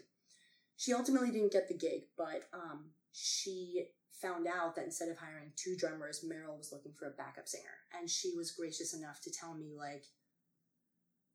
She 0.76 0.94
ultimately 0.94 1.32
didn't 1.32 1.54
get 1.54 1.68
the 1.68 1.74
gig, 1.74 2.04
but 2.18 2.44
um, 2.54 2.92
she 3.14 3.86
found 4.22 4.48
out 4.48 4.76
that 4.76 4.86
instead 4.86 5.10
of 5.10 5.18
hiring 5.18 5.52
two 5.56 5.76
drummers, 5.76 6.24
Merrill 6.24 6.58
was 6.58 6.72
looking 6.72 6.92
for 6.94 7.08
a 7.08 7.12
backup 7.12 7.48
singer, 7.48 7.64
and 7.98 8.10
she 8.10 8.32
was 8.36 8.52
gracious 8.52 8.94
enough 8.94 9.22
to 9.22 9.32
tell 9.32 9.54
me 9.54 9.74
like, 9.76 10.06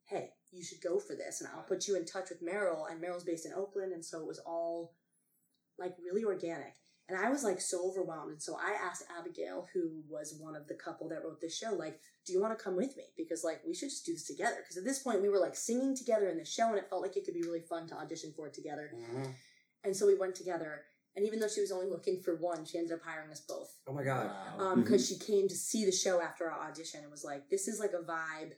"Hey, 0.05 0.35
you 0.51 0.62
should 0.62 0.81
go 0.81 0.99
for 0.99 1.15
this, 1.15 1.41
and 1.41 1.51
I'll 1.51 1.62
put 1.62 1.88
you 1.88 1.97
in 1.97 2.05
touch 2.05 2.29
with 2.29 2.43
Merrill." 2.43 2.87
And 2.87 3.01
Merrill's 3.01 3.25
based 3.25 3.47
in 3.47 3.53
Oakland, 3.53 3.93
and 3.93 4.05
so 4.05 4.21
it 4.21 4.27
was 4.27 4.38
all 4.41 4.95
like 5.79 5.97
really 6.05 6.25
organic. 6.25 6.75
And 7.09 7.19
I 7.19 7.31
was 7.31 7.45
like 7.45 7.61
so 7.61 7.88
overwhelmed. 7.88 8.31
And 8.33 8.43
so 8.43 8.57
I 8.57 8.73
asked 8.73 9.05
Abigail, 9.19 9.67
who 9.75 10.03
was 10.09 10.37
one 10.38 10.55
of 10.55 10.69
the 10.69 10.75
couple 10.75 11.09
that 11.09 11.25
wrote 11.25 11.41
this 11.41 11.57
show, 11.57 11.73
like, 11.75 12.01
do 12.25 12.33
you 12.33 12.41
want 12.41 12.57
to 12.57 12.62
come 12.62 12.77
with 12.77 12.97
me? 12.97 13.05
Because 13.17 13.43
like 13.45 13.61
we 13.67 13.75
should 13.75 13.91
just 13.91 14.07
do 14.07 14.12
this 14.12 14.27
together. 14.27 14.57
Because 14.62 14.77
at 14.77 14.85
this 14.85 15.01
point 15.01 15.21
we 15.21 15.29
were 15.29 15.41
like 15.41 15.57
singing 15.57 15.97
together 15.97 16.29
in 16.29 16.38
the 16.38 16.45
show 16.45 16.69
and 16.69 16.79
it 16.79 16.88
felt 16.88 17.03
like 17.03 17.17
it 17.17 17.25
could 17.25 17.35
be 17.35 17.43
really 17.43 17.61
fun 17.61 17.87
to 17.88 17.97
audition 17.97 18.33
for 18.35 18.47
it 18.47 18.55
together. 18.55 18.91
Mhm. 18.95 19.35
And 19.85 19.97
so 19.97 20.07
we 20.07 20.15
went 20.15 20.35
together. 20.35 20.85
And 21.15 21.27
even 21.27 21.41
though 21.41 21.49
she 21.49 21.61
was 21.61 21.73
only 21.73 21.88
looking 21.91 22.23
for 22.23 22.37
one, 22.37 22.65
she 22.65 22.79
ended 22.79 22.93
up 22.93 23.03
hiring 23.05 23.31
us 23.31 23.41
both. 23.41 23.77
Oh 23.87 23.93
my 23.93 24.05
god. 24.05 24.27
Wow. 24.59 24.67
Um, 24.73 24.83
because 24.83 25.07
she 25.07 25.19
came 25.19 25.49
to 25.49 25.55
see 25.55 25.85
the 25.85 25.93
show 25.93 26.21
after 26.23 26.51
our 26.51 26.71
audition 26.71 27.03
and 27.03 27.11
was 27.11 27.25
like, 27.25 27.51
this 27.51 27.69
is 27.69 27.79
like 27.81 27.93
a 27.93 28.03
vibe. 28.03 28.53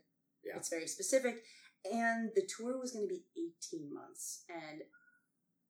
Yeah. 0.44 0.56
It's 0.56 0.68
very 0.68 0.86
specific. 0.86 1.42
And 1.90 2.30
the 2.36 2.46
tour 2.46 2.78
was 2.78 2.92
going 2.92 3.08
to 3.08 3.12
be 3.14 3.24
18 3.72 3.92
months. 3.92 4.44
And 4.48 4.82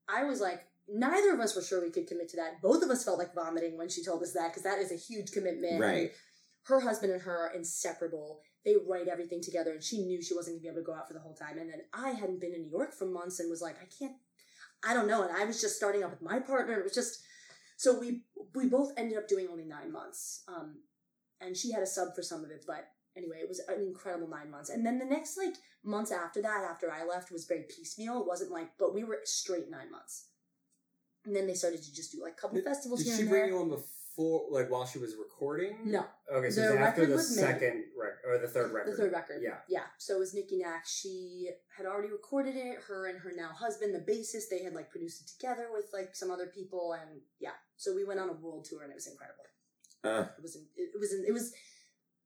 I 0.07 0.25
was 0.25 0.39
like, 0.39 0.67
neither 0.87 1.33
of 1.33 1.39
us 1.39 1.55
were 1.55 1.61
sure 1.61 1.81
we 1.81 1.91
could 1.91 2.07
commit 2.07 2.29
to 2.29 2.37
that. 2.37 2.61
Both 2.61 2.83
of 2.83 2.89
us 2.89 3.03
felt 3.03 3.19
like 3.19 3.33
vomiting 3.33 3.77
when 3.77 3.89
she 3.89 4.03
told 4.03 4.21
us 4.23 4.33
that 4.33 4.49
because 4.49 4.63
that 4.63 4.79
is 4.79 4.91
a 4.91 4.95
huge 4.95 5.31
commitment. 5.31 5.79
Right. 5.81 6.11
Her 6.63 6.79
husband 6.79 7.13
and 7.13 7.21
her 7.21 7.47
are 7.47 7.53
inseparable. 7.53 8.41
They 8.65 8.75
write 8.87 9.07
everything 9.07 9.41
together, 9.41 9.71
and 9.71 9.83
she 9.83 9.99
knew 9.99 10.21
she 10.21 10.33
wasn't 10.33 10.55
going 10.55 10.59
to 10.59 10.63
be 10.63 10.69
able 10.69 10.81
to 10.81 10.91
go 10.91 10.97
out 10.97 11.07
for 11.07 11.13
the 11.13 11.19
whole 11.19 11.35
time. 11.35 11.59
And 11.59 11.69
then 11.69 11.81
I 11.93 12.09
hadn't 12.11 12.41
been 12.41 12.53
in 12.53 12.63
New 12.63 12.71
York 12.71 12.93
for 12.93 13.05
months 13.05 13.39
and 13.39 13.49
was 13.49 13.61
like, 13.61 13.75
I 13.79 13.85
can't, 13.99 14.15
I 14.83 14.95
don't 14.95 15.07
know. 15.07 15.21
And 15.21 15.35
I 15.35 15.45
was 15.45 15.61
just 15.61 15.75
starting 15.75 16.03
up 16.03 16.09
with 16.09 16.23
my 16.23 16.39
partner. 16.39 16.79
It 16.79 16.83
was 16.83 16.95
just, 16.95 17.21
so 17.77 17.99
we 17.99 18.23
we 18.55 18.67
both 18.67 18.93
ended 18.97 19.17
up 19.17 19.27
doing 19.27 19.47
only 19.51 19.65
nine 19.65 19.91
months. 19.91 20.43
Um, 20.47 20.77
and 21.41 21.55
she 21.55 21.71
had 21.71 21.83
a 21.83 21.87
sub 21.87 22.15
for 22.15 22.23
some 22.23 22.43
of 22.43 22.49
it, 22.49 22.63
but 22.65 22.87
anyway, 23.15 23.37
it 23.41 23.47
was 23.47 23.59
an 23.67 23.81
incredible 23.81 24.27
nine 24.27 24.49
months. 24.49 24.69
And 24.69 24.85
then 24.85 24.97
the 24.97 25.05
next 25.05 25.37
like 25.37 25.55
months 25.83 26.11
after 26.11 26.41
that, 26.41 26.67
after 26.69 26.91
I 26.91 27.05
left, 27.05 27.31
was 27.31 27.45
very 27.45 27.63
piecemeal. 27.63 28.21
It 28.21 28.27
wasn't 28.27 28.51
like, 28.51 28.69
but 28.79 28.93
we 28.93 29.03
were 29.03 29.19
straight 29.23 29.69
nine 29.69 29.91
months. 29.91 30.27
And 31.25 31.35
then 31.35 31.47
they 31.47 31.53
started 31.53 31.81
to 31.83 31.93
just 31.93 32.11
do 32.11 32.21
like 32.21 32.33
a 32.33 32.41
couple 32.41 32.61
festivals 32.61 32.99
Did 33.03 33.07
here 33.07 33.15
she 33.15 33.21
and 33.23 33.29
bring 33.29 33.41
there. 33.43 33.51
you 33.51 33.59
on 33.59 33.69
before, 33.69 34.45
like 34.51 34.69
while 34.69 34.85
she 34.85 34.99
was 34.99 35.15
recording? 35.17 35.77
No, 35.85 36.05
Okay, 36.31 36.49
so 36.49 36.61
The 36.61 36.73
it's 36.73 36.81
after 36.81 37.05
the 37.05 37.15
was 37.15 37.35
second 37.35 37.83
record 37.99 38.21
or 38.27 38.37
the 38.39 38.47
third 38.47 38.71
record. 38.71 38.93
the 38.93 38.97
third 38.97 39.11
record. 39.11 39.41
Yeah. 39.43 39.57
yeah. 39.67 39.83
So 39.97 40.15
it 40.15 40.19
was 40.19 40.33
Nikki 40.33 40.57
Nack. 40.57 40.85
She 40.85 41.49
had 41.75 41.85
already 41.85 42.09
recorded 42.11 42.55
it. 42.55 42.77
Her 42.87 43.07
and 43.07 43.19
her 43.19 43.31
now 43.35 43.49
husband, 43.49 43.93
the 43.93 43.99
bassist, 44.11 44.49
they 44.49 44.63
had 44.63 44.73
like 44.73 44.89
produced 44.89 45.21
it 45.21 45.27
together 45.33 45.67
with 45.73 45.85
like 45.93 46.15
some 46.15 46.31
other 46.31 46.47
people, 46.47 46.93
and 46.93 47.21
yeah. 47.39 47.57
So 47.77 47.93
we 47.93 48.03
went 48.05 48.19
on 48.19 48.29
a 48.29 48.33
world 48.33 48.65
tour, 48.69 48.83
and 48.83 48.91
it 48.91 48.95
was 48.95 49.07
incredible. 49.07 49.43
Uh, 50.03 50.29
It 50.37 50.41
was 50.41 50.55
it 50.77 50.99
was 50.99 51.11
it 51.27 51.31
was 51.33 51.53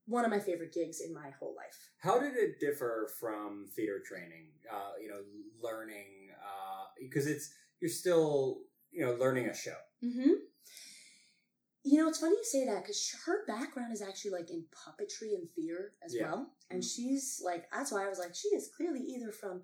one 0.06 0.26
of 0.26 0.32
my 0.32 0.40
favorite 0.40 0.74
gigs 0.74 1.00
in 1.02 1.14
my 1.14 1.30
whole 1.40 1.56
life. 1.56 1.92
How 2.00 2.20
did 2.20 2.36
it 2.36 2.60
differ 2.60 3.10
from 3.20 3.68
theater 3.76 4.00
training? 4.06 4.52
Uh, 4.72 4.94
you 5.02 5.08
know, 5.10 5.22
learning 5.62 6.30
because 7.00 7.28
it's 7.28 7.54
you're 7.80 7.90
still 7.90 8.60
you 8.92 9.06
know 9.06 9.14
learning 9.14 9.48
a 9.48 9.54
show. 9.56 9.76
Mm-hmm. 10.04 10.32
You 11.84 11.98
know, 11.98 12.10
it's 12.10 12.20
funny 12.20 12.36
you 12.36 12.44
say 12.44 12.66
that 12.66 12.84
because 12.84 13.16
her 13.26 13.46
background 13.48 13.94
is 13.94 14.02
actually 14.02 14.32
like 14.32 14.50
in 14.50 14.66
puppetry 14.76 15.34
and 15.36 15.48
theater 15.56 15.94
as 16.06 16.14
Yeah. 16.14 16.24
well. 16.32 16.52
And 16.70 16.84
she's 16.84 17.42
like, 17.44 17.66
that's 17.74 17.92
why 17.92 18.06
I 18.06 18.10
was 18.10 18.20
like, 18.20 18.36
she 18.36 18.50
is 18.50 18.70
clearly 18.76 19.00
either 19.00 19.32
from 19.32 19.62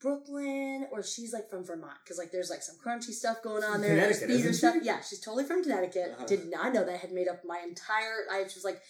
Brooklyn 0.00 0.86
or 0.92 1.02
she's 1.02 1.32
like 1.32 1.48
from 1.48 1.64
Vermont 1.64 1.96
because 2.04 2.18
like 2.18 2.32
there's 2.32 2.50
like 2.50 2.60
some 2.62 2.76
crunchy 2.84 3.12
stuff 3.12 3.36
going 3.42 3.62
on 3.64 3.80
there. 3.80 3.94
There's 3.96 4.20
theater 4.20 4.52
stuff. 4.52 4.76
Yeah, 4.82 5.00
she's 5.00 5.20
totally 5.20 5.44
from 5.44 5.62
Connecticut. 5.62 6.12
Uh-huh. 6.16 6.26
Did 6.26 6.50
not 6.50 6.74
know 6.74 6.84
that. 6.84 6.92
I 6.94 6.96
had 6.98 7.12
made 7.12 7.28
up 7.28 7.42
my 7.46 7.60
entire. 7.66 8.24
I 8.30 8.42
was 8.42 8.64
like, 8.64 8.82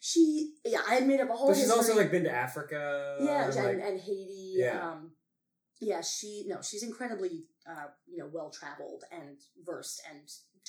she. 0.00 0.54
Yeah, 0.64 0.80
I 0.88 0.94
had 0.94 1.06
made 1.06 1.20
up 1.20 1.28
a 1.30 1.34
whole. 1.34 1.48
But 1.48 1.56
she's 1.58 1.70
also 1.70 1.94
like 1.94 2.10
been 2.10 2.24
to 2.24 2.32
Africa. 2.32 3.18
Yeah, 3.20 3.46
like- 3.54 3.56
and, 3.74 3.82
and 3.82 4.00
Haiti. 4.00 4.54
Yeah. 4.56 4.90
Um, 4.92 5.12
yeah, 5.80 6.00
she 6.00 6.44
no, 6.48 6.58
she's 6.60 6.82
incredibly 6.82 7.44
uh, 7.68 7.88
you 8.06 8.18
know 8.18 8.30
well 8.32 8.50
traveled 8.50 9.04
and 9.12 9.38
versed, 9.64 10.02
and 10.10 10.20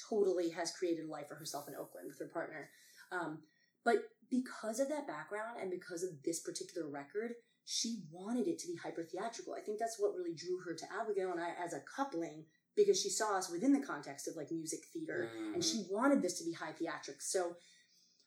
totally 0.10 0.50
has 0.50 0.72
created 0.72 1.06
a 1.06 1.12
life 1.12 1.28
for 1.28 1.36
herself 1.36 1.68
in 1.68 1.76
Oakland 1.76 2.08
with 2.08 2.20
her 2.20 2.32
partner. 2.34 2.70
Um, 3.12 3.40
but 3.84 4.04
because 4.30 4.80
of 4.80 4.90
that 4.90 5.08
background 5.08 5.58
and 5.62 5.72
because 5.72 6.04
of 6.04 6.22
this 6.24 6.42
particular 6.42 6.88
record, 6.90 7.34
she 7.66 8.04
wanted 8.12 8.48
it 8.48 8.60
to 8.60 8.68
be 8.68 8.76
hyper 8.76 9.04
theatrical. 9.04 9.54
I 9.56 9.62
think 9.62 9.80
that's 9.80 10.00
what 10.00 10.16
really 10.16 10.36
drew 10.36 10.60
her 10.66 10.74
to 10.76 10.86
Abigail 11.02 11.32
and 11.32 11.40
I 11.42 11.52
as 11.64 11.74
a 11.74 11.82
coupling 11.96 12.46
because 12.76 13.02
she 13.02 13.10
saw 13.10 13.38
us 13.38 13.50
within 13.50 13.74
the 13.74 13.86
context 13.86 14.28
of 14.28 14.36
like 14.36 14.52
music 14.52 14.82
theater 14.94 15.30
and 15.54 15.62
Mhm. 15.62 15.64
she 15.64 15.88
wanted 15.90 16.22
this 16.22 16.38
to 16.40 16.46
be 16.46 16.54
high 16.54 16.74
theatrics. 16.74 17.24
So 17.24 17.58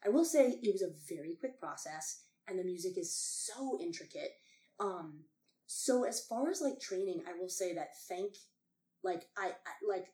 I 0.03 0.09
will 0.09 0.25
say 0.25 0.59
it 0.61 0.71
was 0.73 0.81
a 0.81 0.89
very 1.07 1.35
quick 1.35 1.59
process 1.59 2.23
and 2.47 2.59
the 2.59 2.63
music 2.63 2.97
is 2.97 3.15
so 3.15 3.79
intricate. 3.79 4.33
Um 4.79 5.25
so 5.65 6.03
as 6.03 6.25
far 6.25 6.49
as 6.49 6.61
like 6.61 6.79
training, 6.79 7.23
I 7.27 7.33
will 7.33 7.49
say 7.49 7.73
that 7.73 7.97
thank 8.07 8.35
like 9.03 9.23
I, 9.37 9.47
I 9.47 9.73
like 9.87 10.07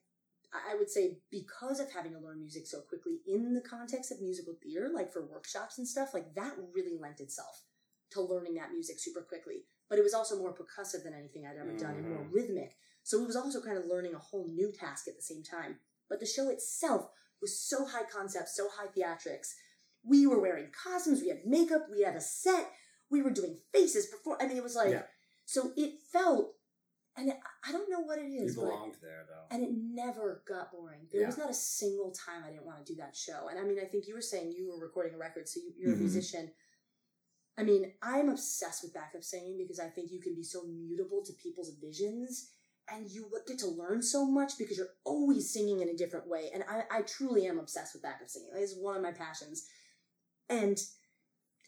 I 0.52 0.76
would 0.76 0.90
say 0.90 1.20
because 1.30 1.80
of 1.80 1.92
having 1.92 2.14
to 2.14 2.20
learn 2.20 2.40
music 2.40 2.66
so 2.66 2.82
quickly 2.82 3.20
in 3.28 3.54
the 3.54 3.62
context 3.62 4.12
of 4.12 4.22
musical 4.22 4.56
theater, 4.64 4.90
like 4.94 5.12
for 5.14 5.26
workshops 5.26 5.78
and 5.78 5.88
stuff, 5.88 6.14
like 6.14 6.34
that 6.36 6.54
really 6.74 6.98
lent 7.00 7.20
itself 7.20 7.64
to 8.12 8.22
learning 8.22 8.56
that 8.56 8.72
music 8.72 9.00
super 9.00 9.22
quickly. 9.22 9.66
But 9.90 10.00
it 10.00 10.04
was 10.04 10.14
also 10.16 10.40
more 10.40 10.56
percussive 10.56 11.04
than 11.04 11.14
anything 11.14 11.46
I'd 11.46 11.58
ever 11.58 11.74
done 11.78 11.96
and 11.98 12.10
more 12.10 12.24
Mhm. 12.24 12.34
rhythmic. 12.34 12.76
So 13.04 13.22
it 13.22 13.28
was 13.28 13.36
also 13.36 13.62
kind 13.62 13.78
of 13.78 13.86
learning 13.86 14.16
a 14.16 14.20
whole 14.20 14.48
new 14.48 14.72
task 14.72 15.08
at 15.08 15.16
the 15.16 15.22
same 15.22 15.44
time. 15.44 15.80
But 16.08 16.20
the 16.20 16.26
show 16.26 16.50
itself 16.50 17.12
was 17.42 17.60
so 17.60 17.86
high 17.86 18.06
concept, 18.06 18.50
so 18.50 18.70
high 18.70 18.88
theatrics. 18.88 19.54
We 20.04 20.26
were 20.26 20.40
wearing 20.40 20.72
costumes, 20.72 21.22
we 21.22 21.30
had 21.30 21.46
makeup, 21.46 21.88
we 21.92 22.02
had 22.02 22.16
a 22.16 22.22
set, 22.22 22.72
we 23.10 23.22
were 23.22 23.32
doing 23.32 23.62
faces 23.72 24.08
before. 24.08 24.42
I 24.42 24.48
mean, 24.48 24.58
it 24.58 24.64
was 24.64 24.76
like, 24.76 24.92
Yeah. 24.92 25.08
so 25.46 25.74
it 25.76 26.00
felt, 26.12 26.56
and 27.20 27.34
I- 27.64 27.72
don't 27.72 27.90
know 27.90 28.00
what 28.02 28.18
it 28.20 28.26
is. 28.26 28.34
you 28.34 28.46
is, 28.46 28.56
but 28.56 28.62
belonged 28.66 28.96
there 29.02 29.26
though. 29.28 29.56
and 29.56 29.64
it 29.64 29.72
never 29.74 30.42
got 30.48 30.72
boring. 30.72 31.08
There 31.12 31.26
was 31.26 31.38
not 31.38 31.50
a 31.50 31.54
single 31.54 32.12
time 32.12 32.44
I 32.46 32.50
didn't 32.52 32.66
want 32.66 32.86
to 32.86 32.94
do 32.94 32.98
that 33.02 33.16
show. 33.16 33.48
And 33.50 33.60
I 33.60 33.64
mean, 33.64 33.80
I 33.80 33.86
think 33.86 34.08
you 34.08 34.14
were 34.16 34.22
saying 34.22 34.52
you 34.52 34.70
were 34.72 34.80
recording 34.80 35.14
a 35.14 35.18
record, 35.18 35.48
so 35.48 35.60
you, 35.60 35.74
you're 35.78 35.92
Mhm. 35.94 35.98
a 35.98 36.00
musician. 36.00 36.52
I 37.58 37.64
mean, 37.64 37.94
I'm 38.02 38.30
obsessed 38.30 38.84
with 38.84 38.94
backup 38.94 39.24
singing 39.24 39.58
because 39.58 39.80
I 39.80 39.90
think 39.90 40.12
you 40.12 40.22
can 40.22 40.34
be 40.34 40.44
so 40.44 40.64
mutable 40.64 41.24
to 41.26 41.34
people's 41.34 41.72
visions 41.76 42.52
and 42.92 43.10
you 43.12 43.30
get 43.48 43.60
to 43.60 43.68
learn 43.68 44.02
so 44.02 44.26
much 44.26 44.58
because 44.58 44.78
you're 44.78 44.96
always 45.04 45.52
singing 45.52 45.82
in 45.82 45.90
a 45.90 45.96
different 45.98 46.28
way. 46.28 46.50
And 46.54 46.64
I, 46.68 46.84
I 46.90 47.02
truly 47.02 47.46
am 47.48 47.60
obsessed 47.60 47.94
with 47.94 48.02
backup 48.02 48.30
singing. 48.30 48.50
It's 48.56 48.76
one 48.76 48.96
of 48.96 49.02
my 49.04 49.12
passions. 49.12 49.68
And 50.48 50.82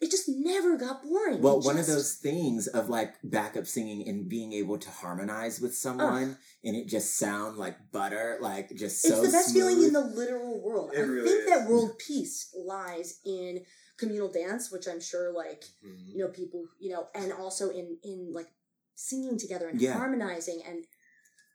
it 0.02 0.10
just 0.12 0.28
never 0.28 0.78
got 0.78 1.04
boring. 1.04 1.42
Well, 1.42 1.60
It 1.60 1.66
one 1.66 1.78
of 1.78 1.86
those 1.88 2.16
things 2.16 2.68
of 2.68 2.90
like 2.90 3.14
backup 3.24 3.68
singing 3.68 4.08
and 4.10 4.28
being 4.28 4.52
able 4.54 4.78
to 4.80 4.90
harmonize 4.90 5.62
with 5.62 5.76
someone 5.76 6.38
and 6.64 6.76
it 6.76 6.88
just 6.88 7.18
sound 7.18 7.58
like 7.58 7.76
butter, 7.92 8.38
like 8.42 8.76
just 8.76 9.02
so 9.02 9.10
it's 9.10 9.28
the 9.28 9.32
best 9.32 9.50
smooth. 9.52 9.64
feeling 9.70 9.84
in 9.88 9.94
the 9.94 10.02
literal 10.02 10.60
world. 10.62 10.92
It 10.94 11.00
I 11.00 11.02
really 11.04 11.28
think 11.30 11.42
is. 11.44 11.50
that 11.50 11.70
world 11.70 11.98
peace 12.00 12.50
lies 12.56 13.20
in 13.26 13.64
communal 13.98 14.32
dance, 14.32 14.72
which 14.72 14.88
I'm 14.88 15.00
sure 15.00 15.32
like 15.32 15.64
Mhm. 15.86 16.08
you 16.08 16.18
know 16.18 16.30
people 16.30 16.66
you 16.80 16.92
know, 16.92 17.08
and 17.14 17.32
also 17.32 17.70
in 17.70 17.98
in 18.04 18.32
like 18.34 18.48
singing 18.96 19.38
together 19.38 19.68
and 19.68 19.80
Yeah. 19.80 19.94
harmonizing 19.94 20.62
and 20.68 20.86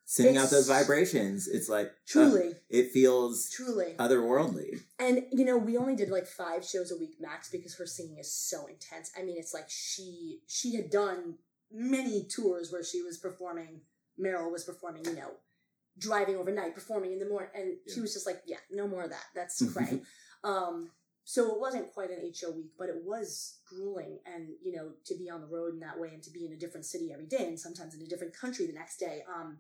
Sending 0.08 0.36
out 0.36 0.50
those 0.50 0.68
vibrations. 0.68 1.48
It's 1.48 1.68
like 1.68 1.88
uh, 1.88 1.90
truly, 2.06 2.52
it 2.70 2.92
feels 2.92 3.50
truly. 3.50 3.96
otherworldly. 3.98 4.80
And 5.00 5.24
you 5.32 5.44
know, 5.44 5.56
we 5.56 5.76
only 5.76 5.96
did 5.96 6.10
like 6.10 6.28
five 6.28 6.64
shows 6.64 6.92
a 6.92 6.96
week 6.96 7.16
max 7.20 7.50
because 7.50 7.76
her 7.76 7.86
singing 7.86 8.18
is 8.18 8.32
so 8.32 8.66
intense. 8.66 9.10
I 9.18 9.24
mean, 9.24 9.36
it's 9.36 9.52
like 9.52 9.68
she 9.68 10.38
she 10.46 10.76
had 10.76 10.90
done 10.90 11.34
many 11.72 12.24
tours 12.24 12.70
where 12.70 12.84
she 12.84 13.02
was 13.02 13.18
performing. 13.18 13.80
Merrill 14.16 14.52
was 14.52 14.62
performing, 14.62 15.04
you 15.06 15.16
know, 15.16 15.32
driving 15.98 16.36
overnight, 16.36 16.76
performing 16.76 17.12
in 17.12 17.18
the 17.18 17.28
morning, 17.28 17.50
and 17.56 17.76
she 17.92 18.00
was 18.00 18.14
just 18.14 18.26
like, 18.26 18.42
"Yeah, 18.46 18.58
no 18.70 18.86
more 18.86 19.02
of 19.02 19.10
that. 19.10 19.24
That's 19.34 19.60
cray." 19.72 20.02
um, 20.44 20.90
so 21.24 21.52
it 21.52 21.60
wasn't 21.60 21.92
quite 21.92 22.10
an 22.10 22.20
eight 22.22 22.36
show 22.36 22.52
week, 22.52 22.70
but 22.78 22.88
it 22.88 23.02
was 23.04 23.58
grueling, 23.68 24.20
and 24.24 24.50
you 24.62 24.70
know, 24.70 24.92
to 25.06 25.16
be 25.16 25.28
on 25.28 25.40
the 25.40 25.48
road 25.48 25.74
in 25.74 25.80
that 25.80 25.98
way 25.98 26.10
and 26.14 26.22
to 26.22 26.30
be 26.30 26.46
in 26.46 26.52
a 26.52 26.56
different 26.56 26.86
city 26.86 27.10
every 27.12 27.26
day, 27.26 27.48
and 27.48 27.58
sometimes 27.58 27.92
in 27.92 28.02
a 28.02 28.06
different 28.06 28.38
country 28.38 28.68
the 28.68 28.72
next 28.72 28.98
day. 28.98 29.24
Um, 29.28 29.58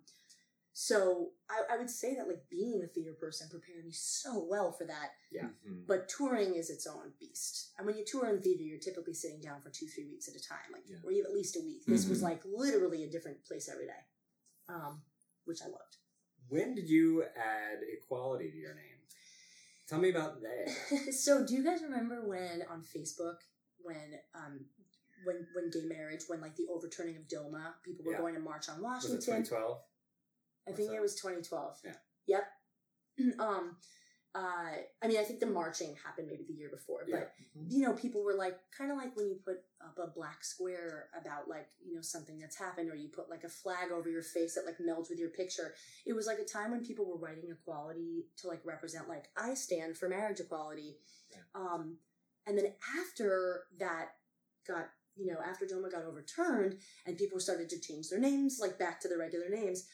so 0.78 1.30
I, 1.48 1.74
I 1.74 1.78
would 1.78 1.88
say 1.88 2.14
that 2.16 2.28
like 2.28 2.50
being 2.50 2.82
a 2.84 2.86
theater 2.86 3.14
person 3.18 3.48
prepared 3.48 3.82
me 3.86 3.92
so 3.92 4.44
well 4.46 4.72
for 4.72 4.84
that. 4.84 5.12
Mhm. 5.34 5.86
But 5.86 6.06
touring 6.06 6.54
is 6.54 6.68
its 6.68 6.86
own 6.86 7.12
beast. 7.18 7.72
And 7.78 7.86
when 7.86 7.96
you 7.96 8.04
tour 8.04 8.28
in 8.28 8.42
theater, 8.42 8.62
you're 8.62 8.78
typically 8.78 9.14
sitting 9.14 9.40
down 9.40 9.62
for 9.62 9.70
two, 9.70 9.86
three 9.86 10.04
weeks 10.04 10.28
at 10.28 10.34
a 10.36 10.38
time, 10.38 10.68
like 10.74 10.82
Yeah. 10.86 10.98
or 11.02 11.12
even 11.12 11.30
at 11.30 11.32
least 11.32 11.56
a 11.56 11.60
week. 11.60 11.86
This 11.86 12.06
was 12.06 12.18
Mhm. 12.20 12.24
like 12.24 12.44
literally 12.44 13.04
a 13.04 13.10
different 13.10 13.42
place 13.44 13.70
every 13.70 13.86
day, 13.86 14.04
um, 14.68 15.02
which 15.46 15.62
I 15.62 15.68
loved. 15.68 15.96
When 16.48 16.74
did 16.74 16.90
you 16.90 17.24
add 17.24 17.78
equality 17.82 18.50
to 18.50 18.56
your 18.58 18.74
name? 18.74 19.00
Tell 19.88 19.98
me 19.98 20.10
about 20.10 20.42
that. 20.42 20.68
so, 21.14 21.46
do 21.46 21.54
you 21.54 21.64
guys 21.64 21.80
remember 21.82 22.20
when 22.28 22.62
on 22.68 22.82
Facebook, 22.82 23.38
when 23.78 24.20
um, 24.34 24.66
when 25.24 25.48
when 25.54 25.70
gay 25.70 25.86
marriage, 25.86 26.24
when 26.28 26.42
like 26.42 26.56
the 26.56 26.66
overturning 26.68 27.16
of 27.16 27.26
DOMA, 27.28 27.76
people 27.82 28.04
were 28.04 28.12
Yeah. 28.12 28.18
going 28.18 28.34
to 28.34 28.40
march 28.40 28.68
on 28.68 28.82
Was 28.82 29.06
it 29.06 29.08
Washington? 29.08 29.20
2012? 29.44 29.82
I 30.68 30.72
think 30.72 30.92
it 30.92 31.00
was 31.00 31.14
2012. 31.14 31.80
Yeah. 31.84 31.92
Yep. 32.26 33.38
um, 33.40 33.76
uh, 34.36 34.76
I 35.02 35.08
mean, 35.08 35.18
I 35.18 35.22
think 35.22 35.40
the 35.40 35.46
marching 35.46 35.94
happened 36.04 36.28
maybe 36.28 36.44
the 36.46 36.52
year 36.52 36.68
before, 36.68 37.06
but 37.10 37.32
you 37.70 37.86
know, 37.86 37.94
people 37.94 38.22
were 38.22 38.34
like, 38.34 38.58
kind 38.76 38.90
of 38.90 38.98
like 38.98 39.16
when 39.16 39.28
you 39.28 39.36
put 39.42 39.62
up 39.82 39.96
a 39.98 40.10
black 40.10 40.44
square 40.44 41.06
about 41.18 41.48
like, 41.48 41.68
you 41.82 41.94
know, 41.94 42.02
something 42.02 42.38
that's 42.38 42.58
happened, 42.58 42.90
or 42.90 42.96
you 42.96 43.08
put 43.08 43.30
like 43.30 43.44
a 43.44 43.48
flag 43.48 43.92
over 43.92 44.10
your 44.10 44.22
face 44.22 44.54
that 44.54 44.66
like 44.66 44.76
melds 44.76 45.08
with 45.08 45.18
your 45.18 45.30
picture. 45.30 45.74
It 46.04 46.12
was 46.12 46.26
like 46.26 46.38
a 46.38 46.44
time 46.44 46.72
when 46.72 46.84
people 46.84 47.06
were 47.06 47.16
writing 47.16 47.48
equality 47.50 48.26
to 48.42 48.48
like 48.48 48.60
represent, 48.62 49.08
like, 49.08 49.24
I 49.38 49.54
stand 49.54 49.96
for 49.96 50.06
marriage 50.06 50.40
equality. 50.40 50.98
yeah. 51.30 51.38
Um, 51.54 51.96
and 52.46 52.58
then 52.58 52.74
after 53.00 53.62
that 53.78 54.10
got, 54.68 54.88
you 55.16 55.32
know, 55.32 55.38
after 55.42 55.66
DOMA 55.66 55.90
got 55.90 56.04
overturned 56.04 56.76
and 57.06 57.16
people 57.16 57.40
started 57.40 57.70
to 57.70 57.80
change 57.80 58.10
their 58.10 58.20
names, 58.20 58.58
like 58.60 58.78
back 58.78 59.00
to 59.00 59.08
the 59.08 59.16
regular 59.16 59.48
names, 59.48 59.86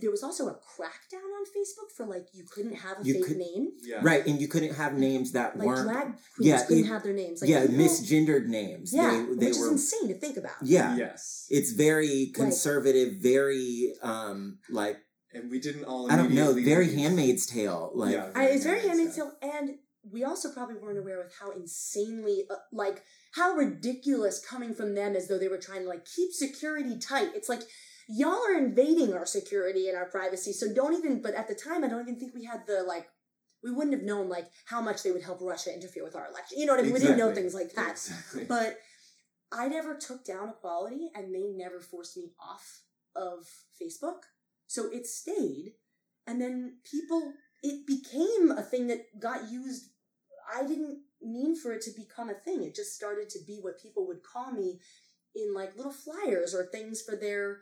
there 0.00 0.10
was 0.10 0.22
also 0.22 0.46
a 0.48 0.52
crackdown 0.54 1.24
on 1.38 1.44
Facebook 1.46 1.90
for 1.96 2.06
like, 2.06 2.26
you 2.32 2.44
couldn't 2.44 2.74
have 2.74 3.00
a 3.00 3.04
You 3.04 3.14
fake 3.14 3.24
could- 3.26 3.36
name. 3.38 3.72
Yeah. 3.82 4.00
Right, 4.02 4.24
and 4.26 4.40
you 4.40 4.46
couldn't 4.48 4.74
have 4.74 4.94
names 4.94 5.32
that 5.32 5.56
Like 5.58 5.66
weren't 5.66 5.88
drag 5.88 6.04
queens 6.06 6.20
yeah, 6.40 6.64
couldn't 6.64 6.84
it- 6.84 6.88
have 6.88 7.02
their 7.02 7.12
names. 7.14 7.40
Like 7.40 7.50
yeah, 7.50 7.62
people- 7.66 7.76
misgendered 7.84 8.46
names. 8.46 8.92
Yeah, 8.92 9.10
they, 9.10 9.16
they 9.18 9.46
which 9.48 9.58
were 9.58 9.66
is 9.66 9.92
insane 9.92 10.08
to 10.08 10.14
think 10.14 10.36
about. 10.36 10.52
yeah. 10.62 10.96
Yes. 10.96 11.46
It's 11.50 11.72
very 11.72 12.30
conservative, 12.34 13.14
very 13.20 13.94
um 14.02 14.58
like 14.70 14.98
and 15.34 15.50
we 15.50 15.58
didn't 15.60 15.84
all. 15.84 16.10
I 16.10 16.16
don't 16.16 16.32
know, 16.32 16.52
very 16.54 16.86
leave. 16.86 16.98
Handmaid's 16.98 17.46
Tale. 17.46 17.90
Like 17.94 18.12
Yeah. 18.14 18.30
I, 18.34 18.46
it's 18.46 18.64
very 18.64 18.80
Handmaid's 18.80 19.16
Handmaid's 19.16 19.38
Tale, 19.42 19.52
and 19.56 19.70
we 20.10 20.24
also 20.24 20.50
probably 20.50 20.76
weren't 20.76 20.98
aware 20.98 21.20
of 21.22 21.30
how 21.38 21.50
insanely, 21.50 22.44
uh, 22.50 22.54
like, 22.72 23.02
how 23.32 23.52
ridiculous 23.54 24.40
coming 24.40 24.72
from 24.74 24.94
them 24.94 25.14
as 25.14 25.28
though 25.28 25.36
they 25.38 25.48
were 25.48 25.58
trying 25.58 25.82
to 25.82 25.88
like 25.88 26.06
keep 26.06 26.32
security 26.32 26.98
tight. 26.98 27.28
It's 27.34 27.48
like 27.48 27.60
y'all 28.08 28.42
are 28.48 28.56
invading 28.56 29.12
our 29.14 29.26
security 29.26 29.88
and 29.88 29.96
our 29.96 30.06
privacy, 30.06 30.52
so 30.52 30.72
don't 30.72 30.94
even. 30.94 31.22
But 31.22 31.34
at 31.34 31.46
the 31.46 31.54
time, 31.54 31.84
I 31.84 31.88
don't 31.88 32.00
even 32.00 32.18
think 32.18 32.34
we 32.34 32.44
had 32.44 32.66
the 32.66 32.82
like. 32.82 33.06
We 33.62 33.72
wouldn't 33.72 33.94
have 33.94 34.04
known 34.04 34.28
like 34.28 34.46
how 34.66 34.80
much 34.80 35.02
they 35.02 35.10
would 35.10 35.24
help 35.24 35.40
Russia 35.40 35.74
interfere 35.74 36.04
with 36.04 36.14
our 36.14 36.28
election. 36.28 36.58
You 36.60 36.66
know 36.66 36.74
what 36.74 36.80
I 36.80 36.84
mean? 36.84 36.92
We 36.92 37.00
didn't 37.00 37.18
know 37.18 37.34
things 37.34 37.54
like 37.54 37.74
that. 37.74 37.90
Exactly. 37.90 38.44
But 38.44 38.78
I 39.50 39.66
never 39.66 39.96
took 39.96 40.24
down 40.24 40.50
equality 40.50 41.10
and 41.14 41.34
they 41.34 41.48
never 41.56 41.80
forced 41.80 42.16
me 42.16 42.30
off 42.40 42.82
of 43.16 43.48
Facebook. 43.80 44.22
So 44.68 44.88
it 44.92 45.06
stayed. 45.06 45.74
And 46.26 46.40
then 46.40 46.76
people, 46.88 47.32
it 47.62 47.86
became 47.86 48.52
a 48.52 48.62
thing 48.62 48.86
that 48.88 49.18
got 49.18 49.50
used. 49.50 49.90
I 50.54 50.62
didn't 50.62 51.00
mean 51.20 51.56
for 51.56 51.72
it 51.72 51.82
to 51.82 51.90
become 51.90 52.30
a 52.30 52.34
thing. 52.34 52.62
It 52.62 52.76
just 52.76 52.94
started 52.94 53.28
to 53.30 53.38
be 53.44 53.58
what 53.60 53.82
people 53.82 54.06
would 54.06 54.22
call 54.22 54.52
me 54.52 54.78
in 55.34 55.52
like 55.54 55.76
little 55.76 55.92
flyers 55.92 56.54
or 56.54 56.66
things 56.66 57.02
for 57.02 57.16
their 57.16 57.58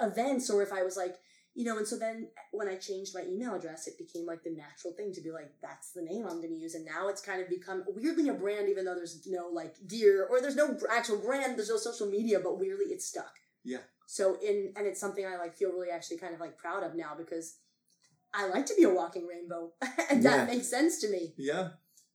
events. 0.00 0.50
Or 0.50 0.62
if 0.62 0.72
I 0.72 0.82
was 0.82 0.96
like, 0.96 1.16
you 1.54 1.64
know, 1.64 1.78
and 1.78 1.86
so 1.86 1.96
then 1.98 2.28
when 2.50 2.68
I 2.68 2.74
changed 2.74 3.14
my 3.14 3.22
email 3.22 3.54
address, 3.54 3.86
it 3.86 3.96
became 3.96 4.26
like 4.26 4.42
the 4.42 4.50
natural 4.50 4.92
thing 4.94 5.12
to 5.14 5.20
be 5.20 5.30
like, 5.30 5.52
that's 5.62 5.92
the 5.92 6.02
name 6.02 6.24
I'm 6.26 6.38
going 6.40 6.50
to 6.54 6.60
use. 6.60 6.74
And 6.74 6.84
now 6.84 7.08
it's 7.08 7.20
kind 7.20 7.40
of 7.40 7.48
become 7.48 7.84
weirdly 7.86 8.28
a 8.28 8.34
brand, 8.34 8.68
even 8.68 8.84
though 8.84 8.94
there's 8.96 9.24
no 9.26 9.48
like 9.52 9.74
gear 9.86 10.26
or 10.28 10.40
there's 10.40 10.56
no 10.56 10.76
actual 10.90 11.18
brand, 11.18 11.56
there's 11.56 11.70
no 11.70 11.76
social 11.76 12.08
media, 12.08 12.40
but 12.42 12.58
weirdly 12.58 12.86
it's 12.86 13.06
stuck. 13.06 13.34
Yeah. 13.62 13.78
So 14.06 14.36
in, 14.44 14.72
and 14.76 14.86
it's 14.86 15.00
something 15.00 15.24
I 15.24 15.36
like 15.36 15.54
feel 15.56 15.70
really 15.70 15.90
actually 15.90 16.18
kind 16.18 16.34
of 16.34 16.40
like 16.40 16.58
proud 16.58 16.82
of 16.82 16.94
now 16.96 17.14
because 17.16 17.58
I 18.34 18.48
like 18.48 18.66
to 18.66 18.74
be 18.74 18.82
a 18.82 18.90
walking 18.90 19.26
rainbow 19.28 19.72
and 20.10 20.22
that 20.24 20.48
Yeah. 20.48 20.54
makes 20.54 20.68
sense 20.68 21.00
to 21.02 21.08
me. 21.08 21.34
Yeah. 21.38 21.68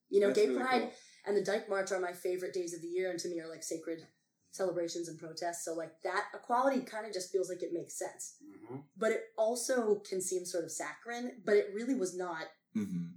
You 0.09 0.19
know, 0.19 0.27
that's 0.27 0.39
Gay 0.39 0.47
really 0.49 0.59
Pride 0.61 0.81
cool. 0.81 0.91
and 1.27 1.37
the 1.37 1.41
Dyke 1.43 1.69
March 1.69 1.93
are 1.93 1.99
my 2.01 2.11
favorite 2.11 2.53
days 2.53 2.73
of 2.73 2.81
the 2.81 2.87
year 2.87 3.09
and 3.09 3.17
to 3.19 3.29
me 3.29 3.39
are 3.39 3.47
like 3.49 3.63
sacred 3.63 4.05
celebrations 4.51 5.07
and 5.07 5.19
protests. 5.19 5.63
So 5.65 5.73
like 5.73 5.91
that 6.03 6.25
equality 6.33 6.81
kind 6.81 7.05
of 7.05 7.13
just 7.13 7.31
feels 7.31 7.49
like 7.49 7.61
it 7.63 7.73
makes 7.73 7.97
sense 7.97 8.35
Mm-hmm. 8.69 8.81
but 8.97 9.11
it 9.11 9.21
also 9.37 10.01
can 10.07 10.21
seem 10.21 10.45
sort 10.45 10.63
of 10.63 10.71
saccharine 10.71 11.31
but 11.43 11.55
it 11.55 11.67
really 11.73 11.95
was 11.95 12.15
not 12.15 12.43
mhm. 12.77 13.13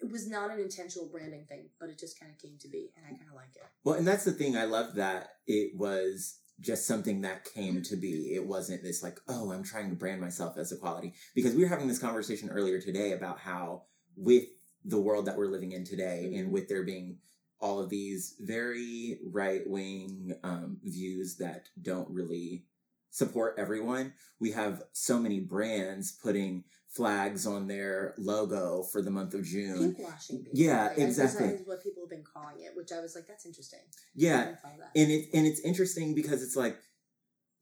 it 0.00 0.10
was 0.10 0.26
not 0.28 0.50
an 0.50 0.60
intentional 0.60 1.08
branding 1.10 1.44
thing 1.46 1.68
but 1.78 1.90
it 1.90 1.98
just 1.98 2.18
kind 2.18 2.32
of 2.32 2.38
came 2.38 2.56
to 2.60 2.68
be 2.68 2.90
and 2.96 3.04
i 3.04 3.10
kind 3.10 3.28
of 3.28 3.34
like 3.36 3.54
it 3.54 3.62
Well, 3.84 3.96
and 3.96 4.06
that's 4.06 4.24
the 4.24 4.32
thing. 4.32 4.56
I 4.56 4.64
love 4.64 4.94
that 4.94 5.28
it 5.46 5.72
was 5.76 6.38
just 6.60 6.86
something 6.86 7.20
that 7.22 7.44
came 7.44 7.82
to 7.82 7.96
be. 7.96 8.32
It 8.34 8.46
wasn't 8.46 8.82
this 8.82 9.02
like, 9.02 9.18
oh, 9.28 9.52
I'm 9.52 9.62
trying 9.62 9.90
to 9.90 9.96
brand 9.96 10.20
myself 10.20 10.56
as 10.58 10.72
equality. 10.72 11.14
Because 11.34 11.54
we 11.54 11.62
were 11.62 11.68
having 11.68 11.86
this 11.88 11.98
conversation 12.00 12.48
earlier 12.50 12.80
today 12.80 13.12
about 13.12 13.38
how 13.38 13.82
with 14.16 14.44
the 14.84 15.00
world 15.00 15.26
that 15.26 15.36
we're 15.36 15.46
living 15.52 15.72
in 15.72 15.84
today 15.84 16.32
and 16.36 16.50
with 16.50 16.68
there 16.68 16.82
being 16.84 17.18
all 17.60 17.80
of 17.80 17.90
these 17.90 18.36
very 18.40 19.18
right 19.32 19.62
wing 19.66 20.34
um, 20.44 20.78
views 20.84 21.36
that 21.38 21.68
don't 21.80 22.08
really 22.10 22.64
support 23.10 23.54
everyone, 23.58 24.12
we 24.38 24.52
have 24.52 24.82
so 24.92 25.18
many 25.18 25.40
brands 25.40 26.12
putting 26.12 26.64
flags 26.88 27.46
on 27.46 27.66
their 27.66 28.14
logo 28.18 28.82
for 28.82 29.02
the 29.02 29.10
month 29.10 29.34
of 29.34 29.44
June. 29.44 29.94
pink 29.94 30.08
washing 30.08 30.46
Yeah. 30.52 30.90
Exactly. 30.96 31.46
that 31.48 31.54
is 31.60 31.66
what 31.66 31.82
people 31.82 32.02
have 32.04 32.10
been 32.10 32.24
calling 32.24 32.60
it 32.60 32.72
which 32.74 32.90
i 32.92 33.00
was 33.00 33.14
like 33.14 33.26
that's 33.26 33.44
interesting 33.44 33.80
Yeah, 34.14 34.44
didn't 34.46 34.60
follow 34.60 34.74
that. 34.78 34.98
and 35.00 35.10
it 35.10 35.28
and 35.34 35.46
it's 35.46 35.60
interesting 35.60 36.14
because 36.14 36.42
it's 36.42 36.56
like 36.56 36.78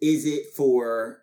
is 0.00 0.26
it 0.26 0.54
for 0.56 1.22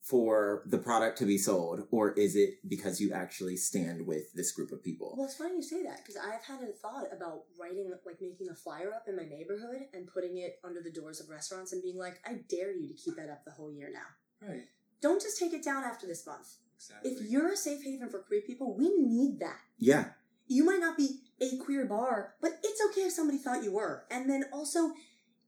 for 0.00 0.62
the 0.66 0.78
product 0.78 1.18
to 1.18 1.24
be 1.26 1.36
sold 1.36 1.86
or 1.90 2.12
is 2.12 2.34
it 2.34 2.54
because 2.66 3.00
you 3.00 3.12
actually 3.12 3.56
stand 3.56 4.06
with 4.06 4.32
this 4.32 4.50
group 4.52 4.72
of 4.72 4.82
people 4.82 5.14
well 5.16 5.26
it's 5.26 5.36
funny 5.36 5.56
you 5.56 5.62
say 5.62 5.82
that 5.82 5.98
because 5.98 6.16
i've 6.16 6.42
had 6.42 6.66
a 6.66 6.72
thought 6.72 7.04
about 7.12 7.42
writing 7.60 7.92
like 8.06 8.20
making 8.20 8.48
a 8.50 8.54
flyer 8.54 8.92
up 8.94 9.04
in 9.08 9.14
my 9.16 9.24
neighborhood 9.24 9.82
and 9.92 10.06
putting 10.12 10.38
it 10.38 10.58
under 10.64 10.80
the 10.82 10.90
doors 10.90 11.20
of 11.20 11.28
restaurants 11.28 11.72
and 11.72 11.82
being 11.82 11.98
like 11.98 12.18
i 12.26 12.32
dare 12.48 12.72
you 12.72 12.88
to 12.88 12.94
keep 12.94 13.14
that 13.16 13.28
up 13.30 13.44
the 13.44 13.50
whole 13.50 13.70
year 13.72 13.90
now 13.92 14.46
Right. 14.48 14.64
don't 15.02 15.20
just 15.20 15.38
take 15.38 15.52
it 15.52 15.62
down 15.62 15.84
after 15.84 16.06
this 16.06 16.26
month 16.26 16.48
Exactly. 16.76 17.10
if 17.10 17.30
you're 17.30 17.52
a 17.52 17.56
safe 17.56 17.82
haven 17.84 18.08
for 18.08 18.20
queer 18.20 18.40
people 18.40 18.74
we 18.74 18.88
need 18.96 19.38
that 19.40 19.58
yeah 19.78 20.06
you 20.46 20.64
might 20.64 20.80
not 20.80 20.96
be 20.96 21.20
a 21.40 21.56
queer 21.58 21.86
bar, 21.86 22.34
but 22.40 22.58
it's 22.64 22.82
okay 22.90 23.02
if 23.02 23.12
somebody 23.12 23.38
thought 23.38 23.62
you 23.62 23.72
were. 23.72 24.04
And 24.10 24.28
then 24.28 24.44
also, 24.52 24.90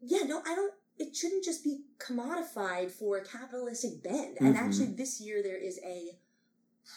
yeah, 0.00 0.22
no, 0.26 0.40
I 0.46 0.54
don't, 0.54 0.72
it 1.02 1.16
shouldn't 1.16 1.44
just 1.44 1.64
be 1.64 1.84
commodified 1.98 2.90
for 2.90 3.16
a 3.18 3.24
capitalistic 3.24 4.02
bend. 4.02 4.36
And 4.40 4.54
Mhm. 4.54 4.58
actually, 4.58 4.86
this 4.86 5.20
year 5.20 5.42
there 5.42 5.56
is 5.56 5.78
a 5.82 6.18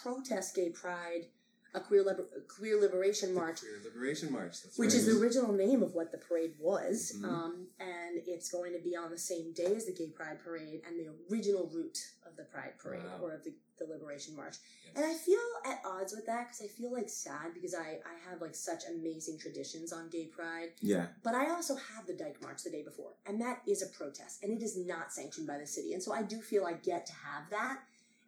protest 0.04 0.56
gay 0.56 0.70
pride. 0.70 1.28
a 1.74 1.82
queer 1.82 2.04
liber- 2.04 2.30
queer 2.48 2.80
liberation 2.80 3.34
The 3.34 3.36
march, 3.42 3.60
Queer 3.60 3.82
Liberation 3.84 4.32
March. 4.32 4.64
That's 4.64 4.78
which 4.78 4.92
right. 4.92 4.98
is 4.98 5.08
the 5.08 5.20
original 5.22 5.52
name 5.52 5.84
of 5.84 5.94
what 5.94 6.10
the 6.14 6.18
parade 6.18 6.56
was. 6.58 7.12
Mhm. 7.18 7.26
Um, 7.26 7.68
and 7.80 8.18
it's 8.26 8.50
going 8.50 8.72
to 8.72 8.80
be 8.80 8.96
on 8.96 9.12
the 9.12 9.18
same 9.18 9.52
day 9.52 9.76
as 9.76 9.86
the 9.86 9.92
Gay 9.92 10.08
Pride 10.08 10.40
Parade 10.40 10.84
and 10.88 10.98
the 10.98 11.10
original 11.30 11.68
route 11.68 12.14
of 12.26 12.38
the 12.38 12.46
Pride 12.46 12.76
Parade 12.78 13.04
Wow. 13.04 13.20
or 13.24 13.34
of 13.34 13.44
the, 13.44 13.54
the 13.78 13.86
Liberation 13.86 14.36
March. 14.36 14.56
Yes. 14.86 14.96
And 14.96 15.06
I 15.06 15.14
feel 15.14 15.40
at 15.66 15.82
odds 15.86 16.14
with 16.16 16.26
that 16.26 16.48
because 16.48 16.62
I 16.62 16.68
feel 16.68 16.92
like 16.94 17.10
sad 17.10 17.54
because 17.54 17.74
I, 17.74 18.00
I 18.06 18.30
have 18.30 18.42
like 18.42 18.56
such 18.56 18.84
amazing 18.90 19.38
traditions 19.38 19.92
on 19.92 20.10
Gay 20.10 20.26
Pride. 20.26 20.70
Yeah. 20.82 21.08
But 21.24 21.36
I 21.36 21.50
also 21.52 21.76
have 21.76 22.08
the 22.08 22.14
Dyke 22.14 22.42
March 22.42 22.64
the 22.64 22.72
day 22.72 22.84
before, 22.84 23.12
and 23.26 23.40
that 23.42 23.62
is 23.68 23.82
a 23.82 23.88
protest, 23.88 24.44
and 24.44 24.52
it 24.52 24.64
is 24.64 24.78
not 24.78 25.12
sanctioned 25.12 25.48
by 25.48 25.58
the 25.58 25.68
city. 25.68 25.94
And 25.94 26.02
so 26.02 26.14
I 26.14 26.24
do 26.24 26.42
feel 26.42 26.66
I 26.66 26.74
get 26.74 27.06
to 27.08 27.14
have 27.14 27.50
that. 27.52 27.80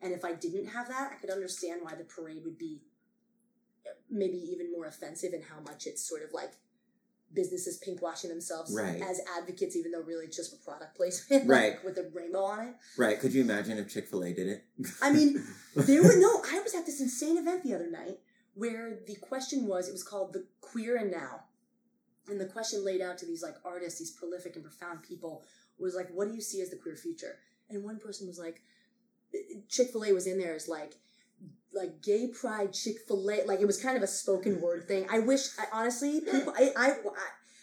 And 0.01 0.13
if 0.13 0.23
I 0.23 0.33
didn't 0.33 0.67
have 0.67 0.87
that, 0.89 1.11
I 1.13 1.15
could 1.19 1.31
understand 1.31 1.81
why 1.83 1.95
the 1.95 2.03
parade 2.03 2.43
would 2.45 2.57
be 2.57 2.81
maybe 4.09 4.37
even 4.37 4.71
more 4.71 4.85
offensive 4.85 5.33
in 5.33 5.41
how 5.41 5.59
much 5.59 5.87
it's 5.87 6.07
sort 6.07 6.23
of 6.23 6.33
like 6.33 6.53
businesses 7.33 7.77
pinkwashing 7.85 8.29
themselves 8.29 8.73
Right. 8.73 9.01
as 9.01 9.19
advocates, 9.37 9.75
even 9.75 9.91
though 9.91 10.01
really 10.01 10.25
it's 10.25 10.37
just 10.37 10.51
for 10.51 10.57
product 10.63 10.95
placement, 10.95 11.45
like, 11.47 11.49
Right. 11.49 11.83
with 11.85 11.97
a 11.97 12.09
rainbow 12.13 12.43
on 12.43 12.67
it. 12.69 12.75
Right. 12.97 13.19
Could 13.19 13.33
you 13.33 13.41
imagine 13.41 13.77
if 13.77 13.89
Chick 13.89 14.07
fil 14.07 14.23
A 14.23 14.33
did 14.33 14.47
it? 14.47 14.63
I 15.01 15.11
mean, 15.11 15.43
There 15.75 16.01
were 16.03 16.15
no. 16.17 16.41
I 16.49 16.59
was 16.61 16.73
at 16.73 16.85
this 16.85 16.99
insane 17.01 17.37
event 17.37 17.63
the 17.63 17.73
other 17.75 17.89
night 17.89 18.19
where 18.55 18.99
the 19.05 19.15
question 19.15 19.67
was. 19.67 19.87
It 19.87 19.91
was 19.91 20.03
called 20.03 20.33
the 20.33 20.45
Queer 20.61 20.95
and 20.97 21.11
Now, 21.11 21.43
and 22.27 22.39
the 22.39 22.45
question 22.47 22.83
laid 22.83 23.01
out 23.01 23.17
to 23.19 23.25
these 23.25 23.43
like 23.43 23.55
artists, 23.63 23.99
these 23.99 24.11
prolific 24.11 24.55
and 24.55 24.63
profound 24.63 25.03
people, 25.03 25.43
was 25.77 25.93
like, 25.95 26.09
"What 26.11 26.27
do 26.29 26.33
you 26.33 26.41
see 26.41 26.61
as 26.61 26.69
the 26.71 26.77
queer 26.77 26.95
future?" 26.95 27.37
And 27.69 27.83
one 27.83 27.99
person 27.99 28.25
was 28.27 28.39
like, 28.39 28.61
"Chick 29.67 29.89
Fil 29.91 30.05
A 30.05 30.13
was 30.13 30.25
in 30.27 30.39
there 30.39 30.55
as 30.55 30.67
like." 30.67 30.95
Like 31.73 32.01
gay 32.01 32.27
pride 32.27 32.73
Chick 32.73 32.95
Fil 33.07 33.29
A, 33.29 33.45
like 33.45 33.59
it 33.59 33.65
was 33.67 33.81
kind 33.81 33.97
of 33.97 34.03
a 34.03 34.07
spoken 34.07 34.61
word 34.61 34.87
thing. 34.87 35.05
I 35.11 35.19
wish, 35.19 35.49
I, 35.59 35.65
honestly, 35.71 36.21
people, 36.21 36.53
I, 36.57 36.71
I, 36.75 36.89
I, 36.91 36.95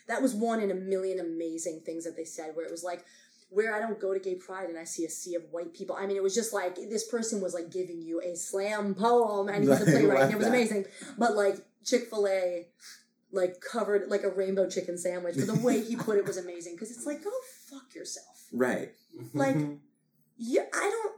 that 0.08 0.22
was 0.22 0.34
one 0.34 0.60
in 0.60 0.70
a 0.70 0.74
million 0.74 1.18
amazing 1.20 1.80
things 1.84 2.04
that 2.04 2.16
they 2.16 2.24
said. 2.24 2.50
Where 2.54 2.64
it 2.64 2.70
was 2.70 2.84
like, 2.84 3.04
where 3.50 3.74
I 3.74 3.80
don't 3.80 3.98
go 4.00 4.12
to 4.12 4.20
gay 4.20 4.34
pride 4.34 4.68
and 4.68 4.78
I 4.78 4.84
see 4.84 5.04
a 5.04 5.10
sea 5.10 5.34
of 5.36 5.42
white 5.50 5.72
people. 5.74 5.96
I 5.98 6.06
mean, 6.06 6.16
it 6.16 6.22
was 6.22 6.34
just 6.34 6.52
like 6.52 6.76
this 6.76 7.08
person 7.08 7.40
was 7.40 7.54
like 7.54 7.70
giving 7.72 8.02
you 8.02 8.20
a 8.20 8.36
slam 8.36 8.94
poem 8.94 9.48
and 9.48 9.62
he 9.62 9.68
was 9.68 9.80
a 9.80 9.84
Right, 9.84 9.94
playwright 9.94 10.22
and 10.24 10.32
it 10.32 10.36
was 10.36 10.46
that. 10.46 10.52
amazing. 10.54 10.84
But 11.18 11.34
like 11.34 11.56
Chick 11.84 12.08
fil 12.10 12.26
A, 12.28 12.66
like 13.32 13.60
covered 13.60 14.08
like 14.08 14.22
a 14.22 14.28
rainbow 14.30 14.68
chicken 14.68 14.98
sandwich. 14.98 15.36
But 15.36 15.46
the 15.46 15.60
way 15.60 15.80
he 15.82 15.96
put 15.96 16.18
it 16.18 16.26
was 16.26 16.36
amazing 16.36 16.74
because 16.74 16.90
it's 16.90 17.06
like, 17.06 17.24
go 17.24 17.30
fuck 17.70 17.94
yourself. 17.94 18.46
Right. 18.52 18.90
Like, 19.32 19.56
yeah, 20.36 20.62
I 20.72 20.90
don't, 20.90 21.14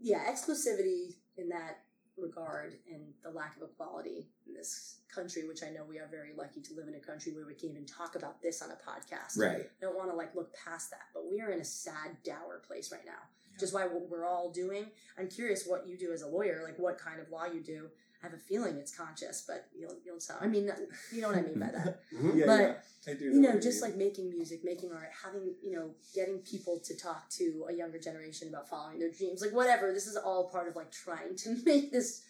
yeah, 0.00 0.30
exclusivity 0.30 1.14
in 1.36 1.48
that 1.50 1.78
regard 2.20 2.74
and 2.92 3.02
the 3.22 3.30
lack 3.30 3.56
of 3.56 3.62
equality 3.62 4.28
in 4.46 4.54
this 4.54 4.98
country, 5.14 5.46
which 5.46 5.62
I 5.62 5.70
know 5.70 5.84
we 5.88 5.98
are 5.98 6.08
very 6.10 6.30
lucky 6.36 6.60
to 6.60 6.74
live 6.74 6.88
in 6.88 6.94
a 6.94 7.00
country 7.00 7.32
where 7.32 7.46
we 7.46 7.54
can 7.54 7.70
even 7.70 7.86
talk 7.86 8.14
about 8.16 8.42
this 8.42 8.62
on 8.62 8.70
a 8.70 8.74
podcast 8.74 9.38
Right. 9.38 9.70
I 9.80 9.84
don't 9.84 9.96
want 9.96 10.10
to 10.10 10.16
like 10.16 10.34
look 10.34 10.54
past 10.54 10.90
that, 10.90 11.06
but 11.14 11.24
we 11.30 11.40
are 11.40 11.50
in 11.50 11.60
a 11.60 11.64
sad, 11.64 12.16
dour 12.24 12.60
place 12.66 12.92
right 12.92 13.04
now. 13.04 13.12
Yeah. 13.52 13.58
Just 13.58 13.74
why 13.74 13.86
what 13.86 14.08
we're 14.08 14.26
all 14.26 14.50
doing. 14.50 14.86
I'm 15.18 15.28
curious 15.28 15.66
what 15.66 15.86
you 15.86 15.96
do 15.96 16.12
as 16.12 16.22
a 16.22 16.28
lawyer, 16.28 16.62
like 16.64 16.78
what 16.78 16.98
kind 16.98 17.20
of 17.20 17.30
law 17.30 17.46
you 17.46 17.60
do. 17.60 17.88
I 18.22 18.26
have 18.26 18.34
a 18.34 18.38
feeling 18.38 18.76
it's 18.76 18.94
conscious, 18.96 19.44
but 19.46 19.68
you'll 19.78 19.96
you'll 20.04 20.18
tell. 20.18 20.38
I 20.40 20.48
mean, 20.48 20.70
you 21.12 21.20
know 21.20 21.28
what 21.28 21.38
I 21.38 21.42
mean 21.42 21.58
by 21.58 21.70
that. 21.70 22.00
Mhm. 22.14 22.36
Yeah, 22.36 22.46
But, 22.46 22.60
yeah. 22.60 23.12
I 23.12 23.14
do. 23.14 23.24
You 23.26 23.40
know, 23.40 23.60
just 23.60 23.80
mean. 23.80 23.90
like 23.90 23.98
making 23.98 24.30
music, 24.30 24.64
making 24.64 24.92
art, 24.92 25.10
having 25.24 25.54
you 25.62 25.72
know, 25.72 25.90
getting 26.14 26.38
people 26.38 26.80
to 26.84 26.96
talk 26.96 27.28
to 27.30 27.66
a 27.68 27.72
younger 27.72 27.98
generation 27.98 28.48
about 28.48 28.68
following 28.68 28.98
their 28.98 29.10
dreams, 29.12 29.40
like 29.40 29.52
whatever. 29.52 29.92
This 29.92 30.06
is 30.06 30.16
all 30.16 30.48
part 30.50 30.68
of 30.68 30.74
like 30.76 30.90
trying 30.90 31.36
to 31.36 31.56
make 31.64 31.92
this 31.92 32.24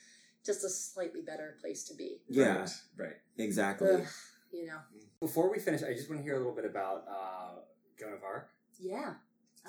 just 0.45 0.62
a 0.64 0.68
slightly 0.68 1.22
better 1.22 1.57
place 1.61 1.84
to 1.84 1.95
be. 1.95 2.20
Yeah. 2.28 2.59
Right. 2.59 2.70
right. 2.99 3.16
Exactly. 3.39 3.89
Ugh, 3.91 4.07
you 4.53 4.66
know. 4.66 4.78
Before 5.20 5.51
we 5.51 5.59
finish, 5.59 5.82
I 5.82 5.95
just 5.95 6.09
want 6.09 6.20
to 6.20 6.22
hear 6.22 6.34
a 6.34 6.39
little 6.39 6.55
bit 6.55 6.64
about 6.64 7.05
uh, 7.09 7.61
Joan 7.99 8.12
of 8.12 8.22
Arc. 8.22 8.51
Yeah. 8.78 9.14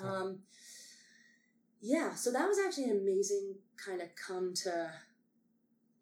Um, 0.02 0.40
yeah, 1.80 2.14
so 2.14 2.30
that 2.32 2.46
was 2.46 2.58
actually 2.58 2.84
an 2.84 2.98
amazing 2.98 3.54
kind 3.84 4.00
of 4.02 4.08
come 4.14 4.52
to 4.64 4.90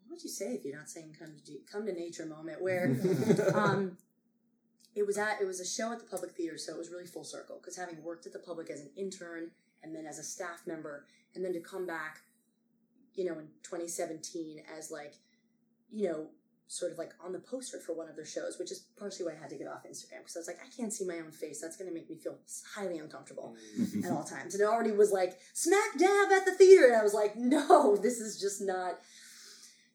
what 0.08 0.16
would 0.16 0.22
you 0.24 0.30
say 0.30 0.54
if 0.54 0.64
you're 0.64 0.76
not 0.76 0.88
saying 0.88 1.14
come 1.18 1.28
to 1.46 1.52
come 1.70 1.84
to 1.86 1.92
nature 1.92 2.24
moment 2.26 2.62
where 2.62 2.96
um 3.54 3.96
it 4.94 5.06
was 5.06 5.18
at 5.18 5.40
it 5.40 5.46
was 5.46 5.60
a 5.60 5.66
show 5.66 5.92
at 5.92 5.98
the 6.00 6.06
public 6.06 6.32
theater 6.32 6.56
so 6.58 6.72
it 6.72 6.78
was 6.78 6.90
really 6.90 7.06
full 7.06 7.24
circle 7.24 7.58
because 7.60 7.76
having 7.76 8.02
worked 8.02 8.26
at 8.26 8.32
the 8.32 8.38
public 8.38 8.70
as 8.70 8.80
an 8.80 8.90
intern 8.96 9.50
and 9.82 9.94
then 9.94 10.06
as 10.06 10.18
a 10.18 10.22
staff 10.24 10.62
member 10.66 11.04
and 11.34 11.44
then 11.44 11.52
to 11.52 11.60
come 11.60 11.86
back 11.86 12.20
you 13.14 13.24
know 13.24 13.34
in 13.38 13.46
2017 13.62 14.62
as 14.76 14.90
like 14.90 15.14
you 15.92 16.08
know 16.08 16.26
sort 16.70 16.92
of 16.92 16.98
like 16.98 17.12
on 17.24 17.32
the 17.32 17.38
poster 17.38 17.78
for 17.78 17.94
one 17.94 18.08
of 18.10 18.16
their 18.16 18.26
shows 18.26 18.58
which 18.58 18.70
is 18.70 18.80
partially 18.98 19.24
why 19.24 19.32
i 19.32 19.36
had 19.40 19.48
to 19.48 19.56
get 19.56 19.66
off 19.68 19.84
instagram 19.84 20.18
because 20.18 20.36
i 20.36 20.40
was 20.40 20.46
like 20.48 20.58
i 20.62 20.68
can't 20.76 20.92
see 20.92 21.04
my 21.06 21.16
own 21.18 21.30
face 21.30 21.60
that's 21.60 21.76
going 21.78 21.88
to 21.88 21.94
make 21.94 22.10
me 22.10 22.16
feel 22.16 22.36
highly 22.74 22.98
uncomfortable 22.98 23.56
Mm-hmm. 23.78 24.04
at 24.04 24.12
all 24.12 24.24
times. 24.24 24.54
And 24.54 24.62
it 24.62 24.66
already 24.66 24.90
was 24.92 25.12
like 25.12 25.38
smack 25.54 25.96
dab 25.98 26.30
at 26.32 26.44
the 26.44 26.52
theater, 26.52 26.86
and 26.86 26.96
I 26.96 27.02
was 27.02 27.14
like, 27.14 27.36
no, 27.36 27.96
this 27.96 28.18
is 28.20 28.40
just 28.40 28.60
not. 28.60 28.98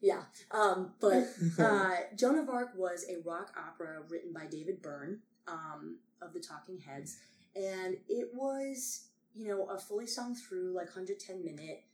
Yeah, 0.04 0.24
um, 0.50 0.92
but 1.00 1.28
uh, 1.58 1.92
Joan 2.14 2.38
of 2.38 2.50
Arc 2.50 2.72
was 2.76 3.06
a 3.08 3.26
rock 3.26 3.56
opera 3.56 4.02
written 4.10 4.34
by 4.34 4.44
David 4.44 4.82
Byrne 4.82 5.20
um, 5.48 5.96
of 6.20 6.34
the 6.34 6.40
Talking 6.40 6.78
Heads, 6.78 7.16
and 7.56 7.96
it 8.06 8.28
was 8.34 9.06
you 9.34 9.48
know 9.48 9.64
a 9.64 9.78
fully 9.78 10.06
sung 10.06 10.34
through 10.34 10.74
like 10.74 10.94
110 10.94 11.42
minute. 11.42 11.84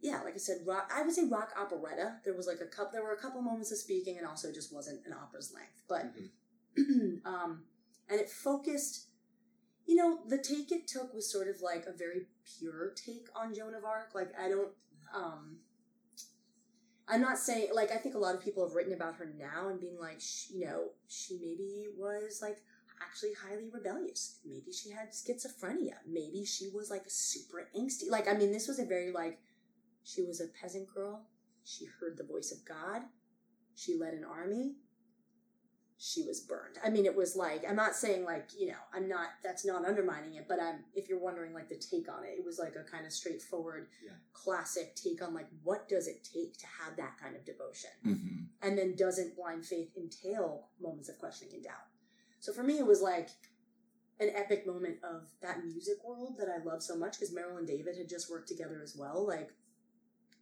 Yeah, 0.00 0.20
like 0.24 0.34
I 0.34 0.38
said, 0.38 0.56
rock. 0.66 0.90
I 0.92 1.02
would 1.02 1.14
say 1.14 1.26
rock 1.30 1.52
operetta. 1.56 2.16
There 2.24 2.34
was 2.34 2.48
like 2.48 2.60
a 2.60 2.66
couple. 2.66 2.90
There 2.92 3.04
were 3.04 3.12
a 3.12 3.20
couple 3.20 3.40
moments 3.40 3.70
of 3.70 3.78
speaking, 3.78 4.18
and 4.18 4.26
also 4.26 4.52
just 4.52 4.74
wasn't 4.74 5.06
an 5.06 5.12
opera's 5.12 5.54
length. 5.54 5.80
But 5.88 6.12
um, 7.24 7.62
and 8.10 8.20
it 8.20 8.30
focused 8.30 9.06
you 9.86 9.96
know, 9.96 10.20
the 10.26 10.38
take 10.38 10.72
it 10.72 10.86
took 10.86 11.12
was 11.12 11.30
sort 11.30 11.48
of 11.48 11.60
like 11.60 11.86
a 11.86 11.92
very 11.92 12.26
pure 12.58 12.92
take 12.94 13.28
on 13.36 13.54
Joan 13.54 13.74
of 13.74 13.84
Arc. 13.84 14.14
Like, 14.14 14.32
I 14.40 14.48
don't, 14.48 14.70
um, 15.14 15.56
I'm 17.12 17.20
not 17.20 17.38
saying, 17.38 17.68
like, 17.74 17.92
I 17.92 17.96
think 17.96 18.14
a 18.14 18.18
lot 18.18 18.34
of 18.34 18.40
people 18.40 18.66
have 18.66 18.74
written 18.74 18.94
about 18.94 19.16
her 19.16 19.30
now 19.38 19.68
and 19.68 19.78
being 19.78 19.98
like, 20.00 20.18
sh 20.18 20.46
you 20.50 20.64
know, 20.64 20.92
she 21.08 21.34
maybe 21.34 21.88
was 21.94 22.40
like 22.40 22.56
actually 23.06 23.32
highly 23.34 23.68
rebellious. 23.70 24.38
Maybe 24.46 24.72
she 24.72 24.90
had 24.90 25.10
schizophrenia. 25.10 25.96
Maybe 26.08 26.46
she 26.46 26.70
was 26.70 26.90
like 26.90 27.04
super 27.08 27.68
angsty. 27.78 28.08
Like, 28.08 28.28
I 28.28 28.32
mean, 28.32 28.50
this 28.50 28.66
was 28.66 28.78
a 28.78 28.86
very 28.86 29.12
like, 29.12 29.38
she 30.04 30.22
was 30.22 30.40
a 30.40 30.46
peasant 30.58 30.88
girl. 30.92 31.26
She 31.64 31.84
heard 31.84 32.16
the 32.16 32.24
voice 32.24 32.50
of 32.50 32.64
God. 32.64 33.02
She 33.74 33.98
led 33.98 34.14
an 34.14 34.24
army 34.24 34.76
she 36.04 36.24
was 36.24 36.40
burned. 36.40 36.78
I 36.84 36.90
mean, 36.90 37.06
it 37.06 37.14
was 37.14 37.36
like 37.36 37.62
I'm 37.68 37.76
not 37.76 37.94
saying 37.94 38.24
like 38.24 38.48
you 38.58 38.66
know 38.66 38.82
I'm 38.92 39.08
not 39.08 39.28
that's 39.44 39.64
not 39.64 39.84
undermining 39.84 40.34
it, 40.34 40.46
but 40.48 40.60
I'm 40.60 40.80
if 40.94 41.08
you're 41.08 41.20
wondering 41.20 41.54
like 41.54 41.68
the 41.68 41.76
take 41.76 42.10
on 42.10 42.24
it, 42.24 42.34
it 42.36 42.44
was 42.44 42.58
like 42.58 42.74
a 42.74 42.82
kind 42.90 43.06
of 43.06 43.12
straightforward, 43.12 43.86
Yeah. 44.04 44.10
classic 44.32 44.96
take 44.96 45.22
on 45.22 45.32
like 45.32 45.46
what 45.62 45.88
does 45.88 46.08
it 46.08 46.24
take 46.24 46.58
to 46.58 46.66
have 46.66 46.96
that 46.96 47.18
kind 47.22 47.36
of 47.36 47.44
devotion, 47.44 47.90
Mhm. 48.04 48.48
and 48.62 48.76
then 48.76 48.96
doesn't 48.96 49.36
blind 49.36 49.64
faith 49.64 49.96
entail 49.96 50.70
moments 50.80 51.08
of 51.08 51.18
questioning 51.18 51.54
and 51.54 51.62
doubt? 51.64 51.86
So 52.40 52.52
for 52.52 52.64
me, 52.64 52.78
it 52.78 52.86
was 52.86 53.00
like 53.00 53.28
an 54.18 54.30
epic 54.34 54.66
moment 54.66 54.98
of 55.04 55.28
that 55.40 55.64
music 55.64 56.02
world 56.04 56.36
that 56.38 56.48
I 56.48 56.58
love 56.64 56.82
so 56.82 56.96
much 56.96 57.12
because 57.20 57.32
Merrill 57.32 57.58
and 57.58 57.66
David 57.66 57.96
had 57.96 58.08
just 58.08 58.28
worked 58.28 58.48
together 58.48 58.80
as 58.82 58.96
well. 58.96 59.24
Like 59.24 59.54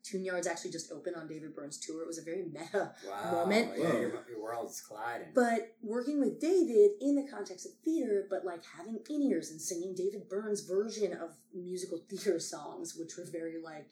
Tune 0.03 0.25
Yards 0.25 0.47
actually 0.47 0.71
just 0.71 0.91
opened 0.91 1.15
on 1.17 1.27
David 1.29 1.55
Byrne's 1.55 1.79
tour. 1.79 2.01
It 2.03 2.07
was 2.07 2.19
a 2.19 2.23
very 2.23 2.45
meta 2.45 2.95
Wow. 3.07 3.31
Moment. 3.33 3.73
Yeah, 3.77 3.93
your, 3.93 4.25
your 4.31 4.43
world's 4.43 4.81
colliding. 4.81 5.29
but 5.35 5.75
working 5.83 6.19
with 6.21 6.41
David 6.41 6.93
in 7.01 7.17
the 7.17 7.31
context 7.31 7.67
of 7.67 7.73
theater, 7.85 8.27
but 8.31 8.45
like 8.45 8.63
having 8.65 8.99
in 9.11 9.23
ears 9.23 9.51
and 9.51 9.61
singing 9.61 9.95
David 9.95 10.29
Byrne's 10.29 10.63
version 10.63 11.13
of 11.13 11.35
musical 11.55 11.99
theater 12.09 12.39
songs, 12.41 12.97
which 12.97 13.17
were 13.19 13.27
very 13.31 13.61
like 13.63 13.89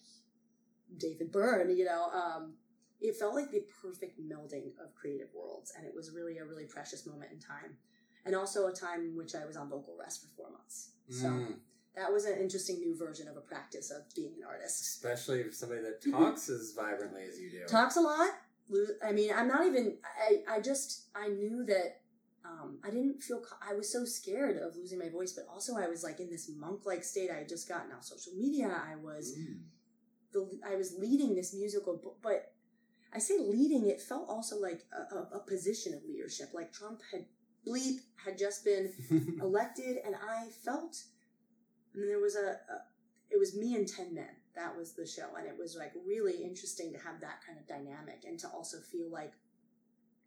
David 0.97 1.31
Byrne, 1.31 1.77
you 1.77 1.85
know, 1.85 2.09
um, 2.13 2.55
it 3.01 3.17
felt 3.17 3.35
like 3.35 3.51
the 3.51 3.63
perfect 3.83 4.19
melding 4.19 4.73
of 4.83 4.95
creative 4.95 5.29
worlds. 5.35 5.73
And 5.77 5.87
it 5.87 5.95
was 5.95 6.11
really 6.11 6.39
a 6.39 6.45
really 6.45 6.65
precious 6.65 7.07
moment 7.07 7.31
in 7.33 7.39
time. 7.39 7.77
And 8.25 8.35
also 8.35 8.67
a 8.67 8.73
time 8.73 9.01
in 9.03 9.17
which 9.17 9.35
I 9.35 9.45
was 9.47 9.57
on 9.57 9.69
vocal 9.71 9.97
rest 9.99 10.23
for 10.23 10.29
four 10.37 10.51
months. 10.51 10.91
So 11.11 11.29
Mm. 11.29 11.55
That 11.97 12.12
was 12.12 12.24
an 12.24 12.39
interesting 12.39 12.78
new 12.78 12.97
version 12.97 13.28
of 13.28 13.36
a 13.36 13.41
practice 13.41 13.91
of 13.91 14.03
being 14.14 14.34
an 14.39 14.45
artist. 14.49 14.80
Especially 14.80 15.41
if 15.41 15.55
somebody 15.55 15.80
that 15.82 16.01
talks 16.11 16.49
as 16.49 16.72
vibrantly 16.76 17.22
as 17.22 17.39
you 17.41 17.51
do. 17.51 17.64
talks 17.66 17.97
a 17.97 18.01
lot. 18.01 18.30
I 19.05 19.12
mean, 19.12 19.30
I'm 19.34 19.49
not 19.49 19.66
even. 19.66 19.97
I 20.28 20.57
I 20.57 20.61
just 20.61 21.07
I 21.14 21.28
knew 21.28 21.64
that. 21.64 22.01
Um, 22.45 22.78
I 22.84 22.89
didn't 22.91 23.22
feel. 23.22 23.43
I 23.66 23.74
was 23.74 23.91
so 23.93 24.05
scared 24.05 24.57
of 24.59 24.76
losing 24.76 24.99
my 24.99 25.09
voice, 25.09 25.32
but 25.32 25.47
also 25.53 25.76
I 25.76 25.86
was 25.89 26.03
like 26.05 26.20
in 26.20 26.30
this 26.30 26.51
monk 26.55 26.80
like 26.86 27.03
state. 27.05 27.30
I 27.30 27.39
had 27.39 27.49
just 27.49 27.68
gotten 27.68 27.93
off 27.93 28.05
social 28.05 28.32
media. 28.34 28.68
I 28.68 28.97
was 28.97 29.34
Mm. 29.36 29.61
the. 30.32 30.61
I 30.66 30.76
was 30.76 30.95
leading 30.99 31.34
this 31.34 31.55
musical, 31.55 32.16
but 32.22 32.53
I 33.12 33.18
say 33.18 33.39
leading. 33.39 33.86
It 33.89 34.01
felt 34.01 34.28
also 34.28 34.59
like 34.61 34.84
a, 34.93 35.14
a, 35.16 35.28
a 35.36 35.41
position 35.41 35.95
of 35.95 36.05
leadership. 36.05 36.51
Like 36.55 36.72
Trump 36.72 37.01
had 37.12 37.24
bleep 37.66 37.99
had 38.24 38.39
just 38.39 38.64
been 38.64 38.93
elected, 39.43 39.97
and 40.05 40.14
I 40.14 40.49
felt. 40.64 41.03
And 41.99 42.03
then 42.03 42.09
there 42.09 42.20
was 42.20 42.36
a, 42.36 42.51
a. 42.72 42.82
It 43.30 43.38
was 43.38 43.57
me 43.57 43.74
and 43.74 43.86
ten 43.88 44.14
men. 44.14 44.30
that 44.55 44.76
was 44.76 44.92
the 44.92 45.07
show 45.07 45.28
and 45.36 45.46
it 45.46 45.57
was 45.59 45.76
like 45.76 45.92
really 46.07 46.42
interesting 46.42 46.92
to 46.92 46.99
have 46.99 47.20
that 47.20 47.40
kind 47.46 47.59
of 47.59 47.66
dynamic 47.68 48.24
and 48.26 48.38
to 48.40 48.49
also 48.49 48.78
feel 48.80 49.09
like 49.11 49.32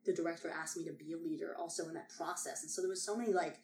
the 0.06 0.14
director 0.14 0.50
asked 0.50 0.78
me 0.78 0.84
to 0.86 0.92
be 0.94 1.14
a 1.14 1.18
leader 1.18 1.56
also 1.60 1.88
in 1.88 1.94
that 1.94 2.10
process 2.10 2.62
and 2.64 2.72
so 2.72 2.82
there 2.82 2.90
was 2.90 3.02
so 3.02 3.16
many 3.18 3.34
like 3.34 3.60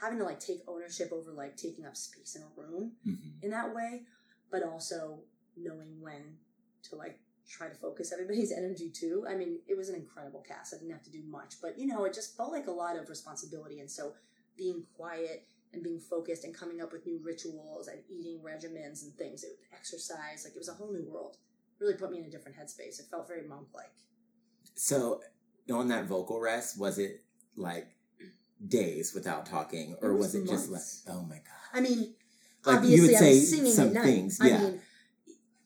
having 0.00 0.18
to 0.18 0.24
like 0.24 0.38
take 0.40 0.60
ownership 0.68 1.10
over 1.12 1.32
like 1.32 1.56
taking 1.56 1.84
up 1.86 1.96
space 1.96 2.36
in 2.36 2.42
a 2.42 2.60
room 2.60 2.92
Mhm. 3.06 3.42
in 3.42 3.50
that 3.50 3.74
way 3.74 4.02
but 4.50 4.62
also 4.62 5.24
knowing 5.56 6.00
when 6.00 6.38
to 6.88 6.96
like 6.96 7.18
try 7.48 7.68
to 7.68 7.74
focus 7.74 8.12
everybody's 8.12 8.52
energy 8.62 8.90
too 8.90 9.24
i 9.28 9.34
mean 9.34 9.58
it 9.66 9.76
was 9.76 9.88
an 9.88 9.94
incredible 9.96 10.42
cast 10.46 10.74
i 10.74 10.76
didn't 10.78 10.92
have 10.92 11.02
to 11.02 11.10
do 11.10 11.22
much 11.24 11.54
but 11.60 11.78
you 11.78 11.86
know 11.86 12.04
it 12.04 12.14
just 12.14 12.36
felt 12.36 12.52
like 12.52 12.66
a 12.68 12.70
lot 12.84 12.96
of 12.96 13.08
responsibility 13.08 13.80
and 13.80 13.90
so 13.90 14.12
being 14.56 14.84
quiet 14.96 15.48
and 15.74 15.82
being 15.82 16.00
focused 16.00 16.44
and 16.44 16.54
coming 16.54 16.80
up 16.80 16.92
with 16.92 17.06
new 17.06 17.20
rituals 17.22 17.88
and 17.88 17.98
eating 18.08 18.38
regimens 18.40 19.02
and 19.04 19.14
things 19.16 19.42
it 19.44 19.50
would 19.50 19.76
exercise 19.78 20.44
like 20.44 20.54
it 20.54 20.58
was 20.58 20.68
a 20.68 20.74
whole 20.74 20.92
new 20.92 21.06
world 21.10 21.36
really 21.80 21.94
put 21.94 22.10
me 22.10 22.18
in 22.18 22.24
a 22.24 22.30
different 22.30 22.56
headspace 22.56 23.00
it 23.00 23.06
felt 23.10 23.26
very 23.28 23.46
monk 23.46 23.66
like 23.74 23.92
So 24.74 25.20
on 25.72 25.88
that 25.88 26.04
vocal 26.06 26.40
rest, 26.40 26.78
was 26.78 26.98
it 26.98 27.22
like 27.56 27.88
days 28.66 29.12
without 29.14 29.46
talking, 29.46 29.96
or 30.02 30.10
It 30.10 30.14
was, 30.14 30.26
was 30.26 30.34
it 30.36 30.48
just 30.48 30.70
like, 30.70 30.82
oh 31.16 31.22
my 31.22 31.36
god? 31.36 31.44
i 31.72 31.80
mean 31.80 32.14
Like, 32.64 32.76
obviously 32.76 32.96
you 32.96 33.02
would 33.02 33.14
i 33.16 33.18
say 33.18 33.38
singing 33.40 33.72
some 33.72 33.88
at 33.88 33.94
night 33.94 34.04
things, 34.04 34.38
i 34.40 34.46
yeah. 34.48 34.58
mean 34.60 34.80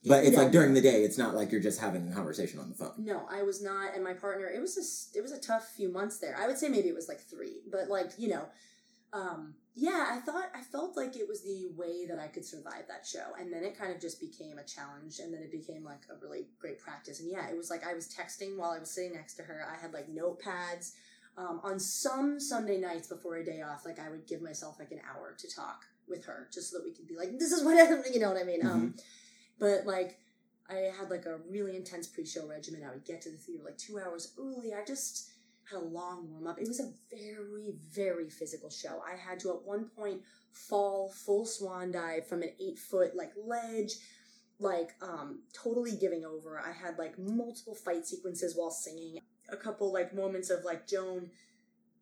But 0.07 0.25
it's 0.25 0.37
you 0.37 0.43
like 0.43 0.53
during 0.53 0.75
the 0.75 0.81
day. 0.81 1.03
It's 1.03 1.19
not 1.19 1.35
like 1.35 1.51
you're 1.53 1.61
just 1.61 1.81
having 1.81 2.09
a 2.11 2.15
conversation 2.15 2.61
on 2.61 2.69
the 2.71 2.75
phone. 2.75 2.95
No, 2.99 3.27
I 3.31 3.43
was 3.43 3.61
not, 3.63 3.95
and 3.95 4.03
my 4.03 4.15
partner. 4.15 4.47
It 4.49 4.61
was 4.61 4.75
a 4.79 5.19
it 5.19 5.23
was 5.23 5.33
a 5.33 5.41
tough 5.41 5.69
few 5.77 5.91
months 5.93 6.19
there. 6.19 6.37
I 6.39 6.47
would 6.47 6.57
say 6.57 6.69
maybe 6.69 6.89
it 6.89 6.95
was 6.95 7.09
like 7.09 7.21
three, 7.21 7.63
but 7.71 7.89
like 7.89 8.13
you 8.17 8.29
know, 8.29 8.45
um, 9.13 9.55
yeah. 9.75 10.09
I 10.13 10.21
thought 10.21 10.51
I 10.55 10.63
felt 10.63 10.97
like 10.97 11.17
it 11.17 11.29
was 11.29 11.43
the 11.43 11.69
way 11.77 12.07
that 12.07 12.19
I 12.19 12.29
could 12.29 12.45
survive 12.45 12.85
that 12.89 13.07
show, 13.07 13.35
and 13.39 13.53
then 13.53 13.65
it 13.65 13.79
kind 13.79 13.93
of 13.93 14.01
just 14.01 14.21
became 14.21 14.59
a 14.59 14.65
challenge, 14.65 15.19
and 15.21 15.33
then 15.33 15.41
it 15.41 15.53
became 15.53 15.85
like 15.85 16.03
a 16.11 16.21
really 16.21 16.47
great 16.59 16.79
practice. 16.79 17.21
And 17.21 17.31
yeah, 17.31 17.49
it 17.49 17.57
was 17.57 17.71
like 17.71 17.87
I 17.87 17.95
was 17.95 18.09
texting 18.09 18.57
while 18.57 18.71
I 18.71 18.79
was 18.79 18.91
sitting 18.91 19.15
next 19.15 19.35
to 19.35 19.43
her. 19.43 19.67
I 19.71 19.81
had 19.81 19.93
like 19.93 20.09
notepads. 20.09 20.93
Um, 21.37 21.61
on 21.63 21.79
some 21.79 22.41
Sunday 22.41 22.79
nights 22.81 23.07
before 23.07 23.37
a 23.37 23.45
day 23.45 23.63
off, 23.63 23.85
like 23.85 24.01
I 24.01 24.11
would 24.11 24.27
give 24.27 24.43
myself 24.43 24.81
like 24.81 24.91
an 24.91 25.01
hour 25.09 25.37
to 25.39 25.55
talk 25.55 25.85
with 26.09 26.25
her, 26.25 26.49
just 26.53 26.73
so 26.73 26.79
that 26.79 26.85
we 26.85 26.91
could 26.91 27.07
be 27.07 27.15
like, 27.15 27.39
"This 27.39 27.53
is 27.53 27.65
what 27.65 27.77
I," 27.79 28.11
you 28.13 28.19
know 28.19 28.33
what 28.33 28.41
I 28.41 28.45
mean. 28.45 28.67
Um, 28.67 28.95
but 29.61 29.87
like 29.87 30.19
I 30.71 30.91
had 30.99 31.11
like 31.11 31.27
a 31.27 31.39
really 31.49 31.77
intense 31.77 32.07
pre-show 32.07 32.47
regimen. 32.47 32.83
I 32.85 32.91
would 32.91 33.05
get 33.05 33.23
to 33.23 33.31
the 33.31 33.37
theater 33.37 33.65
like 33.65 33.79
two 33.79 33.99
hours 33.99 34.35
early. 34.39 34.75
I 34.75 34.85
just 34.85 35.31
had 35.71 35.81
a 35.81 35.85
long 35.85 36.31
warm 36.31 36.47
up. 36.47 36.59
It 36.59 36.69
was 36.69 36.81
a 36.81 36.93
very, 37.14 37.75
very 37.95 38.31
physical 38.31 38.71
show. 38.71 39.01
I 39.07 39.16
had 39.16 39.41
to 39.41 39.51
at 39.51 39.62
one 39.64 39.87
point 39.97 40.23
fall 40.53 41.11
full 41.11 41.45
swan 41.45 41.93
dive 41.93 42.27
from 42.27 42.43
an 42.43 42.51
eight 42.61 42.79
foot 42.79 43.14
like 43.16 43.33
ledge, 43.43 43.93
like 44.59 44.91
um 45.03 45.41
totally 45.53 45.97
giving 45.97 46.25
over. 46.25 46.59
I 46.61 46.73
had 46.73 46.99
like 46.99 47.19
multiple 47.19 47.75
fight 47.75 48.07
sequences 48.07 48.55
while 48.57 48.71
singing. 48.71 49.19
A 49.51 49.57
couple 49.57 49.93
like 49.93 50.14
moments 50.14 50.51
of 50.51 50.64
like 50.64 50.87
Joan, 50.87 51.31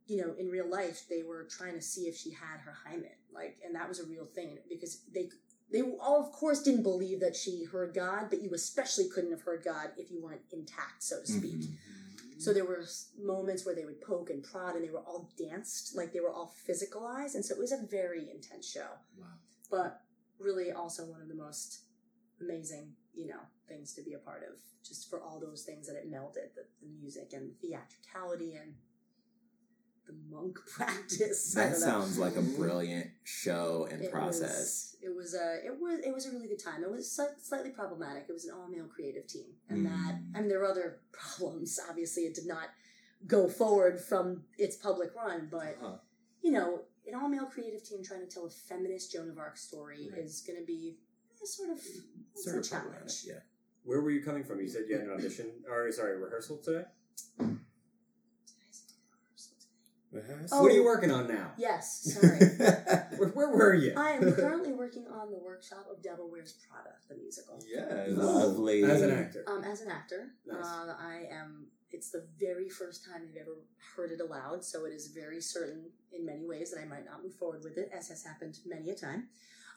you 0.07 0.19
know, 0.19 0.35
in 0.39 0.49
real 0.49 0.69
life, 0.69 1.05
they 1.09 1.23
were 1.23 1.47
trying 1.51 1.75
to 1.75 1.83
see 1.83 2.03
if 2.03 2.17
she 2.17 2.31
had 2.31 2.61
her 2.65 2.75
hymen. 2.87 3.11
Like, 3.33 3.57
and 3.65 3.75
that 3.75 3.89
was 3.89 4.01
a 4.01 4.07
real 4.07 4.27
thing 4.27 4.59
because 4.69 5.03
they 5.13 5.29
they 5.71 5.83
all 5.83 6.25
of 6.25 6.33
course 6.33 6.63
didn't 6.63 6.85
believe 6.85 7.19
that 7.21 7.35
she 7.35 7.65
heard 7.65 7.93
god 7.93 8.27
but 8.31 8.41
you 8.41 8.55
especially 8.55 9.09
couldn't 9.13 9.33
have 9.33 9.43
heard 9.43 9.65
god 9.65 9.91
if 9.97 10.13
you 10.13 10.23
weren't 10.23 10.41
intact 10.53 11.03
so 11.03 11.21
to 11.21 11.27
speak 11.27 11.57
Mhm. 11.57 11.75
So 12.39 12.53
there 12.53 12.65
were 12.67 12.85
moments 13.19 13.65
where 13.65 13.75
they 13.75 13.85
would 13.85 14.01
poke 14.01 14.31
and 14.31 14.43
prod 14.43 14.75
and 14.75 14.85
they 14.85 14.91
were 14.91 15.01
all 15.07 15.31
danced 15.39 15.97
like 15.97 16.13
they 16.13 16.21
were 16.21 16.33
all 16.33 16.55
physicalized 16.69 17.35
and 17.35 17.45
so 17.45 17.55
it 17.55 17.59
was 17.61 17.73
a 17.73 17.87
very 17.91 18.31
intense 18.31 18.71
show 18.71 18.91
Wow. 19.19 19.27
but 19.71 20.03
really 20.39 20.71
also 20.73 21.05
one 21.07 21.23
of 21.23 21.29
the 21.29 21.35
most 21.35 21.83
amazing 22.41 22.93
you 23.15 23.27
know 23.27 23.41
things 23.69 23.95
to 23.95 24.03
be 24.03 24.13
a 24.13 24.19
part 24.19 24.43
of 24.43 24.55
just 24.87 25.09
for 25.11 25.21
all 25.21 25.41
those 25.41 25.63
things 25.63 25.87
that 25.89 25.97
it 25.97 26.11
melded 26.11 26.55
the, 26.55 26.65
the 26.83 26.89
music 27.01 27.33
and 27.33 27.51
the 27.51 27.55
theatricality 27.69 28.55
and 28.55 28.75
the 30.07 30.15
monk 30.31 30.57
practice 30.77 31.53
That 31.55 31.77
sounds 31.77 32.19
like 32.19 32.37
a 32.37 32.43
brilliant 32.43 33.09
show 33.25 33.89
and 33.91 34.03
It 34.03 34.11
process. 34.13 34.53
Was, 34.59 34.97
it 35.03 35.15
was 35.15 35.35
a 35.35 35.57
it 35.67 35.81
was 35.81 36.01
it 36.05 36.13
was 36.15 36.27
a 36.27 36.31
really 36.33 36.49
good 36.49 36.63
time. 36.63 36.83
It 36.83 36.91
was 36.91 37.11
slightly 37.43 37.71
problematic. 37.71 38.27
It 38.29 38.33
was 38.33 38.45
an 38.45 38.55
all 38.55 38.69
male 38.69 38.87
creative 38.87 39.27
team, 39.27 39.47
and 39.69 39.85
that 39.87 40.15
Mm. 40.15 40.37
I 40.37 40.41
mean 40.41 40.49
there 40.49 40.61
were 40.61 40.67
other 40.71 41.01
problems. 41.13 41.79
Obviously, 41.89 42.23
it 42.25 42.35
did 42.35 42.47
not 42.47 42.69
go 43.27 43.49
forward 43.49 44.01
from 44.01 44.45
its 44.59 44.77
public 44.77 45.15
run, 45.15 45.49
but 45.51 45.77
Uh-huh. 45.83 45.97
you 46.43 46.53
know, 46.53 46.83
an 47.07 47.15
all 47.15 47.29
male 47.29 47.47
creative 47.47 47.83
team 47.83 48.03
trying 48.05 48.21
to 48.21 48.27
tell 48.27 48.47
a 48.47 48.51
feminist 48.51 49.13
Joan 49.13 49.29
of 49.31 49.39
Arc 49.39 49.57
story 49.57 50.09
Right. 50.13 50.23
is 50.23 50.43
going 50.47 50.59
to 50.61 50.65
be 50.67 50.99
eh, 51.33 51.45
sort 51.47 51.71
of 51.71 51.79
it's 51.79 52.45
Sort 52.45 52.57
a 52.57 52.59
of 52.61 52.69
challenge. 52.69 53.25
yeah. 53.27 53.41
Where 53.85 54.01
were 54.01 54.11
you 54.11 54.23
coming 54.23 54.45
from? 54.45 54.61
You 54.61 54.69
said 54.69 54.83
you 54.89 54.97
had 54.99 55.05
an 55.07 55.13
audition, 55.13 55.47
or 55.71 55.91
sorry, 55.93 56.17
rehearsal 56.19 56.59
today. 56.59 56.85
Oh. 60.53 60.63
What 60.63 60.73
are 60.73 60.75
you 60.75 60.85
working 60.85 61.11
on 61.11 61.29
now? 61.29 61.51
Yes, 61.59 62.17
sorry. 62.21 62.39
Where, 63.19 63.29
where 63.31 63.49
were 63.51 63.75
you? 63.75 63.93
I 63.97 64.13
am 64.13 64.33
currently 64.35 64.73
working 64.73 65.07
on 65.09 65.31
the 65.31 65.39
workshop 65.39 65.87
of 65.91 66.03
Devil 66.03 66.31
Wears 66.31 66.55
Prada, 66.69 66.95
the 67.09 67.17
musical. 67.17 67.61
Yes. 67.69 68.11
Lovely. 68.11 68.85
As 68.85 69.03
an 69.03 69.11
actor. 69.11 69.45
Um, 69.47 69.65
as 69.65 69.81
an 69.83 69.91
actor, 69.91 70.29
Nice. 70.47 70.65
uh, 70.65 70.95
I 70.99 71.25
am. 71.31 71.67
It's 71.91 72.11
the 72.11 72.27
very 72.39 72.69
first 72.69 73.05
time 73.05 73.23
I've 73.31 73.37
ever 73.37 73.57
heard 73.97 74.11
it 74.11 74.21
aloud, 74.21 74.65
so 74.65 74.85
it 74.87 74.91
is 74.93 75.09
very 75.09 75.41
certain 75.41 75.87
in 76.13 76.25
many 76.27 76.47
ways 76.47 76.71
that 76.73 76.81
I 76.81 76.85
might 76.85 77.05
not 77.05 77.23
move 77.23 77.35
forward 77.35 77.63
with 77.63 77.79
it, 77.79 77.91
as 77.97 78.09
has 78.09 78.25
happened 78.25 78.59
many 78.67 78.91
a 78.91 78.95
time. 78.95 79.29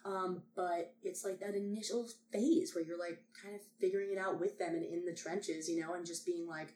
Um, 0.04 0.42
but 0.56 0.94
it's 1.02 1.24
like 1.24 1.40
that 1.40 1.54
initial 1.54 2.06
phase 2.32 2.74
where 2.74 2.82
you're 2.82 2.98
like 2.98 3.22
kind 3.40 3.54
of 3.54 3.60
figuring 3.80 4.10
it 4.12 4.18
out 4.18 4.40
with 4.40 4.58
them 4.58 4.74
and 4.74 4.84
in 4.84 5.04
the 5.04 5.14
trenches, 5.14 5.68
you 5.68 5.80
know, 5.80 5.92
and 5.94 6.06
just 6.06 6.24
being 6.24 6.48
like, 6.48 6.74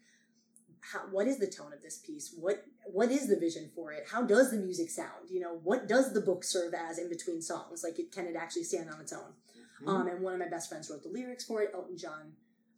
how, 0.92 1.00
what 1.10 1.26
is 1.26 1.38
the 1.38 1.46
tone 1.46 1.72
of 1.72 1.82
this 1.82 1.98
piece? 1.98 2.34
What 2.38 2.64
what 2.86 3.10
is 3.10 3.28
the 3.28 3.36
vision 3.36 3.70
for 3.74 3.92
it? 3.92 4.04
How 4.10 4.22
does 4.22 4.50
the 4.50 4.58
music 4.58 4.90
sound? 4.90 5.30
You 5.30 5.40
know, 5.40 5.60
what 5.64 5.88
does 5.88 6.12
the 6.12 6.20
book 6.20 6.44
serve 6.44 6.74
as 6.74 6.98
in 6.98 7.08
between 7.08 7.40
songs? 7.42 7.82
Like, 7.82 7.98
it, 7.98 8.12
can 8.12 8.26
it 8.26 8.36
actually 8.36 8.64
stand 8.64 8.90
on 8.90 9.00
its 9.00 9.12
own? 9.12 9.32
Mhm. 9.82 9.88
Um, 9.88 10.06
and 10.08 10.20
one 10.22 10.34
of 10.34 10.38
my 10.38 10.48
best 10.48 10.68
friends 10.68 10.90
wrote 10.90 11.02
the 11.02 11.08
lyrics 11.08 11.44
for 11.44 11.62
it. 11.62 11.70
Elton 11.74 11.96
John 11.96 12.32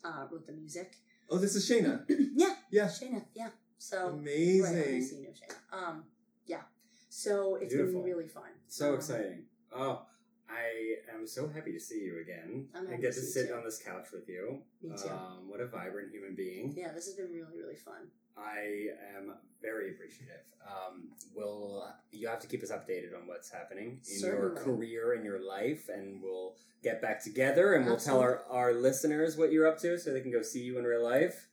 uh, 0.04 0.26
wrote 0.30 0.46
the 0.46 0.52
music. 0.52 0.96
oh, 1.30 1.38
this 1.38 1.56
is 1.56 1.68
Shaina. 1.68 2.04
yeah, 2.34 2.54
Yeah. 2.70 2.86
Shaina. 2.86 3.24
Yeah. 3.34 3.50
So 3.78 4.08
Amazing. 4.08 4.62
Right, 4.76 5.02
you 5.02 5.22
know 5.24 5.30
Shaina. 5.30 5.88
Um, 5.88 6.04
yeah. 6.46 6.62
So 7.08 7.56
it's 7.56 7.74
Beautiful. 7.74 8.02
been 8.02 8.10
really 8.10 8.28
fun. 8.28 8.50
So 8.68 8.90
Um, 8.90 8.94
exciting. 8.96 9.44
Oh, 9.74 10.02
I 10.48 11.14
am 11.14 11.26
so 11.26 11.48
happy 11.48 11.72
to 11.72 11.80
see 11.80 12.00
you 12.00 12.20
again 12.20 12.68
I'm 12.74 12.82
happy 12.82 12.94
and 12.94 13.02
get 13.02 13.14
to 13.14 13.20
to 13.20 13.26
sit 13.26 13.48
too. 13.48 13.54
on 13.54 13.64
this 13.64 13.82
couch 13.82 14.06
with 14.12 14.28
you. 14.28 14.62
Me 14.82 14.90
too. 14.96 15.08
Um, 15.08 15.48
what 15.48 15.60
a 15.60 15.66
vibrant 15.66 16.12
human 16.12 16.34
being. 16.34 16.74
Yeah, 16.76 16.92
this 16.92 17.06
has 17.06 17.14
been 17.14 17.32
really 17.32 17.58
really 17.58 17.76
fun. 17.76 18.08
I 18.36 18.88
am 19.16 19.32
very 19.62 19.90
appreciative. 19.90 20.44
Um, 20.66 21.08
will 21.34 21.88
you 22.12 22.28
have 22.28 22.40
to 22.40 22.46
keep 22.46 22.62
us 22.62 22.70
updated 22.70 23.14
on 23.14 23.26
what's 23.26 23.50
happening 23.50 24.00
in 24.12 24.20
your 24.20 24.50
career 24.50 25.14
and 25.14 25.24
your 25.24 25.42
life, 25.42 25.88
and 25.88 26.22
we'll 26.22 26.54
get 26.82 27.02
back 27.02 27.22
together 27.22 27.74
and 27.74 27.86
we'll 27.86 27.96
tell 27.96 28.20
our, 28.20 28.44
our 28.48 28.72
listeners 28.72 29.36
what 29.36 29.50
you're 29.50 29.66
up 29.66 29.78
to 29.80 29.98
so 29.98 30.12
they 30.12 30.20
can 30.20 30.30
go 30.30 30.42
see 30.42 30.62
you 30.62 30.78
in 30.78 30.84
real 30.84 31.02
life. 31.02 31.48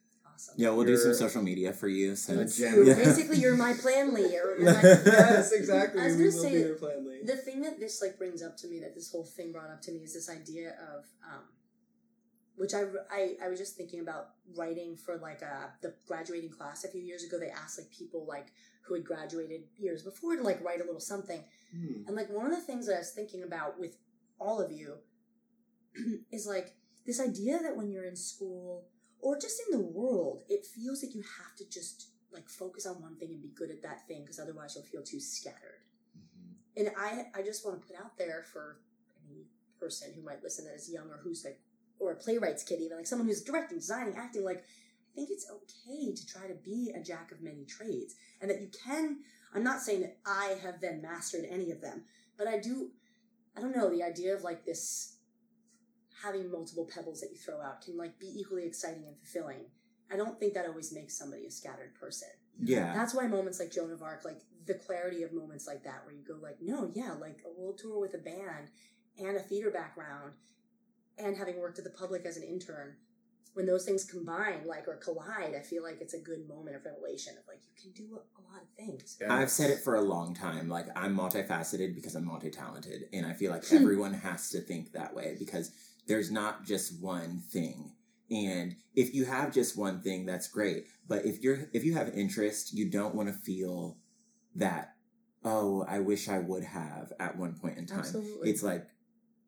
Awesome. 0.49 0.55
Yeah, 0.57 0.69
we'll 0.71 0.85
do 0.85 0.97
some 0.97 1.13
social 1.13 1.41
media 1.41 1.73
for 1.73 1.87
you. 1.87 2.15
So 2.15 2.35
Thank 2.35 2.53
gem. 2.53 2.73
you. 2.75 2.83
Yeah. 2.87 2.95
Basically, 2.95 3.37
you're 3.37 3.55
my 3.55 3.73
Planoly. 3.73 4.33
Or 4.33 4.57
my, 4.63 4.71
yes, 4.71 5.51
exactly. 5.51 6.01
I 6.01 6.05
was 6.05 6.15
gonna 6.15 6.25
will 6.25 6.31
say 6.31 6.73
plan 6.79 7.03
the 7.25 7.37
thing 7.37 7.61
that 7.61 7.79
this 7.79 8.01
like 8.01 8.17
brings 8.17 8.43
up 8.43 8.57
to 8.57 8.67
me 8.67 8.79
that 8.81 8.93
this 8.95 9.11
whole 9.11 9.23
thing 9.25 9.51
brought 9.51 9.69
up 9.69 9.81
to 9.83 9.91
me 9.91 9.99
is 9.99 10.13
this 10.13 10.29
idea 10.29 10.71
of 10.71 11.05
um, 11.23 11.43
which 12.55 12.73
I, 12.73 12.83
I 13.11 13.35
I 13.45 13.49
was 13.49 13.59
just 13.59 13.77
thinking 13.77 14.01
about 14.01 14.29
writing 14.57 14.97
for 14.97 15.17
like 15.17 15.41
uh 15.41 15.67
the 15.81 15.93
graduating 16.07 16.51
class 16.51 16.83
a 16.83 16.89
few 16.89 17.01
years 17.01 17.23
ago 17.23 17.39
they 17.39 17.49
asked 17.49 17.79
like 17.79 17.89
people 17.91 18.25
like 18.27 18.47
who 18.85 18.95
had 18.95 19.05
graduated 19.05 19.61
years 19.77 20.03
before 20.03 20.35
to 20.35 20.43
like 20.43 20.63
write 20.63 20.81
a 20.81 20.83
little 20.83 20.99
something 20.99 21.43
Hmm. 21.73 22.03
and 22.05 22.15
like 22.15 22.29
one 22.29 22.45
of 22.45 22.51
the 22.51 22.61
things 22.61 22.85
that 22.85 22.95
I 22.95 22.99
was 22.99 23.11
thinking 23.11 23.41
about 23.41 23.79
with 23.79 23.97
all 24.39 24.61
of 24.61 24.71
you 24.71 24.97
is 26.31 26.45
like 26.45 26.75
this 27.07 27.19
idea 27.19 27.59
that 27.63 27.75
when 27.75 27.89
you're 27.89 28.05
in 28.05 28.15
school 28.15 28.85
or 29.23 29.39
just 29.39 29.61
in 29.65 29.77
the 29.79 29.85
world 29.85 30.43
it 30.49 30.65
feels 30.65 31.01
like 31.01 31.15
you 31.15 31.21
have 31.21 31.55
to 31.55 31.67
just 31.69 32.09
like 32.31 32.49
focus 32.49 32.85
on 32.85 33.01
one 33.01 33.15
thing 33.15 33.29
and 33.31 33.41
be 33.41 33.49
good 33.55 33.71
at 33.71 33.81
that 33.81 34.07
thing 34.07 34.21
because 34.21 34.39
otherwise 34.39 34.75
you'll 34.75 34.83
feel 34.83 35.03
too 35.03 35.19
scattered 35.19 35.81
Mhm. 36.17 36.53
and 36.77 36.91
I 36.97 37.31
I 37.33 37.41
just 37.41 37.65
want 37.65 37.81
to 37.81 37.87
put 37.87 37.95
out 38.03 38.17
there 38.17 38.43
for 38.43 38.79
any 39.27 39.47
person 39.79 40.13
who 40.13 40.21
might 40.21 40.43
listen 40.43 40.65
that 40.65 40.75
is 40.75 40.89
young 40.89 41.09
or 41.09 41.17
who's 41.17 41.43
like 41.43 41.59
or 41.99 42.11
a 42.11 42.15
playwright's 42.15 42.63
kid 42.63 42.81
even 42.81 42.97
like 42.97 43.07
someone 43.07 43.27
who's 43.27 43.43
directing, 43.43 43.77
designing, 43.77 44.15
acting 44.17 44.43
like 44.43 44.57
I 45.11 45.15
think 45.15 45.29
it's 45.29 45.47
okay 45.49 46.13
to 46.13 46.25
try 46.25 46.47
to 46.47 46.55
be 46.55 46.91
a 46.95 47.01
jack 47.03 47.31
of 47.31 47.41
many 47.41 47.65
trades 47.65 48.15
and 48.41 48.49
that 48.49 48.61
you 48.61 48.69
can 48.85 49.19
I'm 49.53 49.63
not 49.63 49.81
saying 49.81 50.01
that 50.01 50.17
I 50.25 50.57
have 50.63 50.81
then 50.81 51.01
mastered 51.01 51.45
any 51.47 51.69
of 51.69 51.79
them, 51.79 52.05
but 52.37 52.47
I 52.47 52.57
do 52.59 52.91
I 53.55 53.61
don't 53.61 53.75
know, 53.75 53.89
the 53.89 54.01
idea 54.03 54.33
of 54.35 54.43
like 54.43 54.65
this 54.65 55.12
having 56.23 56.51
multiple 56.51 56.87
pebbles 56.93 57.19
that 57.21 57.29
you 57.31 57.37
throw 57.37 57.61
out 57.61 57.81
can 57.81 57.97
like 57.97 58.17
be 58.19 58.27
equally 58.35 58.65
exciting 58.65 59.03
and 59.07 59.17
fulfilling. 59.17 59.65
I 60.11 60.15
don't 60.17 60.39
think 60.39 60.53
that 60.53 60.65
always 60.67 60.93
makes 60.93 61.17
somebody 61.17 61.45
a 61.45 61.51
scattered 61.51 61.95
person. 61.99 62.29
yeah. 62.61 62.93
That's 62.93 63.13
why 63.13 63.27
moments 63.27 63.59
like 63.59 63.71
Joan 63.71 63.91
of 63.91 64.01
Arc, 64.03 64.23
like 64.25 64.41
the 64.65 64.75
clarity 64.75 65.23
of 65.23 65.33
moments 65.33 65.67
like 65.67 65.83
that, 65.83 66.05
where 66.05 66.13
you 66.13 66.23
go 66.27 66.35
like, 66.41 66.57
no, 66.61 66.89
yeah, 66.93 67.13
like 67.19 67.39
a 67.45 67.59
world 67.59 67.77
tour 67.81 67.99
with 67.99 68.13
a 68.13 68.17
band 68.19 68.69
and 69.17 69.35
a 69.37 69.39
theater 69.41 69.71
background 69.71 70.33
and 71.17 71.35
having 71.37 71.59
worked 71.59 71.77
at 71.77 71.83
the 71.83 71.89
public 71.91 72.25
as 72.25 72.37
an 72.37 72.43
intern, 72.43 72.95
when 73.53 73.65
those 73.67 73.85
things 73.85 74.03
combine, 74.03 74.65
like 74.65 74.87
or 74.87 74.95
collide, 74.95 75.53
I 75.55 75.61
feel 75.61 75.83
like 75.83 75.99
it's 76.01 76.15
a 76.15 76.19
good 76.19 76.47
moment 76.47 76.75
of 76.75 76.83
revelation 76.85 77.33
of 77.37 77.47
like 77.47 77.59
you 77.63 77.81
can 77.81 77.91
do 77.91 78.15
a, 78.15 78.17
a 78.17 78.41
lot 78.51 78.61
of 78.63 78.69
things. 78.75 79.17
Yeah. 79.21 79.31
I've 79.33 79.51
said 79.51 79.69
it 79.69 79.79
for 79.79 79.95
a 79.95 80.01
long 80.01 80.33
time. 80.33 80.69
Like 80.69 80.87
I'm 80.95 81.15
multifaceted 81.15 81.93
because 81.93 82.15
I'm 82.15 82.25
multi-talented, 82.25 83.09
and 83.13 83.25
I 83.27 83.33
feel 83.33 83.51
like 83.51 83.65
Hmm. 83.67 83.75
everyone 83.77 84.13
has 84.15 84.49
to 84.51 84.59
think 84.61 84.93
that 84.93 85.13
way 85.15 85.35
because 85.37 85.71
there's 86.07 86.31
not 86.31 86.65
just 86.65 87.01
one 87.01 87.41
thing. 87.51 87.91
And 88.31 88.75
if 88.95 89.13
you 89.13 89.25
have 89.25 89.53
just 89.53 89.77
one 89.77 90.01
thing, 90.01 90.25
that's 90.25 90.47
great. 90.47 90.85
But 91.07 91.25
if 91.25 91.41
you're 91.41 91.69
if 91.73 91.83
you 91.83 91.93
have 91.95 92.09
interest, 92.09 92.73
you 92.73 92.89
don't 92.89 93.15
want 93.15 93.29
to 93.29 93.33
feel 93.33 93.97
that 94.55 94.89
oh, 95.45 95.85
I 95.89 95.99
wish 95.99 96.29
I 96.29 96.39
would 96.39 96.63
have 96.63 97.11
at 97.19 97.37
one 97.37 97.53
point 97.55 97.77
in 97.77 97.85
time. 97.85 97.99
Absolutely. 97.99 98.49
It's 98.49 98.63
like 98.63 98.87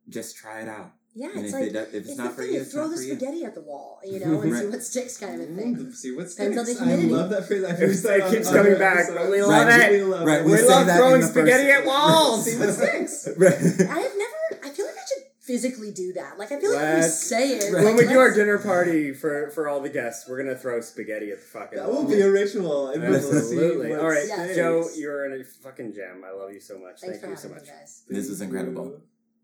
just 0.10 0.36
try 0.36 0.62
it 0.62 0.68
out. 0.68 0.92
Yeah, 1.18 1.30
and 1.34 1.46
it's 1.46 1.54
if, 1.54 1.54
like 1.54 1.64
it, 1.70 1.76
if 1.76 1.94
it's, 1.94 2.10
it's 2.10 2.18
not 2.18 2.32
the 2.32 2.36
for 2.36 2.42
thing, 2.42 2.48
you, 2.52 2.56
you 2.58 2.62
it's 2.64 2.74
throw 2.74 2.82
not 2.84 2.90
the 2.92 2.98
for 2.98 3.04
you. 3.04 3.16
spaghetti 3.16 3.46
at 3.46 3.56
the 3.56 3.62
wall, 3.62 4.02
you 4.04 4.20
know, 4.20 4.42
and 4.42 4.54
see 4.60 4.66
what 4.68 4.84
sticks, 4.84 5.18
kind 5.18 5.42
of 5.42 5.50
a 5.50 5.54
thing. 5.54 5.76
Mm, 5.78 5.94
see 5.96 6.12
what 6.14 6.28
Depends 6.28 6.58
on 6.58 6.66
sticks. 6.66 6.80
the 6.82 6.92
I 6.92 6.96
love 6.96 7.30
that 7.30 7.48
phrase. 7.48 7.64
I've 7.64 7.80
It 7.82 7.88
used 7.88 8.04
that 8.04 8.22
on 8.22 8.32
keeps 8.32 8.52
coming 8.52 8.78
back, 8.78 9.08
but 9.16 9.32
we 9.32 9.42
love 9.42 9.66
Right, 9.68 9.82
it. 9.84 9.92
We 9.94 10.04
love 10.04 10.28
Right, 10.28 10.42
it. 10.42 10.46
we 10.46 10.52
We 10.52 10.62
love 10.68 10.86
throwing 10.88 11.22
in 11.22 11.28
spaghetti 11.30 11.64
first- 11.72 11.80
at 11.80 11.86
walls. 11.86 12.44
See 12.52 12.60
what 12.60 12.74
sticks. 12.74 13.30
Right. 13.38 13.54
I've 13.56 13.80
never. 13.80 14.66
I 14.66 14.70
feel 14.72 14.86
like 14.86 14.96
I 14.98 15.06
should 15.08 15.24
physically 15.46 15.92
do 15.92 16.14
that. 16.14 16.38
Like 16.40 16.52
I 16.52 16.60
feel 16.60 16.74
like 16.74 16.82
if 16.82 16.96
we 16.96 17.02
Let's- 17.02 17.24
say 17.24 17.50
it. 17.58 17.72
Right. 17.74 17.84
when 17.86 17.96
we 17.96 18.08
do 18.08 18.20
our 18.20 18.34
dinner 18.34 18.58
party 18.58 19.14
for 19.14 19.50
for 19.52 19.68
all 19.70 19.80
the 19.80 19.90
guests, 19.90 20.28
we're 20.28 20.42
gonna 20.42 20.56
throw 20.58 20.82
spaghetti 20.82 21.30
at 21.32 21.40
the 21.40 21.46
fucking. 21.46 21.78
That 21.78 21.88
wall. 21.88 22.04
will 22.04 22.10
be 22.10 22.22
a 22.22 22.32
ritual. 22.32 22.90
and 22.90 23.04
we 23.04 23.10
will 23.10 23.22
see 23.22 23.38
Absolutely. 23.38 23.94
All 23.94 24.10
right, 24.10 24.28
Yeah. 24.28 24.44
sticks. 24.46 24.56
Joe, 24.56 24.90
you're 24.96 25.26
in 25.26 25.40
a 25.40 25.44
fucking 25.44 25.94
gem. 25.94 26.24
I 26.26 26.32
love 26.32 26.52
you 26.52 26.60
so 26.60 26.80
much. 26.80 27.00
Thanks 27.02 27.20
Thank 27.20 27.22
for 27.22 27.30
you 27.30 27.36
so 27.38 27.50
much. 27.50 27.62
me, 27.62 27.68
guys. 27.68 28.04
This 28.10 28.28
was 28.30 28.42
incredible. 28.42 29.02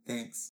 Thanks. 0.08 0.50